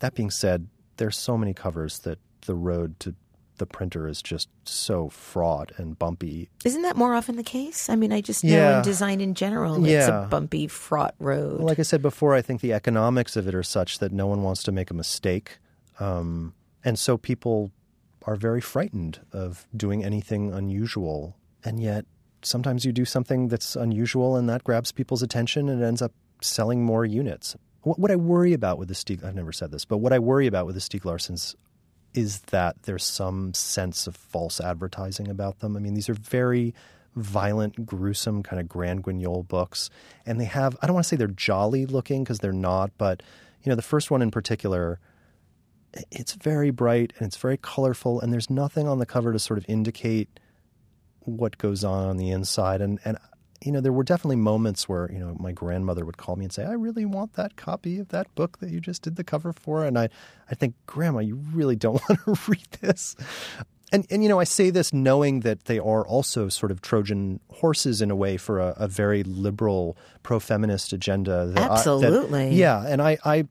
That 0.00 0.14
being 0.14 0.30
said, 0.30 0.68
there's 0.96 1.16
so 1.16 1.36
many 1.38 1.54
covers 1.54 2.00
that 2.00 2.18
the 2.46 2.54
road 2.54 2.98
to 3.00 3.14
the 3.58 3.66
printer 3.66 4.08
is 4.08 4.20
just 4.20 4.48
so 4.64 5.08
fraught 5.08 5.70
and 5.76 5.96
bumpy. 5.96 6.48
Isn't 6.64 6.82
that 6.82 6.96
more 6.96 7.14
often 7.14 7.36
the 7.36 7.44
case? 7.44 7.88
I 7.88 7.94
mean, 7.94 8.12
I 8.12 8.20
just 8.20 8.42
know 8.42 8.50
Yeah. 8.50 8.78
in 8.78 8.82
design 8.84 9.20
in 9.20 9.34
general, 9.34 9.84
it's 9.84 10.08
a 10.08 10.26
bumpy, 10.28 10.66
fraught 10.66 11.14
road. 11.20 11.60
Like 11.60 11.78
I 11.78 11.82
said 11.82 12.02
before, 12.02 12.34
I 12.34 12.42
think 12.42 12.62
the 12.62 12.72
economics 12.72 13.36
of 13.36 13.46
it 13.46 13.54
are 13.54 13.62
such 13.62 14.00
that 14.00 14.10
no 14.10 14.26
one 14.26 14.42
wants 14.42 14.64
to 14.64 14.72
make 14.72 14.90
a 14.90 14.94
mistake. 14.94 15.58
Um, 16.00 16.54
and 16.84 16.98
so 16.98 17.16
people 17.16 17.70
are 18.26 18.34
very 18.34 18.60
frightened 18.60 19.20
of 19.32 19.68
doing 19.76 20.02
anything 20.04 20.52
unusual. 20.52 21.36
And 21.62 21.80
yet, 21.80 22.06
sometimes 22.42 22.84
you 22.84 22.90
do 22.92 23.04
something 23.04 23.46
that's 23.48 23.76
unusual 23.76 24.34
and 24.34 24.48
that 24.48 24.64
grabs 24.64 24.90
people's 24.90 25.22
attention 25.22 25.68
and 25.68 25.80
it 25.80 25.86
ends 25.86 26.02
up 26.02 26.12
selling 26.40 26.82
more 26.84 27.04
units. 27.04 27.54
What, 27.82 28.00
what 28.00 28.10
I 28.10 28.16
worry 28.16 28.52
about 28.52 28.78
with 28.78 28.88
the 28.88 28.94
Stieg, 28.94 29.22
I've 29.24 29.34
never 29.36 29.52
said 29.52 29.70
this, 29.70 29.84
but 29.84 29.98
what 29.98 30.12
I 30.12 30.18
worry 30.18 30.46
about 30.48 30.66
with 30.66 30.74
the 30.74 30.80
Stieg 30.80 31.02
Larssons 31.02 31.54
is 32.14 32.40
that 32.42 32.84
there's 32.84 33.04
some 33.04 33.52
sense 33.52 34.06
of 34.06 34.16
false 34.16 34.60
advertising 34.60 35.28
about 35.28 35.58
them. 35.58 35.76
I 35.76 35.80
mean, 35.80 35.94
these 35.94 36.08
are 36.08 36.14
very 36.14 36.74
violent, 37.16 37.84
gruesome, 37.84 38.42
kind 38.42 38.60
of 38.60 38.68
Grand 38.68 39.04
Guignol 39.04 39.46
books. 39.46 39.90
And 40.24 40.40
they 40.40 40.46
have, 40.46 40.76
I 40.80 40.86
don't 40.86 40.94
want 40.94 41.04
to 41.04 41.08
say 41.08 41.16
they're 41.16 41.28
jolly 41.28 41.86
looking 41.86 42.24
because 42.24 42.38
they're 42.38 42.52
not, 42.52 42.90
but, 42.98 43.22
you 43.62 43.70
know, 43.70 43.76
the 43.76 43.82
first 43.82 44.10
one 44.10 44.22
in 44.22 44.30
particular, 44.30 44.98
it's 46.10 46.34
very 46.34 46.70
bright 46.70 47.12
and 47.18 47.26
it's 47.26 47.36
very 47.36 47.56
colorful, 47.56 48.20
and 48.20 48.32
there's 48.32 48.50
nothing 48.50 48.88
on 48.88 48.98
the 48.98 49.06
cover 49.06 49.32
to 49.32 49.38
sort 49.38 49.58
of 49.58 49.64
indicate 49.68 50.40
what 51.20 51.56
goes 51.58 51.84
on 51.84 52.08
on 52.08 52.16
the 52.16 52.30
inside. 52.30 52.80
And, 52.80 52.98
and 53.04 53.16
you 53.64 53.72
know, 53.72 53.80
there 53.80 53.92
were 53.92 54.04
definitely 54.04 54.36
moments 54.36 54.88
where, 54.88 55.10
you 55.10 55.18
know, 55.18 55.34
my 55.40 55.50
grandmother 55.52 56.04
would 56.04 56.16
call 56.18 56.36
me 56.36 56.44
and 56.44 56.52
say, 56.52 56.64
I 56.64 56.72
really 56.72 57.04
want 57.04 57.32
that 57.34 57.56
copy 57.56 57.98
of 57.98 58.08
that 58.10 58.32
book 58.34 58.58
that 58.58 58.70
you 58.70 58.78
just 58.80 59.02
did 59.02 59.16
the 59.16 59.24
cover 59.24 59.52
for. 59.52 59.84
And 59.84 59.98
I, 59.98 60.08
I 60.50 60.54
think, 60.54 60.74
Grandma, 60.86 61.20
you 61.20 61.36
really 61.52 61.74
don't 61.76 61.94
want 62.08 62.20
to 62.24 62.38
read 62.50 62.68
this. 62.80 63.16
And, 63.92 64.06
and, 64.10 64.22
you 64.22 64.28
know, 64.28 64.40
I 64.40 64.44
say 64.44 64.70
this 64.70 64.92
knowing 64.92 65.40
that 65.40 65.64
they 65.66 65.78
are 65.78 66.06
also 66.06 66.48
sort 66.48 66.72
of 66.72 66.82
Trojan 66.82 67.40
horses 67.52 68.02
in 68.02 68.10
a 68.10 68.16
way 68.16 68.36
for 68.36 68.58
a, 68.60 68.74
a 68.76 68.88
very 68.88 69.22
liberal, 69.22 69.96
pro 70.22 70.40
feminist 70.40 70.92
agenda. 70.92 71.46
That 71.46 71.58
I- 71.58 71.68
that- 71.68 71.70
Absolutely. 71.72 72.54
yeah. 72.54 72.84
And 72.86 73.00
I, 73.00 73.18
I, 73.24 73.46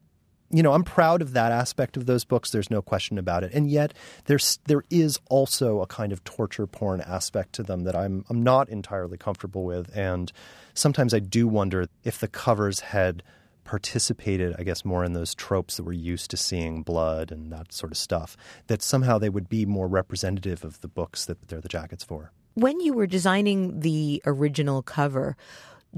you 0.53 0.61
know, 0.61 0.73
I'm 0.73 0.83
proud 0.83 1.23
of 1.23 1.33
that 1.33 1.51
aspect 1.51 1.97
of 1.97 2.05
those 2.05 2.23
books. 2.23 2.51
There's 2.51 2.69
no 2.69 2.81
question 2.81 3.17
about 3.17 3.43
it. 3.43 3.51
And 3.53 3.69
yet, 3.69 3.93
there's 4.25 4.59
there 4.65 4.83
is 4.91 5.19
also 5.29 5.81
a 5.81 5.87
kind 5.87 6.13
of 6.13 6.23
torture 6.23 6.67
porn 6.67 7.01
aspect 7.01 7.53
to 7.53 7.63
them 7.63 7.81
that 7.85 7.95
I'm 7.95 8.23
I'm 8.29 8.43
not 8.43 8.69
entirely 8.69 9.17
comfortable 9.17 9.65
with. 9.65 9.89
And 9.97 10.31
sometimes 10.75 11.13
I 11.13 11.19
do 11.19 11.47
wonder 11.47 11.87
if 12.03 12.19
the 12.19 12.27
covers 12.27 12.81
had 12.81 13.23
participated, 13.63 14.55
I 14.59 14.63
guess, 14.63 14.85
more 14.85 15.03
in 15.03 15.13
those 15.13 15.33
tropes 15.33 15.77
that 15.77 15.83
we're 15.83 15.93
used 15.93 16.29
to 16.31 16.37
seeing, 16.37 16.83
blood 16.83 17.31
and 17.31 17.51
that 17.51 17.73
sort 17.73 17.91
of 17.91 17.97
stuff. 17.97 18.37
That 18.67 18.83
somehow 18.83 19.17
they 19.17 19.29
would 19.29 19.49
be 19.49 19.65
more 19.65 19.87
representative 19.87 20.63
of 20.63 20.81
the 20.81 20.87
books 20.87 21.25
that 21.25 21.47
they're 21.47 21.61
the 21.61 21.67
jackets 21.69 22.03
for. 22.03 22.31
When 22.53 22.79
you 22.79 22.93
were 22.93 23.07
designing 23.07 23.79
the 23.79 24.21
original 24.27 24.83
cover, 24.83 25.35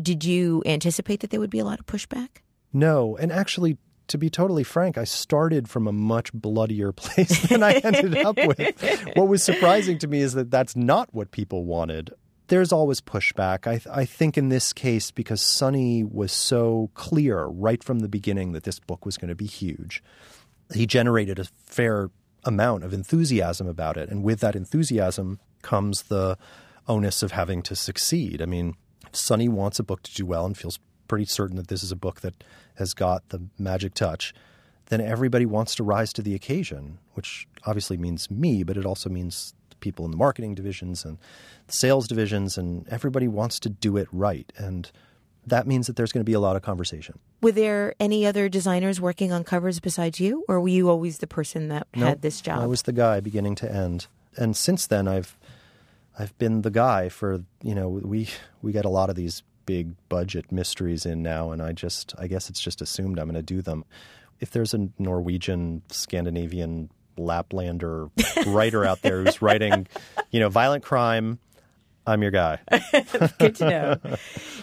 did 0.02 0.24
you 0.24 0.64
anticipate 0.66 1.20
that 1.20 1.30
there 1.30 1.42
would 1.42 1.50
be 1.50 1.60
a 1.60 1.66
lot 1.66 1.82
of 1.82 1.86
pushback? 1.86 2.30
No, 2.72 3.18
and 3.18 3.32
actually, 3.32 3.78
to 4.08 4.18
be 4.18 4.30
totally 4.30 4.64
frank, 4.64 4.98
I 4.98 5.04
started 5.04 5.70
from 5.70 5.88
a 5.88 5.92
much 5.92 6.32
bloodier 6.34 6.92
place 6.94 7.48
than 7.48 7.64
I 7.64 7.74
ended 7.74 8.18
up 8.18 8.38
with. 8.38 8.82
What 9.16 9.28
was 9.28 9.44
surprising 9.44 9.98
to 10.00 10.08
me 10.08 10.22
is 10.22 10.34
that 10.34 10.52
that's 10.52 10.76
not 10.76 11.14
what 11.14 11.32
people 11.32 11.66
wanted. 11.66 12.14
There's 12.48 12.72
always 12.72 13.02
pushback. 13.02 13.66
I, 13.66 13.82
I 13.92 14.06
think 14.06 14.38
in 14.38 14.50
this 14.50 14.72
case, 14.72 15.10
because 15.10 15.42
Sonny 15.42 16.04
was 16.04 16.32
so 16.32 16.92
clear 16.94 17.46
right 17.46 17.84
from 17.84 18.00
the 18.00 18.10
beginning 18.10 18.52
that 18.52 18.64
this 18.64 18.80
book 18.80 19.06
was 19.06 19.18
going 19.18 19.30
to 19.30 19.36
be 19.36 19.48
huge, 19.48 20.04
he 20.74 20.86
generated 20.86 21.40
a 21.40 21.46
fair 21.66 22.12
amount 22.44 22.84
of 22.84 22.94
enthusiasm 22.94 23.68
about 23.68 23.98
it. 23.98 24.10
And 24.10 24.24
with 24.24 24.40
that 24.42 24.56
enthusiasm 24.56 25.40
comes 25.64 26.04
the 26.04 26.38
onus 26.88 27.24
of 27.24 27.32
having 27.32 27.64
to 27.64 27.76
succeed. 27.76 28.42
I 28.42 28.46
mean, 28.46 28.76
Sonny 29.12 29.50
wants 29.50 29.80
a 29.80 29.84
book 29.84 30.04
to 30.04 30.14
do 30.14 30.26
well 30.26 30.46
and 30.46 30.56
feels 30.56 30.80
pretty 31.08 31.26
certain 31.26 31.56
that 31.58 31.68
this 31.68 31.84
is 31.84 31.92
a 31.92 31.96
book 31.96 32.22
that 32.22 32.44
has 32.76 32.94
got 32.94 33.28
the 33.30 33.42
magic 33.58 33.94
touch, 33.94 34.34
then 34.88 35.02
everybody 35.02 35.46
wants 35.46 35.76
to 35.76 35.84
rise 35.84 36.14
to 36.14 36.22
the 36.22 36.36
occasion, 36.36 37.00
which 37.14 37.48
obviously 37.66 37.98
means 37.98 38.30
me, 38.30 38.64
but 38.64 38.78
it 38.78 38.86
also 38.86 39.10
means 39.10 39.54
the 39.70 39.76
people 39.78 40.06
in 40.06 40.12
the 40.12 40.18
marketing 40.18 40.54
divisions 40.56 41.04
and 41.06 41.18
the 41.68 41.74
sales 41.74 42.08
divisions, 42.08 42.58
and 42.58 42.88
everybody 42.90 43.28
wants 43.28 43.60
to 43.62 43.70
do 43.70 43.98
it 43.98 44.08
right. 44.12 44.52
And 44.58 44.92
that 45.48 45.68
means 45.68 45.88
that 45.88 45.96
there's 45.96 46.12
going 46.12 46.22
to 46.22 46.30
be 46.30 46.34
a 46.34 46.40
lot 46.40 46.56
of 46.56 46.62
conversation. 46.62 47.20
Were 47.42 47.52
there 47.52 47.96
any 48.00 48.26
other 48.26 48.50
designers 48.50 49.00
working 49.00 49.32
on 49.32 49.44
covers 49.44 49.80
besides 49.80 50.20
you, 50.20 50.44
or 50.48 50.60
were 50.60 50.68
you 50.68 50.90
always 50.90 51.20
the 51.20 51.28
person 51.28 51.68
that 51.70 51.88
Nope. 51.96 52.10
had 52.10 52.22
this 52.22 52.42
job? 52.42 52.60
I 52.60 52.66
was 52.66 52.84
the 52.84 52.94
guy 52.94 53.20
beginning 53.20 53.56
to 53.56 53.72
end. 53.72 54.08
And 54.38 54.56
since 54.56 54.88
then 54.88 55.08
I've 55.08 55.38
I've 56.18 56.38
been 56.38 56.62
the 56.62 56.72
guy 56.72 57.10
for 57.10 57.44
you 57.62 57.76
know, 57.76 57.90
we 57.90 58.30
we 58.62 58.72
get 58.72 58.86
a 58.86 58.90
lot 58.90 59.10
of 59.10 59.16
these 59.16 59.44
big 59.66 59.96
budget 60.10 60.52
mysteries 60.52 61.06
in 61.06 61.24
now 61.24 61.52
and 61.52 61.62
I 61.62 61.72
just 61.72 62.14
I 62.18 62.28
guess 62.28 62.50
it's 62.50 62.62
just 62.62 62.82
assumed 62.82 63.20
I'm 63.20 63.28
gonna 63.28 63.42
do 63.42 63.62
them. 63.62 63.86
If 64.40 64.52
there's 64.52 64.74
a 64.74 64.90
Norwegian, 65.00 65.82
Scandinavian, 65.90 66.90
Laplander 67.18 68.10
writer 68.48 68.84
out 68.84 69.02
there 69.02 69.24
who's 69.24 69.42
writing, 69.42 69.88
you 70.32 70.40
know, 70.40 70.50
violent 70.50 70.84
crime, 70.84 71.40
I'm 72.06 72.22
your 72.22 72.32
guy. 72.32 72.60
Good 73.40 73.56
to 73.56 73.70
know. 73.70 74.18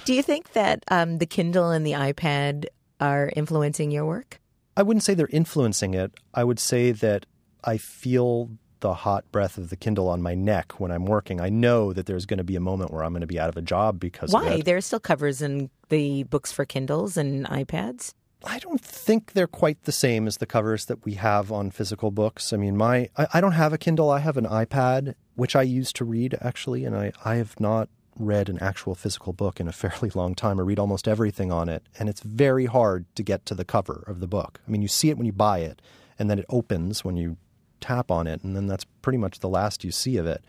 Do 0.05 0.15
you 0.15 0.23
think 0.23 0.53
that 0.53 0.85
um, 0.89 1.19
the 1.19 1.27
Kindle 1.27 1.71
and 1.71 1.87
the 1.87 1.93
iPad 1.93 2.67
are 3.01 3.33
influencing 3.35 3.91
your 3.91 4.05
work? 4.05 4.41
I 4.77 4.83
wouldn't 4.83 5.03
say 5.03 5.15
they're 5.15 5.27
influencing 5.29 5.95
it. 5.95 6.13
I 6.35 6.45
would 6.45 6.59
say 6.59 6.93
that 6.93 7.27
I 7.65 7.79
feel 7.79 8.51
the 8.83 8.93
hot 8.93 9.25
breath 9.33 9.57
of 9.57 9.71
the 9.71 9.77
Kindle 9.77 10.09
on 10.09 10.21
my 10.21 10.35
neck 10.35 10.79
when 10.79 10.91
I'm 10.91 11.07
working. 11.07 11.41
I 11.41 11.49
know 11.49 11.93
that 11.93 12.07
there's 12.07 12.27
going 12.27 12.39
to 12.39 12.45
be 12.45 12.57
a 12.57 12.61
moment 12.61 12.93
where 12.93 13.03
I'm 13.03 13.13
going 13.13 13.23
to 13.23 13.27
be 13.27 13.41
out 13.41 13.49
of 13.49 13.57
a 13.57 13.63
job 13.63 13.99
because 13.99 14.31
Why? 14.31 14.61
There 14.61 14.77
are 14.77 14.83
still 14.83 15.01
covers 15.01 15.41
in 15.41 15.71
the 15.89 16.25
books 16.25 16.53
for 16.53 16.65
Kindles 16.65 17.17
and 17.17 17.47
iPads. 17.47 18.13
I 18.45 18.59
don't 18.59 18.81
think 18.81 19.33
they're 19.33 19.47
quite 19.47 19.85
the 19.85 19.93
same 19.93 20.27
as 20.27 20.39
the 20.39 20.47
covers 20.47 20.87
that 20.87 21.05
we 21.05 21.15
have 21.15 21.53
on 21.53 21.71
physical 21.71 22.11
books. 22.11 22.53
I 22.53 22.57
mean, 22.57 22.77
my 22.77 23.09
I, 23.17 23.29
I 23.35 23.41
don't 23.41 23.53
have 23.53 23.73
a 23.73 23.79
Kindle. 23.79 24.11
I 24.11 24.19
have 24.19 24.37
an 24.37 24.47
iPad, 24.47 25.15
which 25.37 25.55
I 25.55 25.63
use 25.63 25.93
to 25.95 26.05
read 26.05 26.37
actually, 26.41 26.85
and 26.85 26.97
I, 26.97 27.13
I 27.25 27.37
have 27.37 27.59
not 27.61 27.89
read 28.19 28.49
an 28.49 28.59
actual 28.61 28.95
physical 28.95 29.33
book 29.33 29.61
in 29.61 29.69
a 29.69 29.73
fairly 29.83 30.11
long 30.15 30.35
time. 30.35 30.59
I 30.59 30.63
read 30.63 30.81
almost 30.81 31.07
everything 31.07 31.53
on 31.53 31.69
it, 31.69 31.85
and 31.99 32.09
it's 32.09 32.21
very 32.21 32.67
hard 32.67 33.07
to 33.15 33.23
get 33.23 33.47
to 33.47 33.55
the 33.55 33.65
cover 33.65 34.05
of 34.09 34.19
the 34.19 34.27
book. 34.27 34.61
I 34.67 34.71
mean, 34.71 34.83
you 34.83 34.89
see 34.89 35.09
it 35.09 35.17
when 35.17 35.27
you 35.27 35.33
buy 35.33 35.61
it, 35.61 35.81
and 36.19 36.29
then 36.29 36.41
it 36.41 36.47
opens 36.49 37.05
when 37.05 37.17
you 37.17 37.37
tap 37.83 38.11
on 38.11 38.27
it, 38.27 38.43
and 38.43 38.57
then 38.57 38.67
that's 38.67 38.85
pretty 39.03 39.19
much 39.19 39.41
the 39.41 39.49
last 39.49 39.85
you 39.85 39.91
see 39.91 40.17
of 40.17 40.27
it. 40.27 40.43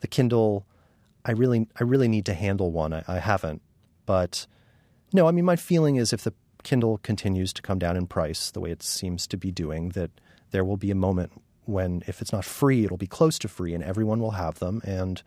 The 0.00 0.08
Kindle, 0.08 0.66
I 1.24 1.32
really 1.32 1.66
I 1.78 1.84
really 1.84 2.08
need 2.08 2.26
to 2.26 2.34
handle 2.34 2.70
one. 2.70 2.92
I, 2.92 3.04
I 3.08 3.18
haven't, 3.18 3.62
but 4.04 4.46
no, 5.12 5.26
I 5.26 5.32
mean, 5.32 5.44
my 5.44 5.56
feeling 5.56 5.96
is 5.96 6.12
if 6.12 6.24
the 6.24 6.34
Kindle 6.62 6.98
continues 6.98 7.52
to 7.54 7.62
come 7.62 7.78
down 7.78 7.96
in 7.96 8.06
price 8.06 8.50
the 8.50 8.60
way 8.60 8.70
it 8.70 8.82
seems 8.82 9.26
to 9.28 9.36
be 9.36 9.50
doing, 9.50 9.90
that 9.90 10.10
there 10.50 10.64
will 10.64 10.76
be 10.76 10.90
a 10.90 10.94
moment 10.94 11.32
when, 11.64 12.02
if 12.06 12.20
it's 12.20 12.32
not 12.32 12.44
free, 12.44 12.84
it'll 12.84 12.96
be 12.96 13.06
close 13.06 13.38
to 13.40 13.48
free 13.48 13.74
and 13.74 13.82
everyone 13.82 14.20
will 14.20 14.32
have 14.32 14.58
them. 14.58 14.80
And 14.84 15.22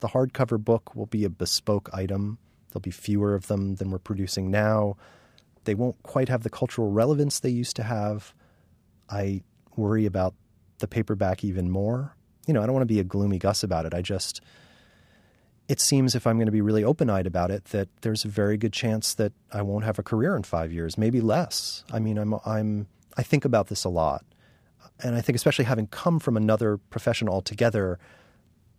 the 0.00 0.08
hardcover 0.08 0.62
book 0.62 0.94
will 0.94 1.06
be 1.06 1.24
a 1.24 1.30
bespoke 1.30 1.90
item. 1.92 2.38
There'll 2.70 2.80
be 2.80 2.90
fewer 2.90 3.34
of 3.34 3.46
them 3.46 3.76
than 3.76 3.90
we're 3.90 3.98
producing 3.98 4.50
now. 4.50 4.96
They 5.64 5.74
won't 5.74 6.02
quite 6.02 6.28
have 6.28 6.42
the 6.42 6.50
cultural 6.50 6.90
relevance 6.90 7.40
they 7.40 7.50
used 7.50 7.76
to 7.76 7.82
have. 7.82 8.34
I 9.08 9.42
worry 9.76 10.06
about 10.06 10.34
the 10.78 10.88
paperback 10.88 11.44
even 11.44 11.70
more. 11.70 12.16
You 12.46 12.54
know, 12.54 12.62
I 12.62 12.66
don't 12.66 12.74
want 12.74 12.82
to 12.82 12.92
be 12.94 13.00
a 13.00 13.04
gloomy 13.04 13.38
Gus 13.38 13.62
about 13.62 13.86
it. 13.86 13.94
I 13.94 14.02
just 14.02 14.40
it 15.68 15.80
seems 15.80 16.14
if 16.14 16.26
I'm 16.26 16.36
going 16.36 16.46
to 16.46 16.52
be 16.52 16.60
really 16.60 16.84
open 16.84 17.08
eyed 17.08 17.26
about 17.26 17.50
it, 17.50 17.66
that 17.66 17.88
there's 18.02 18.24
a 18.24 18.28
very 18.28 18.56
good 18.56 18.72
chance 18.72 19.14
that 19.14 19.32
I 19.50 19.62
won't 19.62 19.84
have 19.84 19.98
a 19.98 20.02
career 20.02 20.36
in 20.36 20.42
five 20.42 20.72
years, 20.72 20.98
maybe 20.98 21.20
less. 21.20 21.84
I 21.92 21.98
mean, 22.00 22.18
I'm 22.18 22.34
I'm 22.44 22.86
I 23.16 23.22
think 23.22 23.44
about 23.44 23.68
this 23.68 23.84
a 23.84 23.88
lot. 23.88 24.24
And 25.02 25.16
I 25.16 25.20
think, 25.20 25.36
especially 25.36 25.64
having 25.64 25.86
come 25.88 26.20
from 26.20 26.36
another 26.36 26.76
profession 26.76 27.28
altogether, 27.28 27.98